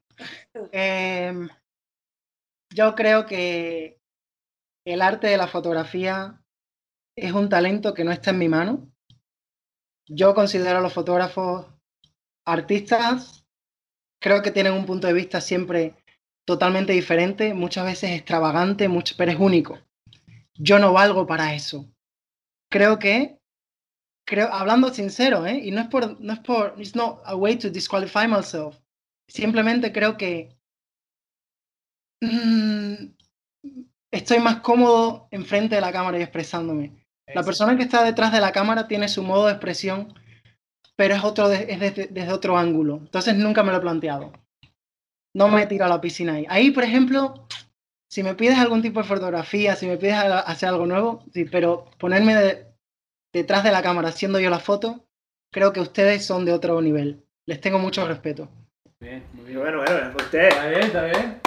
Em, 0.72 1.48
yo 2.74 2.96
creo 2.96 3.26
que 3.26 4.00
el 4.86 5.02
arte 5.02 5.28
de 5.28 5.38
la 5.38 5.48
fotografía 5.48 6.42
es 7.16 7.34
un 7.34 7.50
talento 7.50 7.94
que 7.94 8.04
no 8.04 8.12
está 8.12 8.32
en 8.32 8.40
mi 8.40 8.48
mano. 8.48 8.92
Yo 10.08 10.34
considero 10.34 10.80
a 10.80 10.82
los 10.82 10.94
fotógrafos 10.94 11.68
artistas, 12.46 13.46
creo 14.22 14.42
que 14.42 14.52
tienen 14.52 14.74
un 14.74 14.86
punto 14.86 15.08
de 15.08 15.14
vista 15.14 15.42
siempre 15.42 15.96
totalmente 16.46 16.94
diferente, 16.94 17.54
muchas 17.54 17.86
veces 17.86 18.12
extravagante, 18.12 18.88
mucho, 18.88 19.16
pero 19.18 19.32
es 19.32 19.40
único. 19.40 19.80
Yo 20.56 20.80
no 20.80 20.94
valgo 20.94 21.28
para 21.28 21.54
eso. 21.54 21.86
Creo 22.70 23.00
que, 23.00 23.38
creo, 24.26 24.52
hablando 24.52 24.94
sincero, 24.94 25.46
¿eh? 25.46 25.60
y 25.64 25.72
no 25.72 25.82
es 25.82 25.88
por, 25.88 26.20
no 26.20 26.34
es 26.34 26.40
por, 26.40 26.76
it's 26.78 26.96
not 26.96 27.22
a 27.26 27.36
way 27.36 27.58
to 27.58 27.70
disqualify 27.70 28.28
myself. 28.28 28.78
Simplemente 29.28 29.92
creo 29.92 30.18
que 30.18 30.58
estoy 34.12 34.40
más 34.40 34.58
cómodo 34.58 35.28
enfrente 35.32 35.76
de 35.76 35.82
la 35.82 35.92
cámara 35.92 36.18
y 36.20 36.22
expresándome. 36.22 37.06
La 37.34 37.44
persona 37.44 37.78
que 37.78 37.84
está 37.84 38.04
detrás 38.04 38.32
de 38.34 38.42
la 38.42 38.52
cámara 38.52 38.88
tiene 38.88 39.08
su 39.08 39.24
modo 39.24 39.46
de 39.46 39.54
expresión, 39.54 40.14
pero 40.98 41.16
es, 41.16 41.24
otro 41.24 41.48
de- 41.50 41.72
es 41.72 41.80
desde, 41.80 42.08
desde 42.08 42.34
otro 42.34 42.58
ángulo. 42.58 42.98
Entonces 42.98 43.36
nunca 43.36 43.64
me 43.64 43.72
lo 43.72 43.78
he 43.78 43.82
planteado. 43.82 44.34
No 45.34 45.48
me 45.48 45.66
tiro 45.66 45.86
a 45.86 45.88
la 45.88 46.02
piscina 46.02 46.34
ahí. 46.34 46.46
Ahí, 46.50 46.72
por 46.72 46.84
ejemplo, 46.84 47.48
si 48.10 48.22
me 48.22 48.36
pides 48.36 48.58
algún 48.58 48.82
tipo 48.82 49.02
de 49.02 49.08
fotografía, 49.08 49.76
si 49.78 49.88
me 49.88 49.96
pides 49.98 50.16
a- 50.16 50.40
hacer 50.42 50.68
algo 50.70 50.86
nuevo, 50.86 51.24
sí, 51.34 51.46
pero 51.46 51.86
ponerme 51.98 52.36
de- 52.36 52.66
detrás 53.34 53.64
de 53.64 53.72
la 53.72 53.82
cámara 53.82 54.10
haciendo 54.10 54.40
yo 54.42 54.50
la 54.50 54.60
foto, 54.60 55.06
creo 55.54 55.72
que 55.72 55.80
ustedes 55.80 56.26
son 56.26 56.44
de 56.44 56.52
otro 56.52 56.82
nivel. 56.82 57.24
Les 57.46 57.62
tengo 57.62 57.80
mucho 57.80 58.06
respeto. 58.06 58.50
Bien, 59.00 59.24
muy 59.34 59.46
bien. 59.46 59.60
bueno, 59.60 59.78
bueno, 59.78 60.12
usted. 60.18 60.50
Está 60.50 60.68
bien, 60.68 60.82
está 60.82 61.04
bien. 61.06 61.40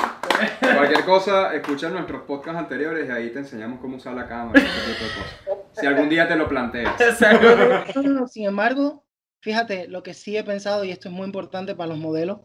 Cualquier 0.61 1.05
cosa, 1.05 1.55
escucha 1.55 1.89
nuestros 1.89 2.22
podcasts 2.22 2.59
anteriores 2.59 3.09
y 3.09 3.12
ahí 3.12 3.30
te 3.30 3.41
enseñamos 3.41 3.80
cómo 3.80 3.97
usar 3.97 4.14
la 4.14 4.26
cámara 4.26 4.61
ese 4.61 4.93
tipo 4.93 5.05
de 5.05 5.11
cosas. 5.11 5.70
Si 5.72 5.87
algún 5.87 6.09
día 6.09 6.28
te 6.28 6.37
lo 6.37 6.49
planteas. 6.49 6.95
Sin 8.32 8.47
embargo, 8.47 9.05
fíjate, 9.41 9.89
lo 9.89 10.03
que 10.03 10.14
sí 10.14 10.37
he 10.37 10.45
pensado, 10.45 10.85
y 10.85 10.91
esto 10.91 11.09
es 11.09 11.14
muy 11.14 11.26
importante 11.26 11.74
para 11.74 11.89
los 11.89 11.99
modelos, 11.99 12.41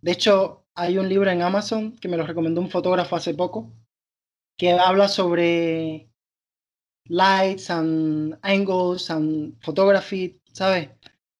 de 0.00 0.12
hecho, 0.12 0.66
hay 0.74 0.98
un 0.98 1.08
libro 1.08 1.30
en 1.30 1.42
Amazon 1.42 1.96
que 1.96 2.08
me 2.08 2.16
lo 2.16 2.26
recomendó 2.26 2.60
un 2.60 2.70
fotógrafo 2.70 3.16
hace 3.16 3.34
poco, 3.34 3.72
que 4.58 4.72
habla 4.72 5.08
sobre 5.08 6.08
lights 7.04 7.70
and 7.70 8.38
angles 8.42 9.10
and 9.10 9.60
photography, 9.62 10.40
¿sabes? 10.52 10.90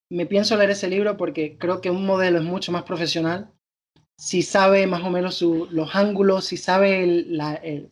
Me 0.08 0.26
pienso 0.26 0.56
leer 0.56 0.70
ese 0.70 0.88
libro 0.88 1.16
porque 1.16 1.58
creo 1.58 1.80
que 1.80 1.90
un 1.90 2.06
modelo 2.06 2.38
es 2.38 2.44
mucho 2.44 2.72
más 2.72 2.84
profesional 2.84 3.52
si 4.16 4.42
sabe 4.42 4.86
más 4.86 5.02
o 5.04 5.10
menos 5.10 5.42
los 5.42 5.94
ángulos, 5.94 6.46
si 6.46 6.56
sabe 6.56 7.26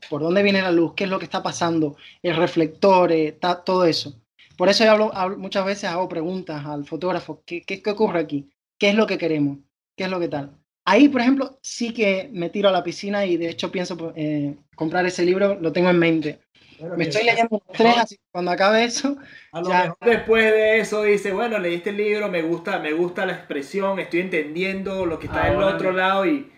por 0.09 0.23
dónde 0.23 0.43
viene 0.43 0.63
la 0.63 0.73
luz, 0.73 0.95
qué 0.95 1.05
es 1.05 1.11
lo 1.11 1.19
que 1.19 1.27
está 1.27 1.43
pasando, 1.43 1.97
el 2.23 2.37
reflector, 2.37 3.13
eh, 3.13 3.39
todo 3.65 3.85
eso. 3.85 4.21
Por 4.57 4.69
eso 4.69 4.85
yo 4.85 5.11
muchas 5.37 5.67
veces 5.67 5.91
hago 5.91 6.09
preguntas 6.09 6.65
al 6.65 6.87
fotógrafo, 6.87 7.43
¿qué, 7.45 7.63
qué, 7.63 7.83
qué 7.83 7.91
ocurre 7.91 8.21
aquí? 8.21 8.51
¿Qué 8.79 8.91
es 8.91 8.95
lo 8.95 9.07
que 9.07 9.19
queremos? 9.19 9.59
¿Qué 9.97 10.05
es 10.05 10.11
lo 10.11 10.21
que 10.21 10.29
tal? 10.29 10.64
Ahí, 10.85 11.09
por 11.09 11.21
ejemplo, 11.21 11.59
sí 11.63 11.95
que 11.95 12.29
me 12.33 12.51
tiro 12.51 12.69
a 12.69 12.73
la 12.73 12.83
piscina 12.85 13.25
y 13.25 13.37
de 13.37 13.49
hecho 13.49 13.73
pienso 13.73 14.13
eh, 14.17 14.57
comprar 14.77 15.07
ese 15.07 15.25
libro, 15.25 15.55
lo 15.61 15.73
tengo 15.73 15.89
en 15.91 15.99
mente. 15.99 16.41
Bueno, 16.79 16.97
Me 16.97 17.05
estoy 17.05 17.25
leyendo 17.25 17.63
los 17.67 17.77
tres, 17.77 17.97
así 17.97 18.17
que 18.17 18.23
cuando 18.31 18.51
acabe 18.51 18.85
eso, 18.85 19.17
A 19.53 19.61
lo 19.61 19.69
ya. 19.69 19.83
mejor 19.85 19.97
Después 20.05 20.45
de 20.53 20.79
eso 20.81 21.03
dice, 21.05 21.33
bueno, 21.33 21.59
leíste 21.59 21.91
el 21.91 21.97
libro, 21.97 22.29
me 22.29 22.43
gusta, 22.43 22.79
me 22.81 22.93
gusta 22.93 23.25
la 23.25 23.33
expresión, 23.33 23.99
estoy 23.99 24.21
entendiendo 24.21 25.07
lo 25.07 25.19
que 25.19 25.27
está 25.27 25.45
del 25.47 25.55
Ahora 25.55 25.69
otro 25.77 25.93
lado 25.93 26.27
y, 26.27 26.51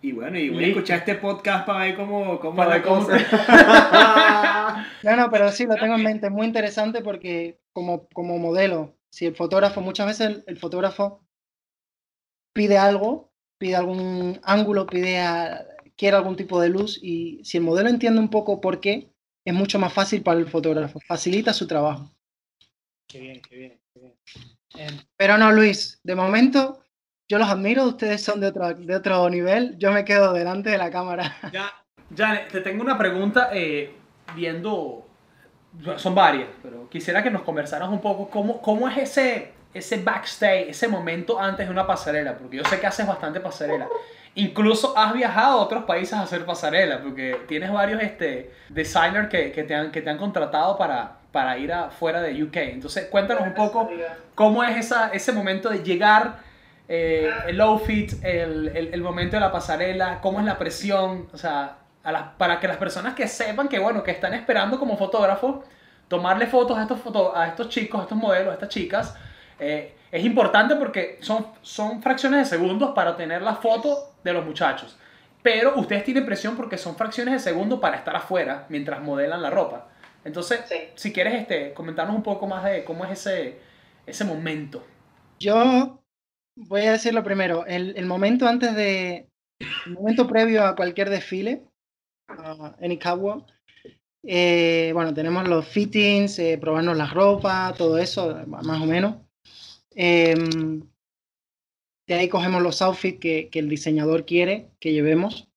y 0.00 0.12
bueno, 0.12 0.38
y 0.38 0.48
voy 0.50 0.64
a 0.64 0.68
escuchar 0.68 0.98
este 1.00 1.16
podcast 1.16 1.66
para 1.66 1.80
ver 1.80 1.96
cómo, 1.96 2.38
cómo 2.40 2.56
Para 2.56 2.78
la 2.78 2.82
cosa. 2.82 3.16
No, 5.02 5.16
no, 5.16 5.30
pero 5.30 5.50
sí, 5.52 5.66
lo 5.66 5.76
tengo 5.76 5.94
en 5.96 6.02
mente. 6.02 6.26
Es 6.26 6.32
muy 6.32 6.46
interesante 6.46 7.00
porque 7.02 7.60
como, 7.72 8.08
como 8.08 8.38
modelo, 8.38 8.96
si 9.10 9.26
el 9.26 9.36
fotógrafo, 9.36 9.80
muchas 9.80 10.06
veces 10.06 10.26
el, 10.28 10.44
el 10.46 10.56
fotógrafo 10.58 11.24
pide 12.52 12.78
algo, 12.78 13.32
pide 13.58 13.76
algún 13.76 14.40
ángulo, 14.42 14.86
pide 14.86 15.20
a- 15.20 15.66
quiere 15.96 16.16
algún 16.16 16.36
tipo 16.36 16.60
de 16.60 16.68
luz 16.68 16.98
y 17.02 17.42
si 17.44 17.56
el 17.56 17.62
modelo 17.64 17.88
entiende 17.88 18.20
un 18.20 18.28
poco 18.28 18.60
por 18.60 18.80
qué, 18.80 19.10
es 19.44 19.54
mucho 19.54 19.78
más 19.78 19.92
fácil 19.92 20.22
para 20.22 20.38
el 20.38 20.46
fotógrafo, 20.48 21.00
facilita 21.00 21.52
su 21.52 21.66
trabajo. 21.66 22.12
Qué 23.08 23.20
bien, 23.20 23.40
qué 23.48 23.56
bien, 23.56 23.80
qué 23.94 24.00
bien. 24.00 24.14
Em, 24.76 24.98
Pero 25.16 25.38
no, 25.38 25.52
Luis, 25.52 26.00
de 26.02 26.14
momento 26.14 26.82
yo 27.28 27.38
los 27.38 27.48
admiro, 27.48 27.84
ustedes 27.84 28.22
son 28.22 28.40
de 28.40 28.48
otro, 28.48 28.74
de 28.74 28.94
otro 28.96 29.28
nivel, 29.30 29.76
yo 29.78 29.90
me 29.92 30.04
quedo 30.04 30.32
delante 30.32 30.70
de 30.70 30.78
la 30.78 30.90
cámara. 30.90 31.36
Ya, 31.52 31.72
Janet, 32.16 32.50
te 32.52 32.60
tengo 32.60 32.82
una 32.82 32.98
pregunta 32.98 33.50
eh, 33.52 33.92
viendo, 34.34 35.06
son 35.96 36.14
varias, 36.14 36.48
pero 36.62 36.88
quisiera 36.90 37.22
que 37.22 37.30
nos 37.30 37.42
conversaras 37.42 37.88
un 37.88 38.00
poco 38.00 38.28
cómo, 38.28 38.60
cómo 38.60 38.88
es 38.88 38.98
ese, 38.98 39.52
ese 39.78 39.98
backstage, 39.98 40.68
ese 40.70 40.88
momento 40.88 41.40
antes 41.40 41.66
de 41.66 41.72
una 41.72 41.86
pasarela, 41.86 42.36
porque 42.38 42.56
yo 42.58 42.64
sé 42.64 42.80
que 42.80 42.86
haces 42.86 43.06
bastante 43.06 43.40
pasarela. 43.40 43.86
Incluso 44.34 44.96
has 44.98 45.14
viajado 45.14 45.58
a 45.60 45.62
otros 45.62 45.84
países 45.84 46.12
a 46.14 46.22
hacer 46.22 46.44
pasarela, 46.44 47.00
porque 47.00 47.40
tienes 47.48 47.72
varios 47.72 48.02
este, 48.02 48.52
designers 48.68 49.28
que, 49.30 49.50
que, 49.52 49.62
te 49.64 49.74
han, 49.74 49.90
que 49.90 50.02
te 50.02 50.10
han 50.10 50.18
contratado 50.18 50.76
para, 50.76 51.12
para 51.32 51.56
ir 51.56 51.72
afuera 51.72 52.20
de 52.20 52.42
UK. 52.42 52.56
Entonces, 52.56 53.06
cuéntanos 53.06 53.44
un 53.44 53.54
poco 53.54 53.88
cómo 54.34 54.62
es 54.62 54.76
esa, 54.76 55.08
ese 55.08 55.32
momento 55.32 55.70
de 55.70 55.82
llegar, 55.82 56.38
eh, 56.88 57.30
el 57.46 57.60
outfit, 57.62 58.12
el, 58.22 58.68
el, 58.68 58.90
el 58.92 59.02
momento 59.02 59.36
de 59.36 59.40
la 59.40 59.50
pasarela, 59.50 60.20
cómo 60.20 60.38
es 60.40 60.44
la 60.44 60.58
presión, 60.58 61.28
o 61.32 61.38
sea, 61.38 61.78
a 62.04 62.12
las- 62.12 62.22
para 62.36 62.60
que 62.60 62.68
las 62.68 62.76
personas 62.76 63.14
que 63.14 63.26
sepan 63.28 63.68
que, 63.68 63.78
bueno, 63.78 64.02
que 64.02 64.10
están 64.10 64.34
esperando 64.34 64.78
como 64.78 64.96
fotógrafos, 64.98 65.64
tomarle 66.08 66.46
fotos 66.46 66.76
a 66.78 66.82
estos, 66.82 67.00
foto, 67.00 67.36
a 67.36 67.48
estos 67.48 67.70
chicos, 67.70 67.98
a 68.00 68.02
estos 68.04 68.18
modelos, 68.18 68.50
a 68.50 68.54
estas 68.54 68.68
chicas, 68.68 69.16
eh, 69.58 69.94
es 70.10 70.24
importante 70.24 70.76
porque 70.76 71.18
son, 71.20 71.46
son 71.62 72.02
fracciones 72.02 72.40
de 72.40 72.56
segundos 72.56 72.92
para 72.94 73.10
obtener 73.10 73.42
la 73.42 73.56
foto 73.56 74.14
de 74.22 74.32
los 74.32 74.44
muchachos. 74.44 74.96
Pero 75.42 75.76
ustedes 75.76 76.04
tienen 76.04 76.26
presión 76.26 76.56
porque 76.56 76.78
son 76.78 76.96
fracciones 76.96 77.34
de 77.34 77.40
segundo 77.40 77.80
para 77.80 77.96
estar 77.96 78.16
afuera 78.16 78.66
mientras 78.68 79.00
modelan 79.02 79.42
la 79.42 79.50
ropa. 79.50 79.88
Entonces, 80.24 80.60
Sí. 80.66 80.76
si 80.94 81.12
quieres 81.12 81.34
este, 81.34 81.72
comentarnos 81.72 82.16
un 82.16 82.22
poco 82.22 82.46
más 82.46 82.64
de 82.64 82.84
cómo 82.84 83.04
es 83.04 83.12
ese, 83.12 83.58
ese 84.06 84.24
momento. 84.24 84.84
Yo 85.38 86.02
voy 86.56 86.82
a 86.82 86.92
decirlo 86.92 87.22
primero, 87.22 87.64
el, 87.66 87.94
el 87.96 88.06
momento 88.06 88.48
antes 88.48 88.74
de, 88.74 89.28
el 89.60 89.92
momento 89.92 90.26
previo 90.26 90.64
a 90.64 90.74
cualquier 90.74 91.10
desfile 91.10 91.62
uh, 92.28 92.72
en 92.80 92.92
Icagua, 92.92 93.46
eh, 94.28 94.90
bueno, 94.92 95.14
tenemos 95.14 95.46
los 95.46 95.66
fittings, 95.68 96.38
eh, 96.40 96.58
probarnos 96.60 96.96
la 96.96 97.06
ropa, 97.06 97.72
todo 97.78 97.96
eso, 97.98 98.36
más 98.46 98.80
o 98.80 98.86
menos. 98.86 99.25
Em, 99.96 100.82
de 102.06 102.14
ahí 102.14 102.28
cogemos 102.28 102.62
los 102.62 102.82
outfits 102.82 103.18
que, 103.18 103.48
que 103.50 103.58
el 103.58 103.68
diseñador 103.68 104.24
quiere 104.24 104.70
que 104.80 104.92
llevemos. 104.92 105.48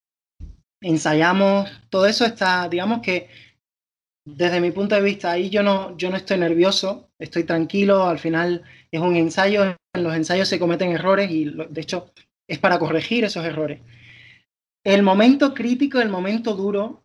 Ensayamos, 0.82 1.70
todo 1.90 2.06
eso 2.06 2.26
está, 2.26 2.68
digamos 2.70 3.02
que 3.02 3.28
desde 4.26 4.62
mi 4.62 4.72
punto 4.72 4.96
de 4.96 5.02
vista, 5.02 5.32
ahí 5.32 5.50
yo 5.50 5.64
no, 5.64 5.98
yo 5.98 6.10
no 6.10 6.16
estoy 6.18 6.38
nervioso, 6.38 7.10
estoy 7.20 7.44
tranquilo, 7.44 8.06
al 8.06 8.20
final 8.20 8.64
es 8.92 9.02
un 9.02 9.16
ensayo, 9.16 9.64
en 9.66 10.04
los 10.04 10.16
ensayos 10.16 10.48
se 10.48 10.60
cometen 10.60 10.92
errores 10.92 11.30
y 11.32 11.46
lo- 11.46 11.66
de 11.66 11.82
hecho 11.82 12.12
es 12.48 12.60
para 12.60 12.80
corregir 12.80 13.24
esos 13.24 13.46
errores. 13.46 13.82
El 14.84 15.04
momento 15.04 15.54
crítico, 15.54 16.00
el 16.00 16.10
momento 16.10 16.56
duro, 16.56 17.04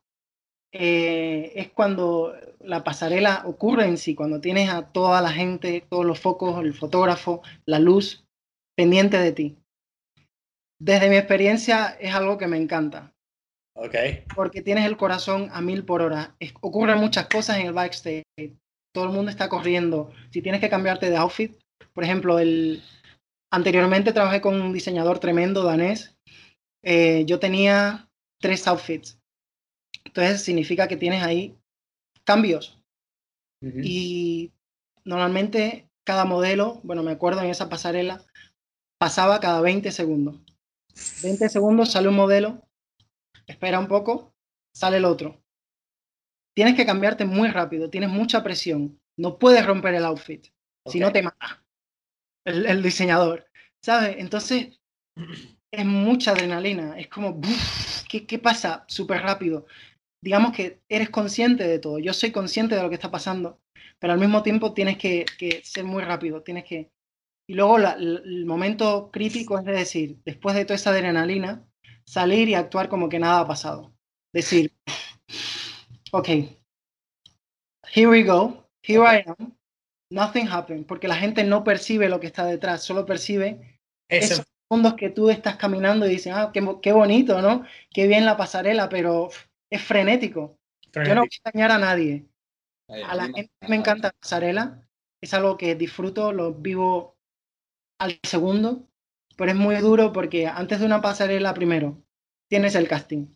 eh, 0.73 1.53
es 1.55 1.71
cuando 1.71 2.35
la 2.65 2.83
pasarela 2.85 3.43
ocurre 3.45 3.87
en 3.87 3.97
sí, 3.99 4.15
cuando 4.15 4.41
tienes 4.41 4.71
a 4.71 4.91
toda 4.93 5.21
la 5.21 5.31
gente, 5.31 5.85
todos 5.89 6.05
los 6.05 6.21
focos, 6.21 6.63
el 6.65 6.75
fotógrafo, 6.75 7.43
la 7.67 7.79
luz 7.79 8.25
pendiente 8.77 9.19
de 9.19 9.33
ti. 9.33 9.57
Desde 10.81 11.09
mi 11.09 11.17
experiencia 11.17 11.97
es 12.01 12.15
algo 12.15 12.37
que 12.39 12.47
me 12.49 12.57
encanta 12.57 13.13
Ok. 13.77 13.95
porque 14.35 14.63
tienes 14.63 14.85
el 14.87 14.97
corazón 14.97 15.49
a 15.53 15.61
mil 15.61 15.85
por 15.85 16.03
hora. 16.03 16.35
Es- 16.41 16.55
ocurren 16.61 16.99
muchas 16.99 17.27
cosas 17.29 17.59
en 17.59 17.67
el 17.67 17.73
backstage. 17.73 18.25
Todo 18.95 19.05
el 19.05 19.11
mundo 19.11 19.31
está 19.31 19.49
corriendo. 19.49 20.13
Si 20.31 20.43
tienes 20.43 20.61
que 20.61 20.71
cambiarte 20.71 21.11
de 21.11 21.17
outfit, 21.17 21.57
por 21.93 22.05
ejemplo, 22.05 22.39
el 22.39 22.83
anteriormente 23.53 24.13
trabajé 24.13 24.41
con 24.41 24.61
un 24.61 24.73
diseñador 24.73 25.19
tremendo 25.19 25.63
danés. 25.65 26.17
Eh, 26.85 27.25
yo 27.27 27.39
tenía 27.39 28.09
tres 28.41 28.67
outfits. 28.69 29.19
Entonces 30.05 30.43
significa 30.43 30.87
que 30.87 30.97
tienes 30.97 31.23
ahí 31.23 31.57
cambios. 32.25 32.81
Y 33.61 34.53
normalmente 35.05 35.89
cada 36.05 36.27
modelo, 36.27 36.81
bueno, 36.83 37.03
me 37.03 37.13
acuerdo 37.13 37.41
en 37.41 37.49
esa 37.49 37.71
pasarela, 37.71 38.25
pasaba 38.99 39.41
cada 39.41 39.63
20 39.63 39.91
segundos. 39.91 40.41
20 41.23 41.49
segundos 41.49 41.93
sale 41.93 42.09
un 42.09 42.17
modelo, 42.17 42.69
espera 43.47 43.79
un 43.79 43.89
poco, 43.89 44.35
sale 44.75 44.99
el 44.99 45.07
otro. 45.07 45.43
Tienes 46.55 46.77
que 46.77 46.87
cambiarte 46.87 47.25
muy 47.25 47.49
rápido, 47.49 47.89
tienes 47.89 48.11
mucha 48.11 48.43
presión. 48.43 49.01
No 49.17 49.39
puedes 49.39 49.65
romper 49.65 49.95
el 49.95 50.05
outfit, 50.05 50.47
si 50.87 51.01
no 51.01 51.11
te 51.11 51.23
mata 51.23 51.65
el, 52.45 52.67
el 52.67 52.83
diseñador, 52.83 53.47
¿sabes? 53.83 54.17
Entonces, 54.19 54.79
es 55.71 55.85
mucha 55.85 56.33
adrenalina, 56.33 56.99
es 56.99 57.09
como. 57.09 57.41
¿qué, 58.09 58.27
qué 58.27 58.39
pasa? 58.39 58.85
Súper 58.89 59.23
rápido. 59.23 59.67
Digamos 60.25 60.53
que 60.57 60.81
eres 60.89 61.11
consciente 61.11 61.65
de 61.69 61.79
todo, 61.79 61.99
yo 61.99 62.13
soy 62.15 62.31
consciente 62.33 62.75
de 62.75 62.83
lo 62.83 62.89
que 62.89 62.95
está 62.97 63.11
pasando, 63.11 63.61
pero 63.99 64.13
al 64.15 64.19
mismo 64.21 64.43
tiempo 64.43 64.73
tienes 64.73 64.97
que, 64.99 65.27
que 65.39 65.63
ser 65.65 65.85
muy 65.85 66.03
rápido, 66.03 66.43
tienes 66.43 66.65
que... 66.65 66.91
Y 67.49 67.55
luego 67.55 67.79
la- 67.79 67.95
el 67.95 68.47
momento 68.47 69.11
crítico 69.13 69.59
es 69.59 69.65
de 69.65 69.73
decir, 69.73 70.19
después 70.25 70.57
de 70.57 70.65
toda 70.65 70.77
esa 70.77 70.91
adrenalina, 70.91 71.67
salir 72.07 72.49
y 72.49 72.55
actuar 72.55 72.89
como 72.89 73.09
que 73.09 73.19
nada 73.21 73.41
ha 73.41 73.47
pasado. 73.49 73.95
Decir, 74.33 74.73
ok, 76.13 76.29
here 77.95 78.09
we 78.09 78.23
go, 78.23 78.65
here 78.83 79.03
I 79.05 79.25
am, 79.27 79.53
nothing 80.11 80.49
happened, 80.49 80.87
porque 80.87 81.09
la 81.09 81.17
gente 81.17 81.45
no 81.45 81.65
percibe 81.65 82.09
lo 82.09 82.21
que 82.21 82.27
está 82.29 82.45
detrás, 82.47 82.83
solo 82.83 83.07
percibe 83.07 83.81
Ese- 84.09 84.35
esos 84.35 84.47
segundos 84.69 84.95
que 84.95 85.11
tú 85.11 85.31
estás 85.31 85.57
caminando 85.57 86.07
y 86.07 86.11
dicen, 86.11 86.35
ah, 86.35 86.51
qué, 86.53 86.67
qué 86.83 86.93
bonito, 86.93 87.43
¿no? 87.43 87.65
Qué 87.93 88.07
bien 88.07 88.25
la 88.27 88.37
pasarela, 88.37 88.89
pero 88.89 89.31
es 89.71 89.83
frenético. 89.83 90.59
Yo 91.09 91.15
no 91.15 91.21
voy 91.23 91.29
a 91.45 91.51
engañar 91.51 91.71
a 91.73 91.79
nadie. 91.79 92.27
A 92.89 93.15
la 93.15 93.25
gente 93.37 93.53
me 93.69 93.77
encanta 93.77 94.09
la 94.09 94.15
pasarela, 94.21 94.89
es 95.23 95.35
algo 95.35 95.57
que 95.57 95.75
disfruto, 95.75 96.33
lo 96.33 96.55
vivo 96.55 97.17
al 97.99 98.19
segundo, 98.23 98.89
pero 99.37 99.51
es 99.51 99.57
muy 99.57 99.77
duro 99.77 100.13
porque 100.13 100.47
antes 100.47 100.81
de 100.81 100.87
una 100.87 101.01
pasarela, 101.01 101.55
primero, 101.55 102.03
tienes 102.49 102.75
el 102.75 102.89
casting, 102.89 103.27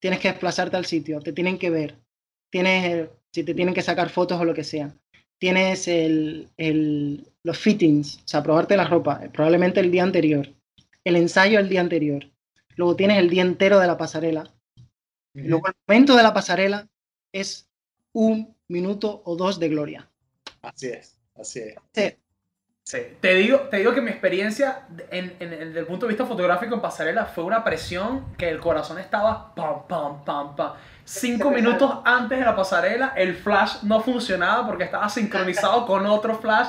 tienes 0.00 0.20
que 0.20 0.28
desplazarte 0.28 0.76
al 0.76 0.86
sitio, 0.86 1.20
te 1.20 1.32
tienen 1.32 1.58
que 1.58 1.70
ver, 1.70 1.98
tienes, 2.50 2.84
el- 2.84 3.10
si 3.32 3.44
te 3.44 3.54
tienen 3.54 3.74
que 3.74 3.82
sacar 3.82 4.08
fotos 4.10 4.40
o 4.40 4.44
lo 4.44 4.54
que 4.54 4.64
sea, 4.64 4.94
tienes 5.38 5.88
el, 5.88 6.48
el- 6.56 7.26
los 7.42 7.58
fittings, 7.58 8.18
o 8.18 8.28
sea, 8.28 8.42
probarte 8.42 8.76
la 8.76 8.84
ropa, 8.84 9.20
eh, 9.24 9.30
probablemente 9.30 9.80
el 9.80 9.90
día 9.90 10.02
anterior, 10.04 10.48
el 11.04 11.16
ensayo 11.16 11.58
el 11.58 11.68
día 11.68 11.80
anterior, 11.80 12.30
luego 12.76 12.96
tienes 12.96 13.18
el 13.18 13.28
día 13.28 13.42
entero 13.42 13.78
de 13.80 13.86
la 13.86 13.96
pasarela, 13.98 14.52
y 15.34 15.48
luego 15.48 15.68
el 15.68 15.74
momento 15.86 16.16
de 16.16 16.22
la 16.22 16.34
pasarela 16.34 16.88
es 17.32 17.68
un 18.12 18.56
minuto 18.68 19.22
o 19.24 19.36
dos 19.36 19.58
de 19.58 19.68
gloria. 19.68 20.10
Así 20.62 20.88
es, 20.88 21.18
así 21.34 21.60
es. 21.60 21.74
Sí, 21.94 22.16
Sí, 22.84 22.98
te 23.20 23.34
digo, 23.34 23.60
te 23.70 23.76
digo 23.78 23.94
que 23.94 24.00
mi 24.00 24.10
experiencia 24.10 24.86
en, 25.10 25.36
en- 25.38 25.52
en- 25.52 25.68
desde 25.68 25.80
el 25.80 25.86
punto 25.86 26.06
de 26.06 26.10
vista 26.10 26.26
fotográfico 26.26 26.74
en 26.74 26.80
pasarela 26.80 27.26
fue 27.26 27.44
una 27.44 27.62
presión 27.62 28.34
que 28.36 28.48
el 28.48 28.60
corazón 28.60 28.98
estaba 28.98 29.54
pam, 29.54 29.86
pam, 29.86 30.24
pam, 30.24 30.56
pam. 30.56 30.72
Cinco 31.04 31.50
minutos 31.52 31.98
antes 32.04 32.38
de 32.40 32.44
la 32.44 32.56
pasarela, 32.56 33.12
el 33.16 33.36
flash 33.36 33.82
no 33.84 34.00
funcionaba 34.02 34.66
porque 34.66 34.84
estaba 34.84 35.08
sincronizado 35.08 35.86
con 35.86 36.06
otro 36.06 36.36
flash 36.38 36.68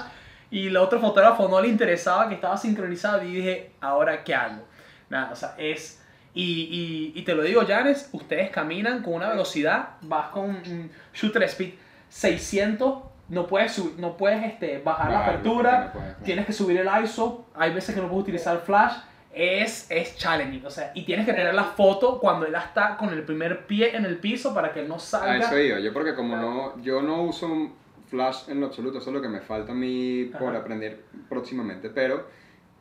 y 0.52 0.68
el 0.68 0.78
otro 0.78 1.00
fotógrafo 1.00 1.48
no 1.50 1.60
le 1.60 1.68
interesaba 1.68 2.30
que 2.30 2.36
estaba 2.36 2.58
sincronizado 2.58 3.24
y 3.24 3.34
dije, 3.34 3.72
¿ahora 3.82 4.24
qué 4.24 4.36
hago? 4.36 4.64
Nada, 5.10 5.32
o 5.32 5.36
sea, 5.36 5.56
es... 5.58 6.00
Y, 6.36 7.12
y, 7.16 7.20
y 7.20 7.24
te 7.24 7.36
lo 7.36 7.44
digo, 7.44 7.64
Janes, 7.68 8.10
ustedes 8.12 8.50
caminan 8.50 9.04
con 9.04 9.14
una 9.14 9.30
velocidad, 9.30 9.90
vas 10.02 10.30
con 10.30 10.46
un 10.50 10.90
shooter 11.14 11.44
speed 11.44 11.74
600, 12.10 13.04
no 13.30 13.48
puedes, 13.48 13.72
sub- 13.74 14.00
no 14.00 14.18
puedes 14.18 14.44
este, 14.44 14.80
bajar 14.80 15.12
la 15.12 15.26
apertura, 15.26 15.92
no 15.94 16.00
puedes, 16.00 16.18
tienes 16.24 16.46
que 16.46 16.54
subir 16.54 16.78
el 16.78 16.90
ISO, 17.04 17.46
hay 17.56 17.72
veces 17.74 17.94
que 17.96 18.02
no 18.02 18.08
puedes 18.08 18.24
utilizar 18.24 18.60
flash, 18.62 18.94
es, 19.34 19.90
es 19.90 20.16
challenging, 20.18 20.66
o 20.66 20.70
sea, 20.70 20.92
y 20.94 21.04
tienes 21.06 21.26
que 21.26 21.34
tener 21.34 21.54
la 21.56 21.64
foto 21.64 22.20
cuando 22.20 22.46
él 22.46 22.54
está 22.56 22.98
con 22.98 23.10
el 23.10 23.24
primer 23.24 23.66
pie 23.66 23.96
en 23.96 24.06
el 24.06 24.18
piso 24.18 24.54
para 24.54 24.72
que 24.72 24.82
él 24.82 24.88
no 24.88 24.96
A 24.96 25.00
salga. 25.00 25.38
eso 25.48 25.58
iba, 25.58 25.80
yo 25.80 25.92
porque 25.94 26.14
como 26.16 26.36
no, 26.36 26.80
yo 26.82 27.02
no 27.02 27.24
uso 27.24 27.72
flash 28.10 28.44
en 28.50 28.60
lo 28.60 28.68
absoluto, 28.68 29.00
eso 29.00 29.10
es 29.10 29.14
lo 29.16 29.22
que 29.22 29.30
me 29.30 29.42
falta 29.42 29.72
a 29.72 29.76
mí 29.76 30.26
por 30.38 30.50
Ajá. 30.50 30.60
aprender 30.60 31.04
próximamente, 31.30 31.90
pero 31.90 32.28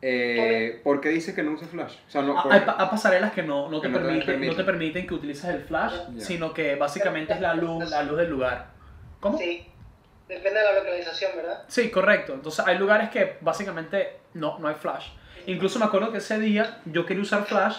eh, 0.05 0.81
¿por 0.83 0.99
qué 0.99 1.09
dices 1.09 1.33
que 1.33 1.43
no 1.43 1.51
usas 1.51 1.69
flash? 1.69 1.93
O 2.07 2.11
sea, 2.11 2.21
no, 2.21 2.37
Ah, 2.37 2.43
por- 2.43 2.53
Hay, 2.53 2.59
pa- 2.61 2.75
hay 2.77 2.87
pasarelas 2.89 3.31
que 3.31 3.41
no, 3.43 3.69
no, 3.69 3.79
te 3.79 3.87
Que 3.87 3.93
te 3.93 3.99
permiten, 3.99 4.25
permiten. 4.25 4.49
no 4.49 4.55
te 4.57 4.63
permiten 4.65 5.07
que 5.07 5.13
utilices 5.13 5.45
el 5.45 5.61
flash, 5.61 5.93
Ya. 6.15 6.25
sino 6.25 6.53
que 6.53 6.75
básicamente 6.75 7.33
es 7.33 7.39
la 7.41 7.53
luz, 7.53 7.89
la 7.89 8.03
luz 8.03 8.17
del 8.17 8.29
lugar. 8.29 8.67
¿Cómo? 9.19 9.37
sí. 9.37 9.65
Depende 10.27 10.59
de 10.59 10.65
la 10.65 10.79
localización, 10.79 11.31
¿verdad? 11.35 11.63
Sí, 11.67 11.91
correcto. 11.91 12.33
Entonces 12.33 12.65
hay 12.65 12.77
lugares 12.77 13.09
que 13.09 13.37
básicamente 13.41 14.17
no, 14.33 14.57
no 14.59 14.67
hay 14.69 14.75
flash. 14.75 15.07
Incluso 15.47 15.77
me 15.79 15.85
acuerdo 15.85 16.11
que 16.11 16.19
ese 16.19 16.39
día 16.39 16.79
yo 16.85 17.05
quería 17.05 17.21
usar 17.21 17.43
flash 17.45 17.77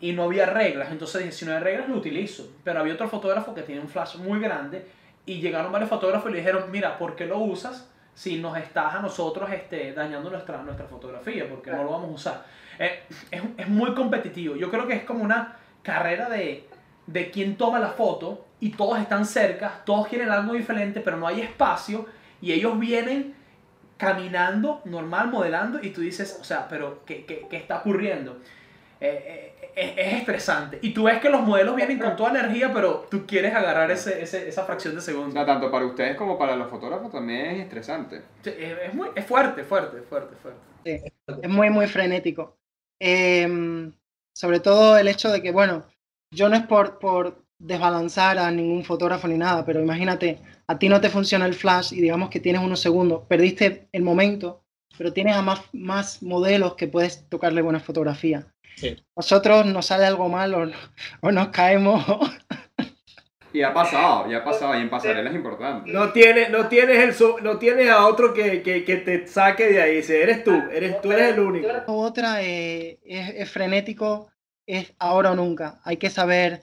y 0.00 0.12
no 0.12 0.24
había 0.24 0.46
reglas. 0.46 0.88
Entonces 0.90 1.20
dije, 1.22 1.32
si 1.32 1.44
no 1.46 1.52
hay 1.54 1.60
reglas, 1.62 1.88
lo 1.88 1.96
utilizo. 1.96 2.50
Pero 2.64 2.80
había 2.80 2.94
otro 2.94 3.08
fotógrafo 3.08 3.54
que 3.54 3.62
tiene 3.62 3.80
un 3.80 3.88
flash 3.88 4.16
muy 4.16 4.40
grande 4.40 4.84
y 5.24 5.40
llegaron 5.40 5.70
varios 5.72 5.88
fotógrafos 5.88 6.28
y 6.30 6.34
le 6.34 6.38
dijeron, 6.40 6.70
mira, 6.70 6.98
¿por 6.98 7.14
qué 7.16 7.24
lo 7.24 7.38
usas 7.38 7.88
si 8.16 8.38
nos 8.38 8.56
estás 8.56 8.94
a 8.94 9.00
nosotros 9.00 9.50
este, 9.52 9.92
dañando 9.92 10.30
nuestra, 10.30 10.62
nuestra 10.62 10.86
fotografía? 10.86 11.46
Porque 11.48 11.70
no 11.70 11.84
lo 11.84 11.90
vamos 11.90 12.10
a 12.10 12.14
usar. 12.14 12.44
Eh, 12.78 13.02
es, 13.30 13.42
es 13.58 13.68
muy 13.68 13.94
competitivo. 13.94 14.56
Yo 14.56 14.70
creo 14.70 14.86
que 14.86 14.94
es 14.94 15.04
como 15.04 15.22
una 15.22 15.56
carrera 15.82 16.30
de, 16.30 16.66
de 17.06 17.30
quién 17.30 17.56
toma 17.56 17.78
la 17.78 17.90
foto 17.90 18.46
y 18.58 18.70
todos 18.70 18.98
están 18.98 19.26
cerca, 19.26 19.82
todos 19.84 20.08
quieren 20.08 20.30
algo 20.30 20.54
diferente, 20.54 21.00
pero 21.00 21.18
no 21.18 21.26
hay 21.26 21.42
espacio 21.42 22.06
y 22.40 22.52
ellos 22.52 22.78
vienen 22.78 23.34
caminando 23.98 24.80
normal, 24.86 25.28
modelando 25.28 25.82
y 25.82 25.90
tú 25.90 26.00
dices, 26.00 26.38
o 26.40 26.44
sea, 26.44 26.68
pero 26.68 27.04
¿qué, 27.04 27.26
qué, 27.26 27.46
qué 27.50 27.56
está 27.58 27.78
ocurriendo? 27.78 28.38
Eh, 28.98 29.24
eh, 29.26 29.55
es, 29.76 29.92
es 29.96 30.12
estresante. 30.14 30.78
Y 30.82 30.92
tú 30.92 31.04
ves 31.04 31.20
que 31.20 31.30
los 31.30 31.42
modelos 31.42 31.76
vienen 31.76 31.98
con 31.98 32.16
toda 32.16 32.30
energía, 32.30 32.72
pero 32.72 33.06
tú 33.10 33.26
quieres 33.26 33.54
agarrar 33.54 33.90
ese, 33.92 34.22
ese- 34.22 34.48
esa 34.48 34.64
fracción 34.64 34.94
de 34.94 34.98
o 34.98 35.02
segundo. 35.02 35.32
sea, 35.32 35.46
tanto 35.46 35.70
para 35.70 35.86
ustedes 35.86 36.16
como 36.16 36.36
para 36.38 36.56
los 36.56 36.68
fotógrafos 36.68 37.12
también 37.12 37.46
es 37.46 37.60
estresante. 37.64 38.22
Sí, 38.42 38.50
Es, 38.58 38.78
es 38.88 38.94
muy, 38.94 39.08
es 39.14 39.24
fuerte, 39.24 39.62
fuerte, 39.64 40.02
fuerte, 40.02 40.34
fuerte. 40.36 40.60
Es 41.42 41.48
muy, 41.50 41.70
muy 41.70 41.86
frenético. 41.86 42.56
Em, 43.00 43.92
sobre 44.34 44.60
todo 44.60 44.96
el 44.96 45.08
hecho 45.08 45.30
de 45.30 45.42
que, 45.42 45.50
bueno, 45.52 45.84
yo 46.32 46.48
no 46.48 46.56
es 46.56 46.66
por, 46.66 46.98
por 46.98 47.42
desbalanzar 47.58 48.38
a 48.38 48.50
ningún 48.50 48.84
fotógrafo 48.84 49.28
ni 49.28 49.36
nada, 49.38 49.64
pero 49.64 49.80
imagínate, 49.80 50.38
a 50.66 50.78
ti 50.78 50.88
no 50.88 51.00
te 51.00 51.10
funciona 51.10 51.46
el 51.46 51.54
flash 51.54 51.92
y 51.92 52.00
digamos 52.00 52.30
que 52.30 52.40
tienes 52.40 52.62
unos 52.62 52.80
segundos, 52.80 53.24
perdiste 53.28 53.88
el 53.92 54.02
momento, 54.02 54.62
pero 54.98 55.12
tienes 55.12 55.36
a 55.36 55.42
más, 55.42 55.62
más 55.72 56.22
modelos 56.22 56.74
que 56.74 56.88
puedes 56.88 57.28
tocarle 57.28 57.62
buena 57.62 57.80
fotografía. 57.80 58.46
Sí. 58.76 58.96
Nosotros 59.16 59.66
nos 59.66 59.86
sale 59.86 60.06
algo 60.06 60.28
mal 60.28 60.54
o, 60.54 60.70
o 61.22 61.32
nos 61.32 61.48
caemos. 61.48 62.04
Y 63.52 63.62
ha 63.62 63.72
pasado, 63.72 64.30
ya 64.30 64.38
ha 64.38 64.44
pasado, 64.44 64.74
y 64.78 64.82
en 64.82 64.90
pasarela 64.90 65.30
es 65.30 65.36
importante. 65.36 65.90
No 65.90 66.12
tienes, 66.12 66.50
no 66.50 66.68
tienes, 66.68 66.98
el, 66.98 67.14
so- 67.14 67.38
no 67.40 67.58
tienes 67.58 67.88
a 67.88 68.06
otro 68.06 68.34
que, 68.34 68.62
que, 68.62 68.84
que 68.84 68.96
te 68.96 69.26
saque 69.26 69.68
de 69.72 69.80
ahí. 69.80 69.96
Dice, 69.96 70.22
eres 70.22 70.44
tú, 70.44 70.52
eres, 70.70 71.00
tú 71.00 71.10
eres 71.10 71.32
el 71.32 71.40
único. 71.40 71.68
Otra 71.86 72.42
eh, 72.42 72.98
es, 73.02 73.30
es 73.34 73.50
frenético, 73.50 74.30
es 74.66 74.92
ahora 74.98 75.30
o 75.30 75.34
nunca. 75.34 75.80
Hay 75.84 75.96
que 75.96 76.10
saber 76.10 76.60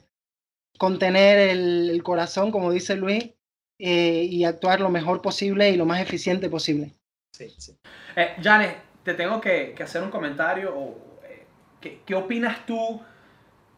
contener 0.78 1.39
el, 1.49 1.89
el 1.89 2.03
corazón, 2.03 2.51
como 2.51 2.72
dice 2.72 2.95
Luis, 2.95 3.32
eh, 3.80 4.28
y 4.30 4.43
actuar 4.43 4.80
lo 4.80 4.89
mejor 4.91 5.20
posible 5.24 5.72
y 5.72 5.78
lo 5.78 5.86
más 5.86 5.99
eficiente 5.99 6.47
posible. 6.47 6.91
Sí, 7.36 7.49
sí. 7.57 7.76
Eh, 8.16 8.36
Janes, 8.39 8.76
te 9.03 9.16
tengo 9.16 9.41
que, 9.41 9.74
que 9.76 9.82
hacer 9.82 10.03
un 10.03 10.11
comentario. 10.11 10.78
O, 10.78 11.12
¿qué, 11.84 12.01
qué 12.05 12.15
opinas 12.15 12.65
tú 12.65 13.01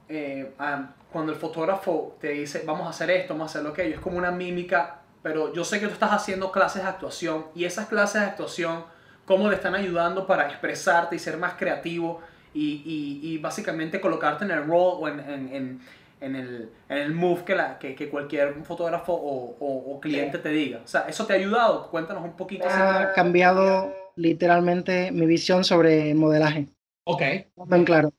eh, 0.09 0.53
ah, 0.59 0.89
cuando 1.11 1.31
el 1.31 1.37
fotógrafo 1.37 2.17
te 2.19 2.29
dice, 2.29 2.63
vamos 2.65 2.87
a 2.87 2.89
hacer 2.91 3.09
esto, 3.11 3.33
vamos 3.33 3.55
a 3.55 3.59
hacer 3.59 3.71
aquello? 3.71 3.95
Es 3.95 4.01
como 4.01 4.17
una 4.17 4.31
mímica, 4.31 5.01
pero 5.23 5.53
yo 5.53 5.63
sé 5.63 5.79
que 5.79 5.87
tú 5.87 5.93
estás 5.93 6.11
haciendo 6.11 6.51
clases 6.51 6.83
de 6.83 6.89
actuación 6.89 7.45
y 7.55 7.65
esas 7.65 7.87
clases 7.87 8.21
de 8.21 8.27
actuación, 8.27 8.85
¿cómo 9.25 9.49
te 9.49 9.55
están 9.55 9.75
ayudando 9.75 10.27
para 10.27 10.47
expresarte 10.47 11.15
y 11.15 11.19
ser 11.19 11.37
más 11.37 11.53
creativo 11.55 12.21
y, 12.53 12.83
y- 12.85 13.33
y 13.33 13.37
básicamente 13.39 13.99
colocarte 14.01 14.45
en 14.45 14.51
el 14.51 14.65
role 14.65 14.97
o 14.99 15.07
en, 15.07 15.19
en- 15.19 15.55
en- 15.55 15.81
en 16.21 16.35
el, 16.35 16.69
en 16.89 16.97
el 16.97 17.13
move 17.13 17.43
que, 17.43 17.55
la, 17.55 17.77
que, 17.77 17.93
que 17.95 18.09
cualquier 18.09 18.55
fotógrafo 18.63 19.13
o, 19.13 19.57
o- 19.59 19.95
o 19.95 19.99
cliente 19.99 20.37
te 20.39 20.49
diga? 20.49 20.81
O 20.83 20.87
sea, 20.87 21.01
¿eso 21.09 21.25
te 21.25 21.33
ha 21.33 21.35
ayudado? 21.35 21.89
Cuéntanos 21.91 22.23
un 22.23 22.35
poquito 22.37 22.67
Ha 22.67 23.13
cambiado 23.15 23.93
literalmente 24.17 25.11
mi 25.13 25.25
visión 25.25 25.63
sobre 25.63 26.11
el 26.11 26.17
modelaje. 26.17 26.67
Ok. 27.05 27.21
Bien 27.67 27.85
claro. 27.85 28.13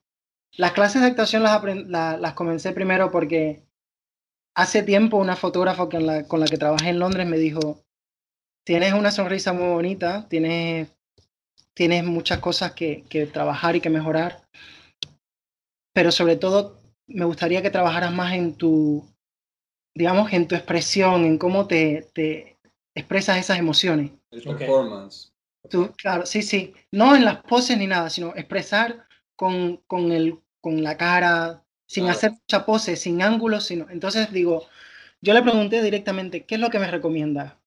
Las 0.57 0.72
clases 0.72 1.03
de 1.03 1.09
actuación 1.09 1.43
las, 1.43 1.62
la- 1.87 2.16
las 2.16 2.34
comencé 2.34 2.72
primero 2.72 3.11
porque 3.11 3.62
hace 4.55 4.82
tiempo 4.82 5.16
una 5.18 5.37
fotógrafa 5.37 5.89
con 5.89 6.07
la, 6.07 6.26
con 6.26 6.41
la 6.41 6.47
que 6.47 6.57
trabajé 6.57 6.89
en 6.91 6.99
Londres 6.99 7.26
me 7.26 7.37
dijo, 7.39 7.82
tienes 8.64 8.93
una 8.95 9.11
sonrisa 9.11 9.53
muy 9.53 9.68
bonita, 9.68 10.28
tienes, 10.28 10.89
tienes 11.74 12.05
muchas 12.05 12.39
cosas 12.39 12.72
que, 12.72 13.05
que 13.09 13.26
trabajar 13.26 13.76
y 13.76 13.80
que 13.80 13.91
mejorar, 13.91 14.43
pero 15.93 16.11
sobre 16.11 16.37
todo 16.37 16.78
me 17.07 17.24
gustaría 17.24 17.62
que 17.62 17.70
trabajaras 17.70 18.12
más 18.12 18.32
en 18.34 18.55
tu, 18.55 19.05
digamos, 19.95 20.32
en 20.32 20.49
tu 20.49 20.55
expresión, 20.55 21.24
en 21.24 21.39
cómo 21.39 21.66
te, 21.66 22.09
te 22.14 22.57
expresas 22.95 23.39
esas 23.39 23.59
emociones. 23.59 24.12
El 24.30 24.49
Ok. 24.49 24.59
performance. 24.59 25.32
Tú, 25.69 25.93
claro, 25.97 26.27
sí, 26.27 26.43
sí. 26.43 26.75
No 26.91 27.14
en 27.17 27.25
las 27.25 27.43
poses 27.43 27.77
ni 27.79 27.87
nada, 27.87 28.11
sino 28.11 28.35
expresar 28.37 29.07
con, 29.37 29.79
con, 29.87 30.12
el, 30.12 30.39
con 30.61 30.83
la 30.83 30.97
cara, 30.97 31.64
sin 31.87 32.05
Claro. 32.05 32.17
hacer 32.19 32.31
mucha 32.33 32.67
pose, 32.67 32.97
sin 32.97 33.23
ángulos, 33.23 33.64
sino... 33.67 33.89
Entonces 33.91 34.33
digo, 34.33 34.67
yo 35.21 35.35
le 35.35 35.43
pregunté 35.43 35.83
directamente, 35.83 36.45
¿qué 36.45 36.57
es 36.57 36.61
lo 36.61 36.71
que 36.71 36.79
me 36.79 36.91
recomienda? 36.91 37.59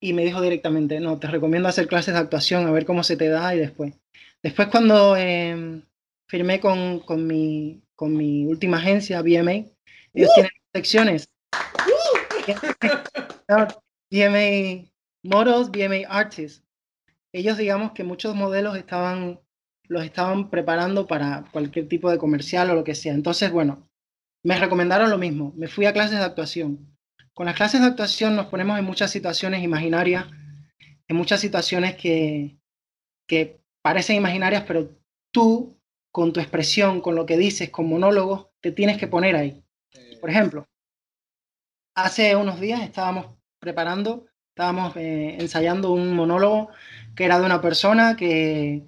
Y 0.00 0.12
me 0.12 0.24
dijo 0.24 0.40
directamente, 0.40 1.00
no, 1.00 1.18
te 1.18 1.26
recomiendo 1.26 1.68
hacer 1.68 1.86
clases 1.88 2.14
de 2.14 2.20
actuación, 2.20 2.66
a 2.66 2.70
ver 2.70 2.84
cómo 2.84 3.02
se 3.02 3.16
te 3.16 3.28
da 3.28 3.54
y 3.54 3.58
después. 3.58 3.94
Después 4.42 4.68
cuando 4.68 5.16
em, 5.16 5.82
firmé 6.28 6.60
con, 6.60 7.00
con 7.00 7.26
mi, 7.26 7.82
con 7.94 8.14
mi 8.16 8.44
última 8.46 8.76
agencia, 8.78 9.22
BMA, 9.22 9.64
ellos 10.14 10.30
tienen 10.34 10.52
secciones. 10.74 11.28
No, 13.48 13.66
BMA 14.10 14.88
Models, 15.22 15.70
BMA 15.70 16.06
Artists. 16.08 16.62
Ellos 17.36 17.58
digamos 17.58 17.92
que 17.92 18.02
muchos 18.02 18.34
modelos 18.34 18.78
estaban, 18.78 19.40
los 19.88 20.02
estaban 20.02 20.48
preparando 20.48 21.06
para 21.06 21.44
cualquier 21.52 21.86
tipo 21.86 22.10
de 22.10 22.16
comercial 22.16 22.70
o 22.70 22.74
lo 22.74 22.82
que 22.82 22.94
sea. 22.94 23.12
Entonces, 23.12 23.52
bueno, 23.52 23.90
me 24.42 24.58
recomendaron 24.58 25.10
lo 25.10 25.18
mismo. 25.18 25.52
Me 25.54 25.68
fui 25.68 25.84
a 25.84 25.92
clases 25.92 26.18
de 26.18 26.24
actuación. 26.24 26.96
Con 27.34 27.44
las 27.44 27.54
clases 27.54 27.82
de 27.82 27.88
actuación 27.88 28.36
nos 28.36 28.46
ponemos 28.46 28.78
en 28.78 28.86
muchas 28.86 29.10
situaciones 29.10 29.62
imaginarias, 29.62 30.24
en 31.08 31.14
muchas 31.14 31.38
situaciones 31.38 31.94
que, 31.96 32.56
que 33.28 33.60
parecen 33.82 34.16
imaginarias, 34.16 34.64
pero 34.66 34.98
tú, 35.30 35.78
con 36.10 36.32
tu 36.32 36.40
expresión, 36.40 37.02
con 37.02 37.16
lo 37.16 37.26
que 37.26 37.36
dices, 37.36 37.68
con 37.68 37.86
monólogos, 37.86 38.46
te 38.62 38.72
tienes 38.72 38.96
que 38.96 39.08
poner 39.08 39.36
ahí. 39.36 39.62
Por 40.22 40.30
ejemplo, 40.30 40.66
hace 41.94 42.34
unos 42.34 42.60
días 42.60 42.80
estábamos 42.80 43.26
preparando, 43.58 44.24
estábamos 44.56 44.96
eh, 44.96 45.36
ensayando 45.38 45.92
un 45.92 46.16
monólogo 46.16 46.70
que 47.16 47.24
era 47.24 47.38
de 47.40 47.46
una 47.46 47.60
persona 47.60 48.16
que, 48.16 48.84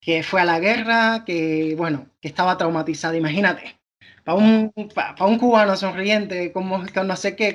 que 0.00 0.22
fue 0.22 0.40
a 0.40 0.44
la 0.44 0.60
guerra, 0.60 1.24
que, 1.26 1.74
bueno, 1.76 2.08
que 2.20 2.28
estaba 2.28 2.56
traumatizada. 2.58 3.16
Imagínate, 3.16 3.80
para 4.24 4.38
un, 4.38 4.72
pa- 4.94 5.14
pa 5.14 5.26
un 5.26 5.38
cubano 5.38 5.76
sonriente, 5.76 6.52
como 6.52 6.84
con 6.94 7.06
no 7.06 7.16
sé 7.16 7.36
qué, 7.36 7.54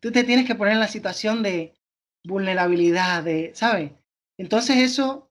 tú 0.00 0.12
te 0.12 0.24
tienes 0.24 0.46
que 0.46 0.54
poner 0.54 0.74
en 0.74 0.80
la 0.80 0.88
situación 0.88 1.42
de 1.42 1.74
vulnerabilidad, 2.24 3.22
de, 3.24 3.52
¿sabes? 3.54 3.92
Entonces 4.38 4.76
eso, 4.78 5.30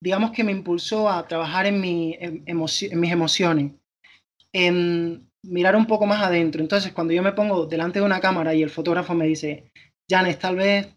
digamos 0.00 0.32
que 0.32 0.44
me 0.44 0.52
impulsó 0.52 1.10
a 1.10 1.26
trabajar 1.28 1.66
en, 1.66 1.80
mi, 1.80 2.16
em- 2.20 2.44
emoci- 2.46 2.90
en 2.92 3.00
mis 3.00 3.12
emociones, 3.12 3.72
en 4.52 5.30
mirar 5.42 5.76
un 5.76 5.86
poco 5.86 6.06
más 6.06 6.22
adentro. 6.22 6.60
Entonces, 6.62 6.92
cuando 6.92 7.12
yo 7.12 7.22
me 7.22 7.32
pongo 7.32 7.66
delante 7.66 7.98
de 8.00 8.04
una 8.04 8.20
cámara 8.20 8.54
y 8.54 8.62
el 8.62 8.70
fotógrafo 8.70 9.14
me 9.14 9.26
dice, 9.26 9.72
Janes, 10.08 10.38
tal 10.38 10.56
vez 10.56 10.88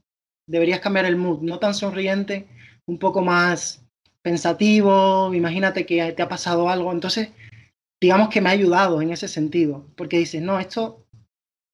deberías 0.48 0.80
cambiar 0.80 1.06
el 1.06 1.16
mood, 1.16 1.42
no 1.42 1.60
tan 1.60 1.74
sonriente, 1.74 2.48
un 2.86 3.00
poco 3.00 3.22
más 3.22 3.84
pensativo, 4.22 5.34
imagínate 5.34 5.86
que 5.86 6.12
te 6.14 6.22
ha 6.22 6.30
pasado 6.30 6.70
algo. 6.70 6.92
Entonces, 6.92 7.30
digamos 8.02 8.30
que 8.30 8.42
me 8.42 8.50
ha 8.50 8.54
ayudado 8.54 9.02
en 9.02 9.12
ese 9.12 9.28
sentido, 9.28 9.86
porque 9.96 10.18
dices, 10.18 10.42
no, 10.42 10.60
esto 10.60 11.06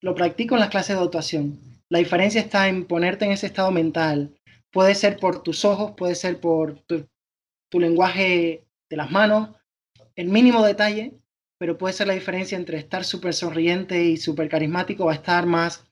lo 0.01 0.15
practico 0.15 0.55
en 0.55 0.61
las 0.61 0.69
clases 0.69 0.97
de 0.97 1.03
actuación. 1.03 1.59
La 1.89 1.99
diferencia 1.99 2.41
está 2.41 2.67
en 2.67 2.85
ponerte 2.85 3.25
en 3.25 3.31
ese 3.31 3.47
estado 3.47 3.71
mental. 3.71 4.35
Puede 4.71 4.95
ser 4.95 5.17
por 5.17 5.41
tus 5.41 5.65
ojos, 5.65 5.93
puede 5.97 6.15
ser 6.15 6.39
por 6.39 6.81
tu, 6.81 7.07
lenguaje 7.79 8.65
de 8.89 8.97
las 8.97 9.11
manos, 9.11 9.49
el 10.15 10.29
mínimo 10.29 10.63
detalle, 10.63 11.13
pero 11.59 11.77
puede 11.77 11.93
ser 11.93 12.07
la 12.07 12.13
diferencia 12.13 12.57
entre 12.57 12.77
estar 12.77 13.03
súper 13.03 13.33
sonriente 13.33 14.03
y 14.03 14.17
súper 14.17 14.49
carismático 14.49 15.09
a 15.09 15.13
estar 15.13 15.45
más, 15.45 15.88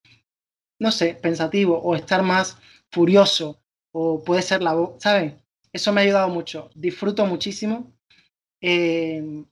no 0.79 0.91
sé, 0.91 1.15
pensativo 1.15 1.79
o 1.79 1.95
estar 1.95 2.23
más 2.23 2.57
furioso 2.91 3.59
o 3.91 4.23
puede 4.23 4.41
ser 4.41 4.61
la 4.61 4.73
voz, 4.73 5.01
¿sabes? 5.01 5.33
Eso 5.73 5.91
me 5.91 6.01
ha 6.01 6.03
ayudado 6.03 6.29
mucho. 6.29 6.69
Disfruto 6.75 7.25
muchísimo. 7.25 7.91
Eh, 8.61 9.43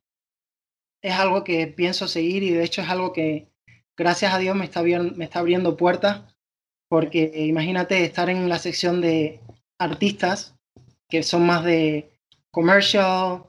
es 1.04 1.14
algo 1.14 1.44
que 1.44 1.68
pienso 1.68 2.08
seguir 2.08 2.44
y 2.44 2.52
de 2.52 2.64
hecho 2.64 2.82
es 2.82 2.90
algo 2.90 3.14
que, 3.14 3.48
gracias 3.98 4.34
a 4.34 4.40
Dios, 4.40 4.56
me 4.56 4.66
está, 4.66 4.82
me 4.82 5.26
está 5.26 5.40
abriendo 5.40 5.78
puertas 5.78 6.24
porque 6.90 7.32
imagínate 7.36 8.04
estar 8.04 8.30
en 8.30 8.50
la 8.50 8.60
sección 8.60 9.02
de 9.02 9.40
artistas 9.80 10.56
que 11.10 11.24
son 11.24 11.46
más 11.46 11.64
de 11.64 12.12
commercial, 12.52 13.44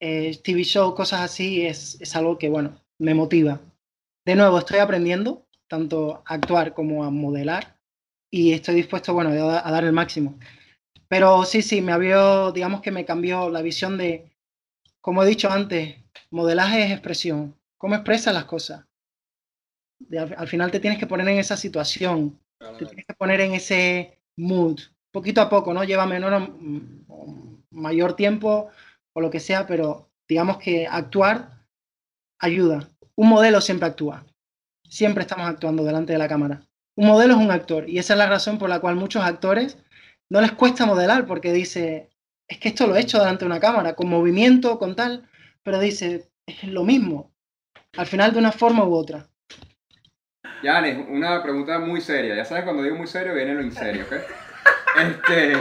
eh, 0.00 0.38
TV 0.42 0.64
show, 0.64 0.94
cosas 0.94 1.20
así, 1.20 1.66
es, 1.66 2.00
es 2.00 2.16
algo 2.16 2.38
que, 2.38 2.48
bueno, 2.48 2.80
me 2.98 3.14
motiva. 3.14 3.60
De 4.24 4.34
nuevo, 4.34 4.58
estoy 4.58 4.78
aprendiendo 4.78 5.43
tanto 5.74 6.22
a 6.24 6.34
actuar 6.34 6.72
como 6.72 7.04
a 7.04 7.10
modelar 7.10 7.76
y 8.30 8.52
estoy 8.52 8.74
dispuesto, 8.76 9.12
bueno, 9.14 9.30
a, 9.30 9.66
a 9.66 9.70
dar 9.72 9.84
el 9.84 9.92
máximo. 9.92 10.38
Pero 11.08 11.44
sí, 11.44 11.62
sí, 11.62 11.80
me 11.82 11.92
abrió, 11.92 12.52
digamos 12.52 12.80
que 12.82 12.92
me 12.92 13.04
cambió 13.04 13.50
la 13.50 13.62
visión 13.62 13.98
de, 13.98 14.30
como 15.00 15.22
he 15.22 15.26
dicho 15.26 15.50
antes, 15.50 15.96
modelaje 16.30 16.84
es 16.84 16.92
expresión. 16.92 17.54
¿Cómo 17.78 17.94
expresas 17.96 18.34
las 18.34 18.44
cosas? 18.44 18.84
De- 19.98 20.18
al, 20.18 20.34
al 20.36 20.48
final 20.48 20.70
te 20.70 20.80
tienes 20.80 20.98
que 20.98 21.06
poner 21.06 21.28
en 21.28 21.38
esa 21.38 21.56
situación, 21.56 22.38
te 22.78 22.86
tienes 22.86 23.06
que 23.06 23.14
poner 23.14 23.40
en 23.40 23.52
ese 23.54 24.18
mood, 24.36 24.78
poquito 25.12 25.40
a 25.40 25.48
poco, 25.48 25.72
¿no? 25.74 25.84
Lleva 25.84 26.06
menor 26.06 26.32
o 26.34 26.44
o 27.08 27.26
mayor 27.70 28.14
tiempo 28.16 28.70
o 29.14 29.20
lo 29.20 29.30
que 29.30 29.40
sea, 29.40 29.66
pero 29.66 30.08
digamos 30.28 30.58
que 30.58 30.86
actuar 30.86 31.36
ayuda. 32.40 32.88
Un 33.16 33.28
modelo 33.28 33.60
siempre 33.60 33.88
actúa. 33.88 34.24
Siempre 34.94 35.22
estamos 35.22 35.48
actuando 35.48 35.82
delante 35.82 36.12
de 36.12 36.20
la 36.20 36.28
cámara. 36.28 36.60
Un 36.94 37.08
modelo 37.08 37.34
es 37.34 37.40
un 37.40 37.50
actor 37.50 37.90
y 37.90 37.98
esa 37.98 38.12
es 38.12 38.18
la 38.18 38.28
razón 38.28 38.58
por 38.58 38.68
la 38.68 38.78
cual 38.78 38.94
muchos 38.94 39.24
actores 39.24 39.76
no 40.30 40.40
les 40.40 40.52
cuesta 40.52 40.86
modelar 40.86 41.26
porque 41.26 41.52
dice, 41.52 42.10
es 42.46 42.58
que 42.58 42.68
esto 42.68 42.86
lo 42.86 42.94
he 42.94 43.00
hecho 43.00 43.18
delante 43.18 43.40
de 43.44 43.50
una 43.50 43.58
cámara, 43.58 43.96
con 43.96 44.08
movimiento, 44.08 44.78
con 44.78 44.94
tal, 44.94 45.28
pero 45.64 45.80
dice, 45.80 46.30
es 46.46 46.62
lo 46.62 46.84
mismo, 46.84 47.32
al 47.96 48.06
final 48.06 48.32
de 48.32 48.38
una 48.38 48.52
forma 48.52 48.84
u 48.84 48.94
otra. 48.94 49.26
Yanes, 50.62 51.08
una 51.08 51.42
pregunta 51.42 51.80
muy 51.80 52.00
seria. 52.00 52.36
Ya 52.36 52.44
sabes, 52.44 52.62
cuando 52.62 52.84
digo 52.84 52.94
muy 52.94 53.08
serio, 53.08 53.34
viene 53.34 53.54
lo 53.54 53.62
inserio, 53.62 54.04
¿ok? 54.04 54.12
Este. 55.00 55.56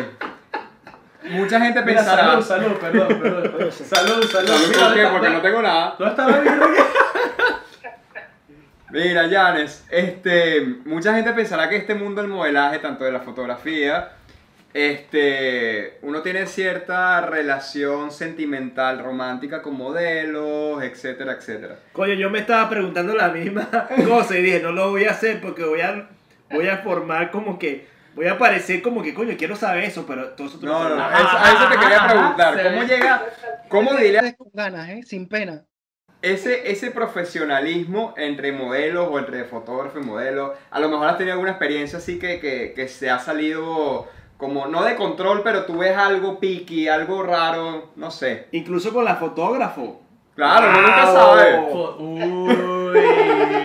Mucha 1.31 1.59
gente 1.59 1.81
Mira, 1.81 2.01
pensará. 2.01 2.23
salud, 2.23 2.45
salud, 2.45 2.77
perdón, 2.77 3.19
perdón. 3.19 3.71
Salud, 3.71 4.23
salud. 4.25 4.47
¿Salud 4.47 4.65
por 4.65 4.93
qué? 4.93 5.01
¿dónde 5.01 5.07
Porque 5.07 5.29
no 5.31 5.41
tengo 5.41 5.61
nada. 5.63 5.95
¿Dónde 5.97 6.11
está 6.11 6.27
la 6.27 6.39
birra? 6.39 6.67
Mira, 8.93 9.27
Janes, 9.27 9.83
este, 9.89 10.61
mucha 10.85 11.15
gente 11.15 11.33
pensará 11.33 11.67
que 11.67 11.77
este 11.77 11.95
mundo 11.95 12.21
del 12.21 12.29
modelaje, 12.29 12.77
tanto 12.77 13.03
de 13.03 13.11
la 13.11 13.21
fotografía, 13.21 14.11
este, 14.71 15.97
uno 16.03 16.21
tiene 16.21 16.45
cierta 16.45 17.21
relación 17.21 18.11
sentimental, 18.11 18.99
romántica 19.03 19.63
con 19.63 19.75
modelos, 19.77 20.83
etcétera, 20.83 21.33
etcétera. 21.33 21.77
Coño, 21.91 22.13
yo 22.13 22.29
me 22.29 22.37
estaba 22.37 22.69
preguntando 22.69 23.15
la 23.15 23.29
misma 23.29 23.67
cosa 24.07 24.37
y 24.37 24.43
dije, 24.43 24.59
no 24.59 24.71
lo 24.71 24.91
voy 24.91 25.05
a 25.05 25.11
hacer 25.11 25.41
porque 25.41 25.63
voy 25.63 25.81
a, 25.81 26.09
voy 26.51 26.67
a 26.67 26.77
formar 26.77 27.31
como 27.31 27.57
que, 27.57 27.87
voy 28.13 28.27
a 28.27 28.37
parecer 28.37 28.83
como 28.83 29.01
que, 29.01 29.15
coño, 29.15 29.33
quiero 29.39 29.55
saber 29.55 29.85
eso, 29.85 30.05
pero 30.05 30.29
todo 30.35 30.45
eso 30.49 30.59
tú 30.59 30.67
No, 30.67 30.87
no, 30.87 30.95
no, 30.97 31.09
eso- 31.09 31.37
a 31.39 31.51
eso 31.51 31.67
te 31.67 31.79
quería 31.79 32.07
preguntar, 32.07 32.63
¿cómo 32.71 32.83
llega, 32.83 33.23
cómo 33.69 33.93
diría 33.95 34.35
Con 34.35 34.51
ganas, 34.53 34.87
¿eh? 34.89 35.01
sin 35.03 35.27
pena. 35.27 35.65
Ese, 36.23 36.71
ese 36.71 36.89
profesionalismo 36.89 38.13
entre 38.17 38.51
modelos 38.51 39.07
o 39.11 39.19
entre 39.19 39.43
fotógrafo 39.43 39.99
y 39.99 40.03
modelo? 40.03 40.55
A 40.71 40.79
lo 40.79 40.89
mejor 40.89 41.07
has 41.07 41.17
tenido 41.17 41.33
alguna 41.33 41.51
experiencia 41.51 41.99
así 41.99 42.17
que, 42.17 42.39
que, 42.39 42.73
que 42.75 42.87
se 42.87 43.09
ha 43.11 43.19
salido 43.19 44.07
como, 44.37 44.65
no 44.67 44.83
de 44.83 44.95
control, 44.95 45.41
pero 45.43 45.65
tú 45.65 45.77
ves 45.77 45.95
algo 45.95 46.39
piqui, 46.39 46.87
algo 46.87 47.21
raro, 47.23 47.91
no 47.95 48.09
sé. 48.11 48.47
Incluso 48.51 48.91
con 48.91 49.05
la 49.05 49.15
fotógrafo. 49.17 50.01
Claro, 50.35 50.69
uno 50.69 50.81
nunca 50.81 51.05
Wow. 51.05 51.13
sabe. 51.15 51.57
Fo- 51.71 51.95
Uy. 51.99 53.62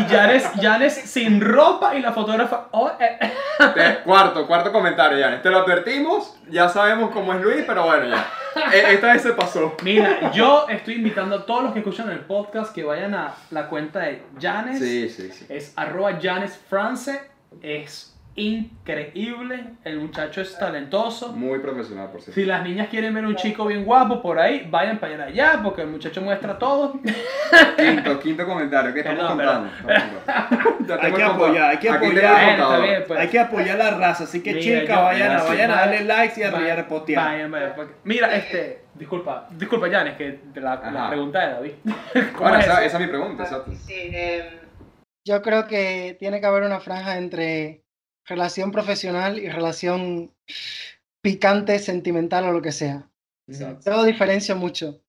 Y 0.00 0.04
Janes, 0.12 0.50
Janes 0.60 0.94
sin 0.94 1.40
ropa 1.40 1.94
y 1.94 2.00
la 2.00 2.12
fotógrafa. 2.12 2.68
oh, 2.72 2.90
eh, 2.98 3.98
cuarto, 4.04 4.46
cuarto 4.46 4.72
comentario, 4.72 5.18
Yanes. 5.18 5.42
Te 5.42 5.50
lo 5.50 5.58
advertimos, 5.58 6.36
ya 6.48 6.68
sabemos 6.68 7.10
cómo 7.12 7.32
es 7.34 7.40
Luis, 7.40 7.64
pero 7.66 7.84
bueno, 7.84 8.06
ya. 8.06 8.26
E- 8.72 8.94
Esta 8.94 9.12
vez 9.12 9.22
se 9.22 9.32
pasó. 9.32 9.74
Mira, 9.82 10.30
yo 10.32 10.66
estoy 10.68 10.94
invitando 10.94 11.36
a 11.36 11.46
todos 11.46 11.64
los 11.64 11.72
que 11.72 11.80
escuchan 11.80 12.10
el 12.10 12.20
podcast 12.20 12.72
que 12.74 12.84
vayan 12.84 13.14
a 13.14 13.34
la 13.50 13.68
cuenta 13.68 14.00
de 14.00 14.22
Janes. 14.40 14.78
Sí, 14.78 15.08
sí, 15.08 15.30
sí. 15.30 15.46
Es 15.48 15.72
arroba 15.76 16.18
Janes 16.22 16.56
France. 16.68 17.20
Es 17.62 18.13
increíble. 18.36 19.64
El 19.84 20.00
muchacho 20.00 20.40
es 20.40 20.58
talentoso. 20.58 21.32
Muy 21.32 21.60
profesional, 21.60 22.10
por 22.10 22.20
cierto. 22.20 22.40
Si 22.40 22.46
las 22.46 22.62
niñas 22.62 22.88
quieren 22.88 23.14
ver 23.14 23.24
un 23.26 23.36
chico 23.36 23.66
bien 23.66 23.84
guapo 23.84 24.20
por 24.20 24.38
ahí, 24.38 24.66
vayan 24.70 24.98
para 24.98 25.24
allá 25.24 25.60
porque 25.62 25.82
el 25.82 25.88
muchacho 25.88 26.20
muestra 26.20 26.58
todo. 26.58 27.00
Quinto, 27.76 28.18
quinto 28.20 28.46
comentario, 28.46 28.92
¿qué 28.92 29.00
estamos 29.00 29.34
Perdón, 29.34 29.70
contando? 29.82 30.20
Hay 31.00 31.12
que 31.12 31.22
apoyar, 31.22 31.70
hay 31.70 31.78
que 31.78 31.88
apoyar. 31.88 33.04
pues. 33.06 33.20
Hay 33.20 33.28
que 33.28 33.38
apoyar 33.40 33.78
la 33.78 33.90
raza, 33.92 34.24
así 34.24 34.42
que 34.42 34.58
chicas, 34.58 35.02
vayan, 35.02 35.42
vayan 35.46 35.70
a 35.70 35.76
darle 35.76 36.04
likes 36.04 36.40
y 36.40 36.44
a, 36.44 36.86
porque- 36.86 37.94
Mira, 38.04 38.34
este, 38.34 38.84
disculpa, 38.94 39.48
disculpa 39.50 39.88
Janes, 39.88 40.16
que 40.16 40.40
la, 40.56 41.08
pregunta 41.08 41.40
de 41.40 41.52
David. 41.54 41.72
¿Cómo 42.34 42.48
Bueno, 42.50 42.58
es 42.58 42.66
esa, 42.66 42.84
es 42.84 42.98
mi 43.00 43.06
pregunta, 43.06 43.44
exacto. 43.44 43.72
Sí, 43.86 44.10
em, 44.12 44.44
yo 45.26 45.40
creo 45.42 45.66
que 45.66 46.16
tiene 46.18 46.40
que 46.40 46.46
haber 46.46 46.64
una 46.64 46.80
franja 46.80 47.16
entre 47.16 47.83
relación 48.26 48.70
profesional 48.72 49.38
y 49.38 49.48
relación 49.48 50.32
picante, 51.22 51.78
sentimental 51.78 52.44
o 52.44 52.52
lo 52.52 52.62
que 52.62 52.72
sea. 52.72 53.10
Exacto. 53.46 53.90
Yo 53.90 54.04
diferencio 54.04 54.56
mucho. 54.56 55.00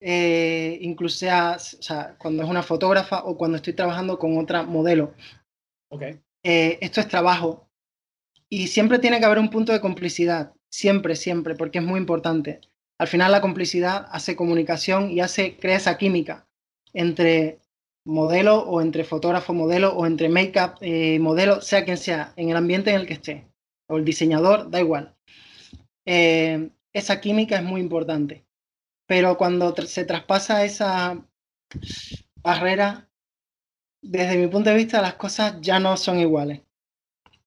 eh, 0.00 0.78
incluso 0.80 1.18
sea, 1.18 1.56
o 1.56 1.82
sea, 1.82 2.16
cuando 2.18 2.42
es 2.42 2.48
una 2.48 2.62
fotógrafa 2.62 3.22
o 3.24 3.36
cuando 3.36 3.56
estoy 3.56 3.74
trabajando 3.74 4.18
con 4.18 4.38
otra 4.38 4.62
modelo. 4.62 5.14
Ok. 5.90 6.02
Eh, 6.42 6.78
esto 6.80 7.00
es 7.00 7.08
trabajo 7.08 7.68
y 8.48 8.68
siempre 8.68 8.98
tiene 8.98 9.18
que 9.18 9.26
haber 9.26 9.38
un 9.38 9.50
punto 9.50 9.72
de 9.72 9.80
complicidad, 9.80 10.54
siempre, 10.70 11.16
siempre, 11.16 11.54
porque 11.54 11.78
es 11.78 11.84
muy 11.84 12.00
importante. 12.00 12.60
Al 12.98 13.08
final 13.08 13.32
la 13.32 13.40
complicidad 13.40 14.06
hace 14.10 14.36
comunicación 14.36 15.10
y 15.10 15.20
hace, 15.20 15.56
crea 15.56 15.76
esa 15.76 15.98
química 15.98 16.48
entre 16.92 17.60
modelo 18.04 18.62
o 18.62 18.80
entre 18.80 19.04
fotógrafo 19.04 19.52
modelo 19.52 19.94
o 19.94 20.06
entre 20.06 20.28
make-up 20.28 20.74
eh, 20.80 21.18
modelo, 21.18 21.60
sea 21.60 21.84
quien 21.84 21.96
sea, 21.98 22.32
en 22.36 22.50
el 22.50 22.56
ambiente 22.56 22.90
en 22.90 22.96
el 22.96 23.06
que 23.06 23.14
esté, 23.14 23.46
o 23.88 23.96
el 23.96 24.04
diseñador, 24.04 24.70
da 24.70 24.80
igual. 24.80 25.14
Eh, 26.06 26.70
esa 26.92 27.20
química 27.20 27.56
es 27.56 27.62
muy 27.62 27.80
importante. 27.80 28.44
Pero 29.06 29.36
cuando 29.36 29.74
tr- 29.74 29.86
se 29.86 30.04
traspasa 30.04 30.64
esa 30.64 31.24
barrera, 32.42 33.08
desde 34.02 34.36
mi 34.36 34.46
punto 34.48 34.70
de 34.70 34.76
vista, 34.76 35.02
las 35.02 35.14
cosas 35.14 35.56
ya 35.60 35.78
no 35.78 35.96
son 35.96 36.18
iguales. 36.18 36.62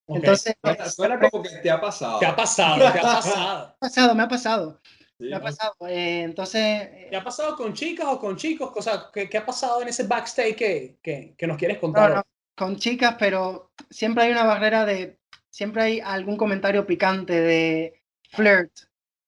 Entonces, 0.07 0.55
Suena, 0.61 0.89
suena 0.89 1.19
como 1.19 1.41
que 1.43 1.49
te 1.49 1.71
ha 1.71 1.79
pasado. 1.79 2.19
¿Qué 2.19 2.25
ha 2.25 2.35
pasado? 2.35 2.77
¿Qué 2.91 2.99
ha 2.99 3.01
pasado? 3.01 3.75
me 3.81 3.87
ha 3.87 3.89
pasado, 3.89 4.15
me 4.15 4.23
ha 4.23 4.27
pasado, 4.27 4.81
Sí, 5.23 5.29
me 5.29 5.35
ha 5.35 5.39
¿no? 5.39 5.45
pasado. 5.45 5.73
Eh, 5.87 6.21
entonces, 6.23 6.61
eh, 6.61 7.07
¿Qué 7.09 7.15
ha 7.15 7.23
pasado 7.23 7.55
con 7.55 7.73
chicas 7.73 8.05
o 8.09 8.19
con 8.19 8.35
chicos? 8.35 8.71
O 8.75 8.81
sea, 8.81 9.09
¿qué, 9.13 9.29
qué 9.29 9.37
ha 9.37 9.45
pasado 9.45 9.81
en 9.81 9.87
ese 9.87 10.03
backstage 10.03 10.55
que, 10.55 10.97
que, 11.01 11.33
que 11.37 11.47
nos 11.47 11.57
quieres 11.57 11.77
no, 11.77 11.81
contar? 11.81 12.15
no, 12.15 12.23
con 12.55 12.75
chicas, 12.77 13.15
pero 13.19 13.71
siempre 13.89 14.23
hay 14.25 14.31
una 14.31 14.43
barrera 14.43 14.85
de, 14.85 15.17
siempre 15.49 15.83
hay 15.83 15.99
algún 15.99 16.37
comentario 16.37 16.85
picante 16.85 17.33
de 17.33 18.01
flirt, 18.31 18.71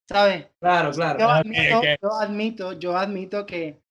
¿sabes? 0.07 0.47
Claro, 0.59 0.91
claro. 0.91 1.19
Yo 1.19 1.25
ok, 1.25 1.31
admito, 1.31 1.79
ok. 1.79 1.85
yo 2.01 2.13
admito, 2.19 2.73
yo 2.73 2.97
admito 2.97 3.45
que 3.45 3.81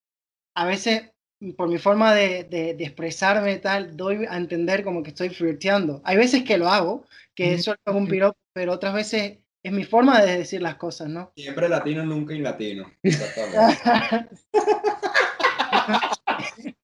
a 0.55 0.67
veces 0.67 1.11
por 1.57 1.69
mi 1.69 1.79
forma 1.79 2.15
de, 2.15 2.45
de- 2.45 2.75
de 2.75 2.85
expresarme 2.85 3.59
tal, 3.59 3.97
doy 3.97 4.25
a 4.29 4.37
entender 4.37 4.83
como 4.83 5.03
que 5.03 5.11
estoy 5.11 5.29
flirteando. 5.29 6.01
Hay 6.05 6.17
veces 6.17 6.43
que 6.45 6.57
lo 6.57 6.69
hago, 6.69 7.05
que 7.35 7.53
eso 7.55 7.73
es 7.73 7.95
un 7.95 8.07
piropo, 8.09 8.39
pero 8.55 8.73
otras 8.73 8.95
veces 8.95 9.39
es 9.65 9.73
mi 9.73 9.85
forma 9.85 10.23
de 10.23 10.39
decir 10.39 10.63
las 10.63 10.77
cosas, 10.77 11.09
¿no? 11.09 11.33
Siempre 11.35 11.69
latino, 11.69 12.05
nunca 12.05 12.35
in 12.35 12.43
latino. 12.43 12.93
Exactamente. 13.03 14.29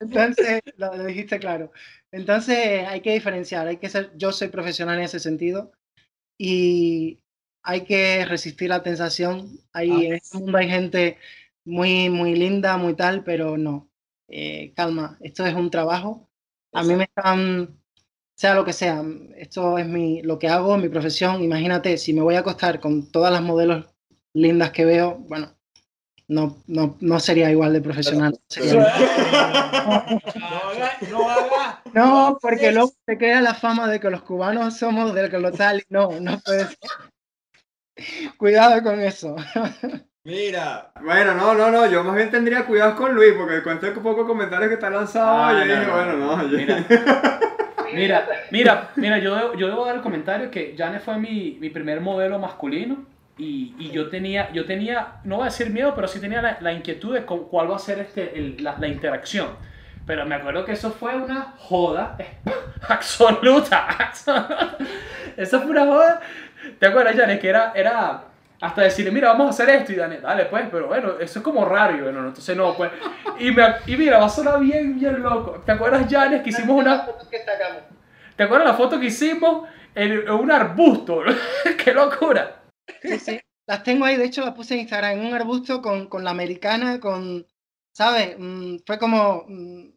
Entonces, 0.00 0.60
lo, 0.76 0.96
lo 0.96 1.04
dijiste 1.04 1.38
claro. 1.38 1.70
Entonces, 2.10 2.86
hay 2.88 3.00
que 3.00 3.14
diferenciar, 3.14 3.68
hay 3.68 3.76
que 3.76 3.88
ser, 3.88 4.10
yo 4.16 4.32
soy 4.32 4.48
profesional 4.48 4.98
en 4.98 5.04
ese 5.04 5.20
sentido 5.20 5.72
y 6.36 7.20
hay 7.62 7.84
que 7.84 8.24
resistir 8.24 8.68
la 8.68 8.82
tentación. 8.82 9.60
Hay, 9.72 10.06
en 10.06 10.14
este 10.14 10.38
mundo 10.38 10.58
hay 10.58 10.68
gente 10.68 11.18
muy, 11.64 12.10
muy 12.10 12.34
linda, 12.34 12.76
muy 12.76 12.94
tal, 12.94 13.22
pero 13.22 13.56
no. 13.56 13.88
Eh, 14.28 14.72
calma, 14.74 15.18
esto 15.20 15.46
es 15.46 15.54
un 15.54 15.70
trabajo. 15.70 16.28
A 16.72 16.82
mí 16.82 16.94
me 16.94 17.04
están, 17.04 17.78
sea 18.34 18.54
lo 18.54 18.64
que 18.64 18.72
sea, 18.72 19.02
esto 19.36 19.78
es 19.78 19.86
mi, 19.86 20.22
lo 20.22 20.38
que 20.38 20.48
hago, 20.48 20.76
mi 20.76 20.88
profesión. 20.88 21.42
Imagínate, 21.42 21.96
si 21.98 22.12
me 22.12 22.22
voy 22.22 22.34
a 22.34 22.40
acostar 22.40 22.80
con 22.80 23.10
todas 23.10 23.32
las 23.32 23.42
modelos 23.42 23.86
lindas 24.34 24.70
que 24.70 24.84
veo, 24.84 25.16
bueno, 25.28 25.52
no, 26.28 26.62
no, 26.66 26.96
no 27.00 27.20
sería 27.20 27.50
igual 27.50 27.72
de 27.72 27.80
profesional. 27.82 28.38
sería- 28.48 28.72
No 30.34 30.46
haga, 30.46 30.92
no 31.10 31.30
haga. 31.30 31.82
No, 31.92 32.38
porque 32.40 32.72
luego 32.72 32.92
se 33.06 33.18
crea 33.18 33.40
la 33.42 33.54
fama 33.54 33.86
de 33.88 34.00
que 34.00 34.08
los 34.10 34.22
cubanos 34.22 34.76
somos 34.78 35.14
del 35.14 35.30
que 35.30 35.38
lo 35.38 35.52
tal. 35.52 35.80
y 35.80 35.84
No, 35.90 36.08
no 36.20 36.38
puede 36.40 36.66
ser. 36.66 36.78
Cuidado 38.38 38.82
con 38.82 39.00
eso. 39.00 39.36
Mira. 40.24 40.92
Bueno, 41.02 41.34
no, 41.34 41.54
no, 41.54 41.70
no. 41.70 41.86
Yo 41.86 42.02
más 42.04 42.16
bien 42.16 42.30
tendría 42.30 42.64
cuidado 42.64 42.96
con 42.96 43.14
Luis, 43.14 43.34
porque 43.36 43.62
con 43.62 43.74
este 43.74 43.90
poco 43.92 44.26
comentarios 44.26 44.68
que 44.68 44.74
está 44.74 44.88
lanzado, 44.88 45.42
Ah, 45.44 45.52
yo 45.52 45.58
no, 45.58 45.64
dije, 45.74 45.86
no, 45.86 45.92
bueno, 45.92 46.16
no. 46.16 46.48
yo- 46.48 46.56
Mira, 46.56 46.86
mira, 47.94 48.26
mira, 48.50 48.90
mira, 48.96 49.18
yo, 49.18 49.34
debo- 49.36 49.56
yo 49.56 49.68
debo 49.68 49.84
dar 49.86 49.96
el 49.96 50.02
comentario 50.02 50.50
que 50.50 50.74
Janet 50.76 51.02
fue 51.02 51.18
mi, 51.18 51.56
mi 51.60 51.70
primer 51.70 52.00
modelo 52.00 52.38
masculino 52.38 53.04
y, 53.38 53.74
y 53.78 53.90
yo 53.90 54.08
tenía, 54.08 54.50
yo 54.52 54.64
tenía, 54.66 55.14
no 55.24 55.36
voy 55.36 55.42
a 55.42 55.50
decir 55.50 55.70
miedo, 55.70 55.94
pero 55.94 56.06
sí 56.08 56.20
tenía 56.20 56.42
la, 56.42 56.58
la 56.60 56.72
inquietud 56.72 57.14
de 57.14 57.24
cu- 57.24 57.48
cuál 57.48 57.70
va 57.70 57.76
a 57.76 57.78
ser 57.78 57.98
este, 58.00 58.38
el- 58.38 58.62
la, 58.62 58.76
la 58.78 58.88
interacción. 58.88 59.48
Pero 60.06 60.26
me 60.26 60.34
acuerdo 60.34 60.64
que 60.64 60.72
eso 60.72 60.90
fue 60.90 61.14
una 61.16 61.54
joda 61.58 62.16
absoluta. 62.88 63.86
absoluta. 63.88 64.76
Eso 65.36 65.60
fue 65.60 65.70
una 65.70 65.86
joda. 65.86 66.20
¿Te 66.78 66.86
acuerdas, 66.86 67.16
Janet? 67.16 67.40
Que 67.40 67.48
era, 67.48 67.72
era 67.74 68.24
hasta 68.62 68.82
decirle, 68.82 69.10
mira, 69.10 69.32
vamos 69.32 69.46
a 69.46 69.50
hacer 69.50 69.74
esto. 69.74 69.92
Y 69.92 69.96
Janet, 69.96 70.20
dale, 70.20 70.44
pues, 70.44 70.68
pero 70.70 70.86
bueno, 70.86 71.18
eso 71.18 71.40
es 71.40 71.44
como 71.44 71.64
raro. 71.64 71.96
Y 71.96 72.00
bueno, 72.00 72.22
no, 72.22 72.28
entonces 72.28 72.56
no, 72.56 72.76
pues. 72.76 72.92
Y, 73.40 73.50
me, 73.50 73.64
y 73.86 73.96
mira, 73.96 74.18
va 74.18 74.26
a 74.26 74.30
sonar 74.30 74.60
bien, 74.60 75.00
bien 75.00 75.20
loco. 75.20 75.60
¿Te 75.66 75.72
acuerdas, 75.72 76.06
Janet, 76.08 76.44
que 76.44 76.50
hicimos 76.50 76.80
una. 76.80 77.04
¿Te 78.36 78.42
acuerdas 78.44 78.68
la 78.68 78.74
foto 78.74 79.00
que 79.00 79.06
hicimos 79.06 79.68
en, 79.96 80.12
en 80.12 80.30
un 80.30 80.50
arbusto? 80.52 81.22
¡Qué 81.84 81.92
locura! 81.92 82.62
Sí, 83.02 83.18
sí. 83.18 83.40
Las 83.66 83.82
tengo 83.82 84.04
ahí, 84.04 84.16
de 84.16 84.26
hecho 84.26 84.44
las 84.44 84.54
puse 84.54 84.74
en 84.74 84.80
Instagram, 84.80 85.18
en 85.18 85.26
un 85.26 85.34
arbusto 85.34 85.82
con, 85.82 86.06
con 86.08 86.22
la 86.22 86.30
americana, 86.30 87.00
con, 87.00 87.44
¿sabes? 87.92 88.36
Mm, 88.38 88.76
fue 88.86 88.98
como 88.98 89.44
mm, 89.48 89.88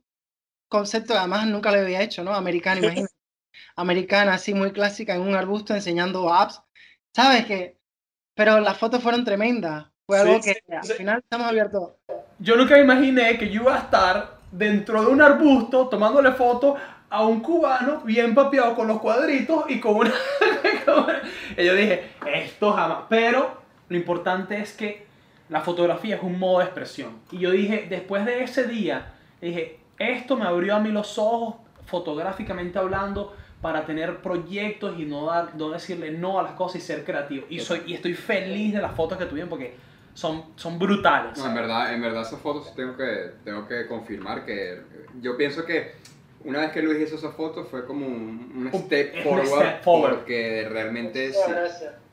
concepto, 0.67 1.13
además 1.15 1.45
nunca 1.45 1.71
lo 1.71 1.81
había 1.81 2.01
hecho, 2.01 2.23
¿no? 2.23 2.33
Americana, 2.33 2.81
imagínate. 2.81 3.13
Americana, 3.75 4.33
así 4.33 4.55
muy 4.55 4.71
clásica, 4.71 5.13
en 5.15 5.21
un 5.21 5.35
arbusto 5.35 5.75
enseñando 5.75 6.33
apps. 6.33 6.61
¿Sabes 7.13 7.45
qué? 7.45 7.77
Pero 8.35 8.59
las 8.59 8.77
fotos 8.77 9.01
fueron 9.01 9.23
tremendas. 9.23 9.85
Fue 10.05 10.17
Sí, 10.21 10.27
algo 10.27 10.41
sí, 10.43 10.53
que 10.67 10.75
al 10.75 10.83
sí. 10.83 10.93
final 10.93 11.19
estamos 11.19 11.47
abiertos. 11.47 11.91
Yo 12.39 12.55
nunca 12.57 12.77
imaginé 12.77 13.37
que 13.37 13.49
yo 13.49 13.61
iba 13.63 13.75
a 13.75 13.79
estar 13.79 14.35
dentro 14.51 15.01
de 15.01 15.07
un 15.07 15.21
arbusto 15.21 15.87
tomándole 15.87 16.31
fotos 16.33 16.77
a 17.09 17.25
un 17.25 17.39
cubano 17.39 18.01
bien 18.01 18.35
papeado 18.35 18.75
con 18.75 18.87
los 18.87 18.99
cuadritos 18.99 19.65
y 19.69 19.79
con 19.81 19.95
una- 19.97 20.13
y 21.57 21.65
yo 21.65 21.73
dije, 21.73 22.09
esto 22.31 22.73
jamás. 22.73 22.99
Pero 23.09 23.57
lo 23.89 23.97
importante 23.97 24.59
es 24.59 24.73
que 24.73 25.05
la 25.49 25.61
fotografía 25.61 26.17
es 26.17 26.23
un 26.23 26.37
modo 26.37 26.59
de 26.59 26.65
expresión. 26.65 27.19
Y 27.31 27.39
yo 27.39 27.51
dije, 27.51 27.87
después 27.89 28.25
de 28.25 28.43
ese 28.43 28.67
día, 28.67 29.13
dije, 29.41 29.79
esto 29.97 30.35
me 30.35 30.45
abrió 30.45 30.75
a 30.75 30.79
mí 30.79 30.89
los 30.91 31.17
ojos 31.17 31.55
fotográficamente 31.85 32.77
hablando 32.79 33.33
para 33.65 33.83
tener 33.83 34.17
proyectos 34.17 34.93
y 34.99 35.05
no, 35.05 35.25
dar, 35.25 35.55
no 35.55 35.71
decirle 35.71 36.11
no 36.11 36.39
a 36.39 36.43
las 36.43 36.51
cosas 36.51 36.83
y 36.83 36.85
ser 36.85 37.03
creativo. 37.03 37.47
Y, 37.49 37.59
soy, 37.59 37.81
y 37.87 37.95
estoy 37.95 38.13
feliz 38.13 38.75
de 38.75 38.79
las 38.79 38.91
fotos 38.91 39.17
que 39.17 39.25
tuvieron 39.25 39.49
porque 39.49 39.73
son, 40.13 40.51
son 40.55 40.77
brutales. 40.77 41.35
No, 41.39 41.47
en 41.47 41.55
verdad, 41.55 41.91
en 41.91 41.99
verdad 41.99 42.21
esas 42.21 42.39
fotos 42.41 42.75
tengo 42.75 42.95
que, 42.95 43.31
tengo 43.43 43.67
que 43.67 43.87
confirmar 43.87 44.45
que 44.45 44.81
yo 45.19 45.35
pienso 45.35 45.65
que 45.65 45.93
una 46.43 46.59
vez 46.59 46.73
que 46.73 46.83
Luis 46.83 47.01
hizo 47.01 47.15
esas 47.15 47.33
fotos 47.33 47.67
fue 47.67 47.87
como 47.87 48.05
un, 48.05 48.69
un 48.71 48.81
step 48.81 49.15
un 49.15 49.23
forward, 49.23 49.47
step 49.47 49.81
forward. 49.83 50.15
porque 50.17 50.67
realmente 50.69 51.33
sí, 51.33 51.39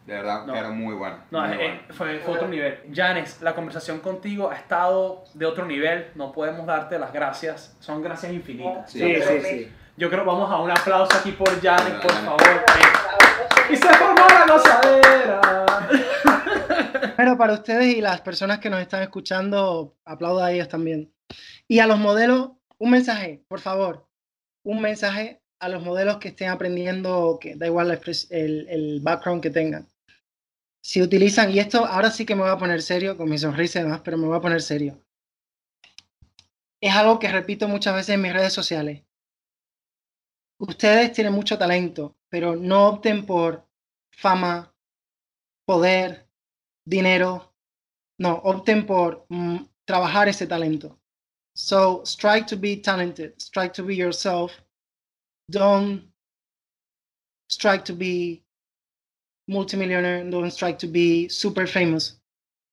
de 0.07 0.15
verdad 0.15 0.47
No. 0.47 0.57
era 0.57 0.71
muy 0.71 0.95
bueno. 0.95 1.19
No, 1.31 1.43
muy 1.47 1.53
eh, 1.53 1.57
bueno. 1.59 1.81
fue, 1.91 2.19
fue 2.21 2.35
otro 2.35 2.49
nivel. 2.49 2.79
Janes, 2.95 3.43
la 3.43 3.55
conversación 3.55 3.99
contigo 3.99 4.51
ha 4.51 4.55
estado 4.55 5.25
de 5.35 5.45
otro 5.45 5.67
nivel. 5.67 6.07
No 6.15 6.33
podemos 6.33 6.65
darte 6.65 6.99
las 6.99 7.13
gracias. 7.13 7.77
Son 7.79 8.01
gracias 8.01 8.33
infinitas. 8.33 8.91
Sí, 8.91 9.01
Sí, 9.01 9.17
sí, 9.21 9.41
sí. 9.43 9.73
Yo 9.97 10.09
creo 10.09 10.25
vamos 10.25 10.51
a 10.51 10.59
un 10.59 10.71
aplauso 10.71 11.13
aquí 11.19 11.33
por 11.33 11.61
Janes, 11.61 12.01
por 12.01 12.13
favor. 12.13 12.65
Y 13.71 13.77
se 13.77 13.89
formó 13.95 14.27
la 14.27 14.47
gozadera. 14.47 15.41
Pero 17.17 17.37
para 17.37 17.53
ustedes 17.53 17.95
y 17.95 18.01
las 18.01 18.23
personas 18.23 18.59
que 18.59 18.71
nos 18.71 18.81
están 18.81 19.03
escuchando, 19.03 19.95
aplaudo 20.05 20.43
a 20.43 20.51
ellos 20.51 20.69
también. 20.69 21.13
Y 21.69 21.81
a 21.81 21.87
los 21.87 21.99
modelos, 21.99 22.53
un 22.79 22.91
mensaje, 22.91 23.45
por 23.49 23.61
favor. 23.61 24.09
Un 24.65 24.81
mensaje 24.81 25.43
a 25.61 25.69
los 25.69 25.83
modelos 25.83 26.17
que 26.17 26.29
estén 26.29 26.49
aprendiendo, 26.49 27.39
que 27.41 27.55
da 27.55 27.67
igual 27.67 28.01
el, 28.31 28.67
el 28.69 29.01
background 29.03 29.43
que 29.43 29.51
tengan. 29.51 29.87
Si 30.83 31.03
utilizan, 31.03 31.51
y 31.51 31.59
esto 31.61 31.85
ahora 31.85 32.11
sí 32.11 32.25
que 32.25 32.35
me 32.35 32.43
voy 32.43 32.51
a 32.51 32.59
poner 32.59 32.81
serio, 32.83 33.17
con 33.17 33.29
mi 33.29 33.39
sonrisa 33.39 33.81
y 33.81 33.83
demás, 33.83 34.01
pero 34.03 34.17
me 34.17 34.27
voy 34.27 34.37
a 34.37 34.41
poner 34.41 34.63
serio. 34.63 34.99
Es 36.81 36.95
algo 36.95 37.19
que 37.19 37.31
repito 37.31 37.69
muchas 37.69 37.95
veces 37.95 38.15
en 38.17 38.23
mis 38.23 38.33
redes 38.33 38.53
sociales. 38.53 39.03
Ustedes 40.63 41.13
tienen 41.13 41.33
mucho 41.33 41.59
talento, 41.59 42.17
pero 42.29 42.55
no 42.55 42.89
opten 42.89 43.27
por 43.27 43.67
fama, 44.13 44.73
poder, 45.67 46.29
dinero. 46.87 47.53
No, 48.21 48.35
opten 48.45 48.87
por 48.87 49.27
mm, 49.29 49.57
trabajar 49.85 50.29
ese 50.29 50.47
talento. 50.47 51.01
So, 51.57 52.03
strike 52.07 52.47
to 52.47 52.57
be 52.57 52.77
talented, 52.77 53.35
strike 53.41 53.73
to 53.75 53.83
be 53.83 53.97
yourself. 53.97 54.53
Don't 55.51 56.13
strike 57.51 57.85
to 57.87 57.95
be 57.95 58.45
multimillionaire, 59.49 60.31
don't 60.31 60.53
strike 60.53 60.79
to 60.79 60.87
be 60.87 61.29
super 61.29 61.67
famous. 61.67 62.21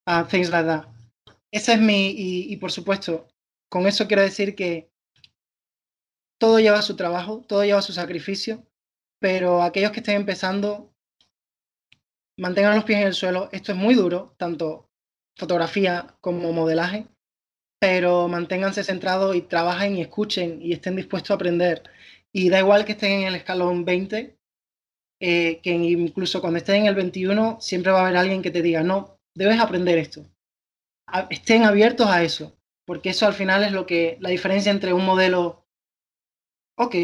Uh, 0.05 0.23
things 0.23 0.51
like 0.51 0.67
that. 0.67 0.87
Ese 1.51 1.73
es 1.73 1.79
mi, 1.81 2.11
y, 2.15 2.53
y 2.53 2.57
por 2.57 2.71
supuesto, 2.71 3.27
con 3.67 3.87
eso 3.87 4.07
quiero 4.07 4.21
decir 4.21 4.55
que 4.55 4.91
todo 6.39 6.59
lleva 6.59 6.81
su 6.81 6.95
trabajo, 6.95 7.43
todo 7.47 7.63
lleva 7.63 7.81
su 7.81 7.93
sacrificio, 7.93 8.65
pero 9.19 9.61
aquellos 9.61 9.91
que 9.91 9.99
estén 9.99 10.15
empezando, 10.15 10.91
mantengan 12.37 12.75
los 12.75 12.85
pies 12.85 12.99
en 12.99 13.07
el 13.07 13.13
suelo. 13.13 13.49
Esto 13.51 13.73
es 13.73 13.77
muy 13.77 13.93
duro, 13.93 14.33
tanto 14.37 14.89
fotografía 15.37 16.15
como 16.21 16.51
modelaje, 16.53 17.07
pero 17.79 18.27
manténganse 18.27 18.83
centrados 18.83 19.35
y 19.35 19.41
trabajen 19.41 19.97
y 19.97 20.01
escuchen 20.01 20.61
y 20.61 20.73
estén 20.73 20.95
dispuestos 20.95 21.31
a 21.31 21.35
aprender. 21.35 21.83
Y 22.31 22.49
da 22.49 22.59
igual 22.59 22.85
que 22.85 22.93
estén 22.93 23.21
en 23.21 23.27
el 23.27 23.35
escalón 23.35 23.85
20, 23.85 24.37
eh, 25.21 25.59
que 25.61 25.71
incluso 25.71 26.41
cuando 26.41 26.57
estén 26.57 26.83
en 26.83 26.87
el 26.87 26.95
21, 26.95 27.59
siempre 27.59 27.91
va 27.91 27.99
a 27.99 28.01
haber 28.03 28.17
alguien 28.17 28.41
que 28.41 28.51
te 28.51 28.61
diga, 28.61 28.83
no, 28.83 29.19
debes 29.35 29.59
aprender 29.59 29.97
esto. 29.97 30.25
Estén 31.29 31.63
abiertos 31.63 32.07
a 32.07 32.23
eso, 32.23 32.57
porque 32.85 33.09
eso 33.09 33.25
al 33.25 33.33
final 33.33 33.63
es 33.63 33.71
lo 33.71 33.85
que, 33.85 34.17
la 34.21 34.29
diferencia 34.29 34.71
entre 34.71 34.93
un 34.93 35.05
modelo, 35.05 35.65
ok, 36.79 36.95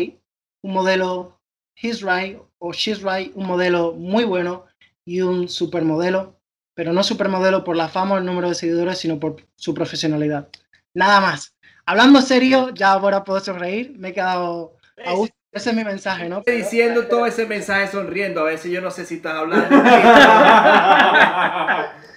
un 0.63 0.73
modelo 0.73 1.39
he's 1.75 2.01
right 2.01 2.39
o 2.59 2.71
she's 2.71 3.03
right, 3.03 3.31
un 3.35 3.45
modelo 3.45 3.93
muy 3.93 4.23
bueno 4.23 4.65
y 5.03 5.21
un 5.21 5.49
supermodelo, 5.49 6.39
pero 6.73 6.93
no 6.93 7.03
supermodelo 7.03 7.63
por 7.63 7.75
la 7.75 7.89
fama 7.89 8.15
o 8.15 8.17
el 8.17 8.25
número 8.25 8.49
de 8.49 8.55
seguidores, 8.55 8.97
sino 8.97 9.19
por 9.19 9.35
su 9.55 9.73
profesionalidad. 9.73 10.47
Nada 10.93 11.19
más. 11.19 11.53
Hablando 11.85 12.21
serio, 12.21 12.69
ya 12.73 12.93
ahora 12.93 13.23
puedo 13.23 13.39
sonreír, 13.39 13.93
me 13.97 14.09
he 14.09 14.13
quedado 14.13 14.75
a 15.05 15.13
gusto. 15.13 15.35
Ese 15.51 15.69
es 15.69 15.75
mi 15.75 15.83
mensaje, 15.83 16.27
¿no? 16.27 16.39
Estoy 16.39 16.57
diciendo 16.57 17.07
todo 17.07 17.25
ese 17.25 17.45
mensaje 17.45 17.87
sonriendo. 17.87 18.41
A 18.41 18.45
veces 18.45 18.71
yo 18.71 18.81
no 18.81 18.91
sé 18.91 19.05
si 19.05 19.15
estás 19.15 19.35
hablando. 19.35 19.67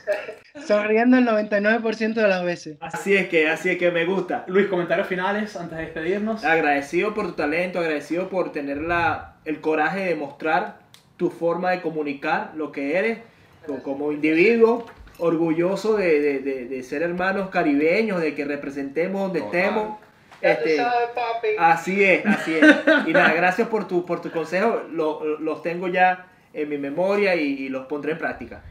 Sonriendo 0.66 1.16
el 1.18 1.26
99% 1.26 2.14
de 2.14 2.28
las 2.28 2.44
veces. 2.44 2.76
así 2.80 3.16
es 3.16 3.28
que, 3.28 3.48
así 3.48 3.70
es 3.70 3.78
que 3.78 3.90
me 3.90 4.04
gusta. 4.04 4.44
Luis, 4.48 4.66
comentarios 4.66 5.06
finales 5.06 5.56
antes 5.56 5.76
de 5.78 5.84
despedirnos. 5.84 6.44
Agradecido 6.44 7.14
por 7.14 7.26
tu 7.26 7.32
talento, 7.32 7.78
agradecido 7.78 8.28
por 8.28 8.52
tener 8.52 8.78
la, 8.78 9.34
el 9.44 9.60
coraje 9.60 10.00
de 10.04 10.14
mostrar 10.14 10.78
tu 11.16 11.30
forma 11.30 11.70
de 11.72 11.80
comunicar 11.80 12.52
lo 12.54 12.70
que 12.72 12.96
eres 12.96 13.18
co- 13.66 13.82
como 13.82 14.12
individuo, 14.12 14.86
orgulloso 15.18 15.96
de, 15.96 16.20
de- 16.20 16.38
de- 16.40 16.64
de 16.66 16.82
ser 16.82 17.02
hermanos 17.02 17.50
caribeños, 17.50 18.20
de 18.20 18.34
que 18.34 18.44
representemos 18.44 19.22
donde 19.22 19.40
Total. 19.40 19.60
estemos. 19.60 19.98
Este, 20.40 20.80
así 21.58 22.04
es, 22.04 22.24
así 22.24 22.54
es. 22.54 22.62
Y 23.08 23.12
nada, 23.12 23.32
gracias 23.32 23.66
por 23.66 23.88
tu, 23.88 24.06
por 24.06 24.22
tu 24.22 24.30
consejo, 24.30 24.82
lo- 24.92 25.38
los 25.40 25.62
tengo 25.62 25.88
ya 25.88 26.26
en 26.54 26.68
mi 26.68 26.78
memoria 26.78 27.34
y, 27.34 27.42
y 27.64 27.68
los 27.68 27.86
pondré 27.86 28.12
en 28.12 28.18
práctica. 28.18 28.62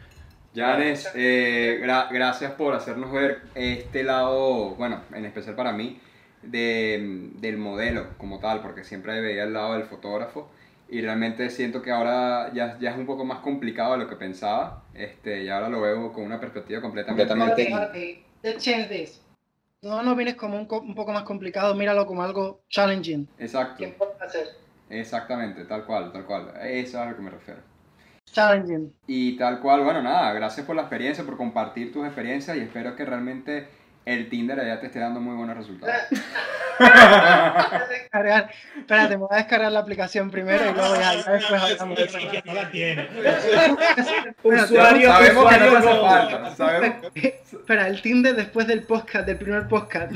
Janes, 0.58 1.08
eh, 1.14 1.80
gra- 1.84 2.10
gracias 2.12 2.52
por 2.54 2.74
hacernos 2.74 3.12
ver 3.12 3.42
este 3.54 4.04
lado, 4.04 4.72
bueno, 4.76 5.04
en 5.14 5.26
especial 5.26 5.56
para 5.56 5.72
mí, 5.72 6.00
de, 6.42 7.30
del 7.36 7.58
modelo 7.58 8.08
como 8.18 8.40
tal, 8.40 8.62
porque 8.62 8.84
siempre 8.84 9.22
veía 9.22 9.44
el 9.44 9.54
lado 9.54 9.74
del 9.74 9.84
fotógrafo 9.84 10.50
y 10.90 11.02
realmente 11.02 11.50
siento 11.52 11.82
que 11.82 11.92
ahora 11.92 12.52
ya, 12.54 12.78
ya 12.80 12.92
es 12.92 12.98
un 12.98 13.06
poco 13.06 13.24
más 13.24 13.40
complicado 13.40 13.92
de 13.94 14.00
lo 14.00 14.10
que 14.10 14.16
pensaba 14.16 14.82
este, 14.96 15.44
y 15.44 15.50
ahora 15.50 15.70
lo 15.70 15.82
veo 15.82 16.12
con 16.12 16.24
una 16.24 16.40
perspectiva 16.40 16.82
completamente... 16.82 17.34
This. 18.90 19.22
No 19.84 20.02
lo 20.02 20.16
mires 20.16 20.36
como 20.36 20.56
un, 20.56 20.68
un 20.70 20.96
poco 20.96 21.12
más 21.12 21.24
complicado, 21.24 21.76
míralo 21.76 22.06
como 22.08 22.24
algo 22.24 22.62
challenging. 22.70 23.28
Exacto, 23.38 23.76
¿Qué 23.78 23.90
puedes 23.90 24.20
hacer? 24.22 24.48
exactamente, 24.90 25.66
tal 25.66 25.86
cual, 25.86 26.12
tal 26.12 26.26
cual, 26.26 26.52
eso 26.62 26.90
es 26.90 26.96
a 26.96 27.06
lo 27.10 27.16
que 27.16 27.22
me 27.22 27.30
refiero. 27.30 27.77
Challenging. 28.32 28.94
Y 29.08 29.38
tal 29.38 29.60
cual, 29.60 29.84
bueno, 29.84 30.02
nada, 30.02 30.32
gracias 30.34 30.66
por 30.66 30.76
la 30.76 30.84
experiencia, 30.84 31.24
por 31.24 31.38
compartir 31.38 31.92
tus 31.92 32.06
experiencias 32.06 32.56
y 32.58 32.62
espero 32.62 32.96
que 32.96 33.06
realmente 33.06 33.68
el 34.06 34.30
Tinder 34.30 34.58
allá 34.60 34.80
te 34.80 34.88
esté 34.88 35.00
dando 35.00 35.20
muy 35.20 35.36
buenos 35.36 35.58
resultados. 35.58 35.96
Descargar. 37.90 38.50
Espérate, 38.78 39.18
me 39.18 39.24
voy 39.24 39.30
a 39.32 39.38
descargar 39.38 39.72
la 39.72 39.80
aplicación 39.80 40.30
primero 40.32 40.70
y 40.70 40.74
luego 40.74 40.96
ya, 40.96 41.16
después 41.16 41.62
hablamos. 41.62 42.00
No 42.46 42.54
la 42.54 42.72
tiene. 42.72 43.10
Usuario, 44.44 45.10
Sabemos 45.10 45.50
que 45.50 45.60
no 45.60 45.66
usuario 45.66 45.78
hace 45.78 45.94
no. 45.94 46.02
falta, 46.02 46.56
sabemos. 46.56 47.12
Espera, 47.16 47.88
el 47.88 48.02
Tinder 48.02 48.36
después 48.36 48.68
del 48.68 48.84
podcast, 48.84 49.26
del 49.26 49.38
primer 49.38 49.68
podcast. 49.68 50.12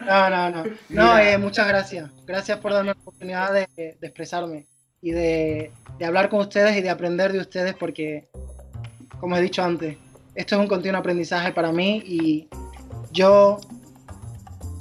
No, 0.00 0.30
no, 0.30 0.50
no. 0.50 0.64
No, 0.88 1.18
eh, 1.18 1.36
muchas 1.36 1.68
gracias. 1.68 2.10
Gracias 2.26 2.58
por 2.58 2.72
darme 2.72 2.94
la 2.94 3.00
oportunidad 3.00 3.52
de, 3.52 3.68
de 3.76 4.06
expresarme 4.06 4.66
y 5.02 5.12
de, 5.12 5.72
hablar 6.04 6.28
con 6.28 6.40
ustedes 6.40 6.76
y 6.76 6.82
de 6.82 6.90
aprender 6.90 7.32
de 7.32 7.40
ustedes 7.40 7.74
porque, 7.74 8.28
como 9.18 9.36
he 9.36 9.42
dicho 9.42 9.62
antes, 9.62 9.96
esto 10.34 10.54
es 10.54 10.60
un 10.60 10.68
continuo 10.68 10.98
aprendizaje 10.98 11.52
para 11.52 11.72
mí 11.72 12.02
y 12.06 12.48
yo 13.12 13.58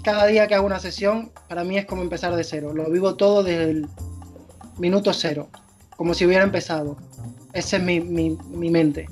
cada 0.04 0.26
día 0.28 0.48
que 0.48 0.56
hago 0.56 0.66
una 0.66 0.80
sesión, 0.80 1.32
para 1.48 1.64
mí 1.64 1.78
es 1.78 1.86
como 1.86 2.02
empezar 2.02 2.36
de 2.36 2.44
cero. 2.44 2.74
Lo 2.74 2.90
vivo 2.90 3.16
todo 3.16 3.44
desde 3.44 3.72
el 3.72 3.88
minuto 4.78 5.14
cero, 5.14 5.50
como 5.96 6.14
si 6.14 6.26
hubiera 6.26 6.44
empezado. 6.44 6.98
Esa 7.54 7.78
es 7.78 7.84
mi, 7.84 8.00
mi, 8.00 8.38
mi 8.50 8.70
mente. 8.70 9.08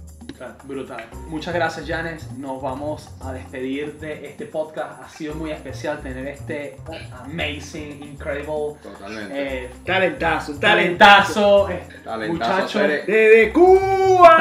Brutal. 0.64 1.04
Muchas 1.28 1.54
gracias, 1.54 1.88
Janes. 1.88 2.32
Nos 2.34 2.62
vamos 2.62 3.10
a 3.22 3.32
despedir 3.34 4.00
de 4.00 4.28
este 4.28 4.46
podcast. 4.46 5.02
Ha 5.04 5.10
sido 5.10 5.36
muy 5.36 5.52
especial 5.52 6.00
tener 6.02 6.28
este 6.28 6.78
amazing, 7.24 8.04
incredible, 8.04 8.76
Totalmente. 8.84 9.66
eh, 9.66 9.70
Talentazo, 9.86 10.54
talentazo. 10.60 11.68
muchacho. 12.30 12.80
Desde 12.80 13.52
Cuba. 13.54 14.38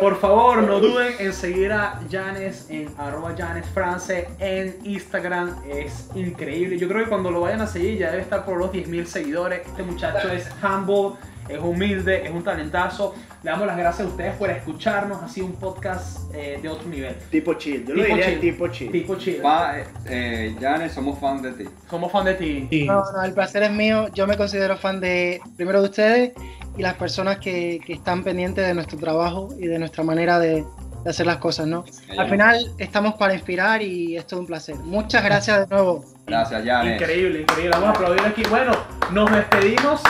Por 0.00 0.18
favor, 0.20 0.62
no 0.62 0.78
duden 0.80 1.14
en 1.18 1.32
seguir 1.32 1.72
a 1.72 2.00
Janes 2.10 2.66
en 2.70 2.88
arroba 2.98 3.34
Janes 3.36 3.66
France 3.70 4.28
en 4.38 4.76
Instagram. 4.84 5.56
Es 5.68 6.08
increíble. 6.14 6.78
Yo 6.78 6.88
creo 6.88 7.04
que 7.04 7.08
cuando 7.10 7.30
lo 7.30 7.40
vayan 7.40 7.60
a 7.62 7.66
seguir 7.66 7.98
ya 7.98 8.10
debe 8.10 8.22
estar 8.22 8.44
por 8.44 8.58
los 8.58 8.70
10.000 8.72 9.06
seguidores. 9.06 9.66
Este 9.66 9.82
muchacho 9.82 10.30
es 10.30 10.48
humble, 10.62 11.16
es 11.48 11.58
humilde, 11.58 12.24
es 12.24 12.30
un 12.30 12.42
talentazo. 12.44 13.14
Le 13.42 13.50
damos 13.50 13.66
las 13.66 13.76
gracias 13.76 14.06
a 14.06 14.10
ustedes 14.10 14.34
por 14.36 14.50
escucharnos. 14.50 15.22
Ha 15.22 15.28
sido 15.28 15.46
un 15.46 15.54
podcast 15.56 16.18
eh, 16.34 16.58
de 16.60 16.68
otro 16.68 16.88
nivel. 16.88 17.14
Tipo 17.30 17.54
chill, 17.54 17.86
yo 17.86 17.94
lo 17.94 18.02
Tipo 18.02 18.14
diría 18.16 18.30
chill. 18.30 18.40
tipo 18.40 18.68
chill. 18.68 18.90
Tipo 18.92 19.14
chido. 19.16 19.42
Pa- 19.42 19.74
eh, 20.06 20.56
Janes, 20.60 20.92
somos 20.92 21.18
fan 21.18 21.40
de 21.42 21.52
ti. 21.52 21.64
Somos 21.88 22.10
fan 22.12 22.24
de 22.24 22.34
ti. 22.34 22.66
Sí. 22.70 22.84
No, 22.84 23.02
no, 23.12 23.22
el 23.22 23.32
placer 23.32 23.62
es 23.62 23.70
mío. 23.70 24.08
Yo 24.14 24.26
me 24.26 24.36
considero 24.36 24.76
fan 24.76 25.00
de, 25.00 25.40
primero 25.56 25.80
de 25.82 25.88
ustedes 25.88 26.32
y 26.76 26.82
las 26.82 26.94
personas 26.94 27.38
que, 27.38 27.80
que 27.86 27.92
están 27.94 28.22
pendientes 28.24 28.66
de 28.66 28.74
nuestro 28.74 28.98
trabajo 28.98 29.48
y 29.58 29.66
de 29.66 29.78
nuestra 29.78 30.02
manera 30.04 30.38
de, 30.38 30.64
de 31.04 31.10
hacer 31.10 31.26
las 31.26 31.38
cosas, 31.38 31.66
¿no? 31.66 31.84
Al 32.16 32.28
final 32.28 32.72
estamos 32.78 33.14
para 33.14 33.34
inspirar 33.34 33.82
y 33.82 34.16
es 34.16 34.26
todo 34.26 34.40
un 34.40 34.46
placer. 34.46 34.74
Muchas 34.76 35.24
gracias 35.24 35.60
de 35.68 35.74
nuevo. 35.74 36.04
Gracias, 36.26 36.62
Janes. 36.64 37.00
Increíble, 37.00 37.40
increíble. 37.42 37.70
Vamos 37.70 37.88
a 37.88 37.92
aplaudir 37.92 38.22
aquí. 38.26 38.42
Bueno, 38.50 38.72
nos 39.12 39.30
despedimos. 39.30 40.02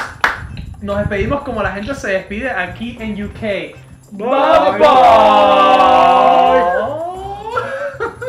Nos 0.80 0.98
despedimos 0.98 1.42
como 1.42 1.62
la 1.62 1.72
gente 1.72 1.94
se 1.94 2.08
despide 2.08 2.50
aquí 2.50 2.96
en 3.00 3.24
UK. 3.24 3.40
Bye, 4.12 4.26
Bye 4.26 4.78
bye. 4.78 4.88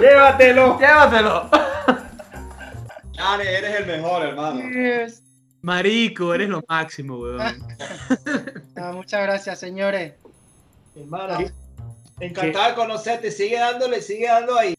Llévatelo. 0.02 0.80
Llévatelo. 0.80 1.50
Janes, 3.16 3.48
eres 3.48 3.80
el 3.80 3.86
mejor, 3.86 4.26
hermano. 4.26 4.62
Marico, 5.62 6.34
eres 6.34 6.50
lo 6.50 6.64
máximo, 6.68 7.18
weón. 7.18 7.42
Muchas 8.94 9.22
gracias, 9.24 9.60
señores. 9.60 10.14
Hermano, 10.96 11.38
encantado 12.20 12.70
de 12.70 12.76
conocerte. 12.76 13.30
Sigue 13.30 13.60
dándole, 13.60 14.02
sigue 14.02 14.28
dando 14.28 14.58
ahí. 14.58 14.79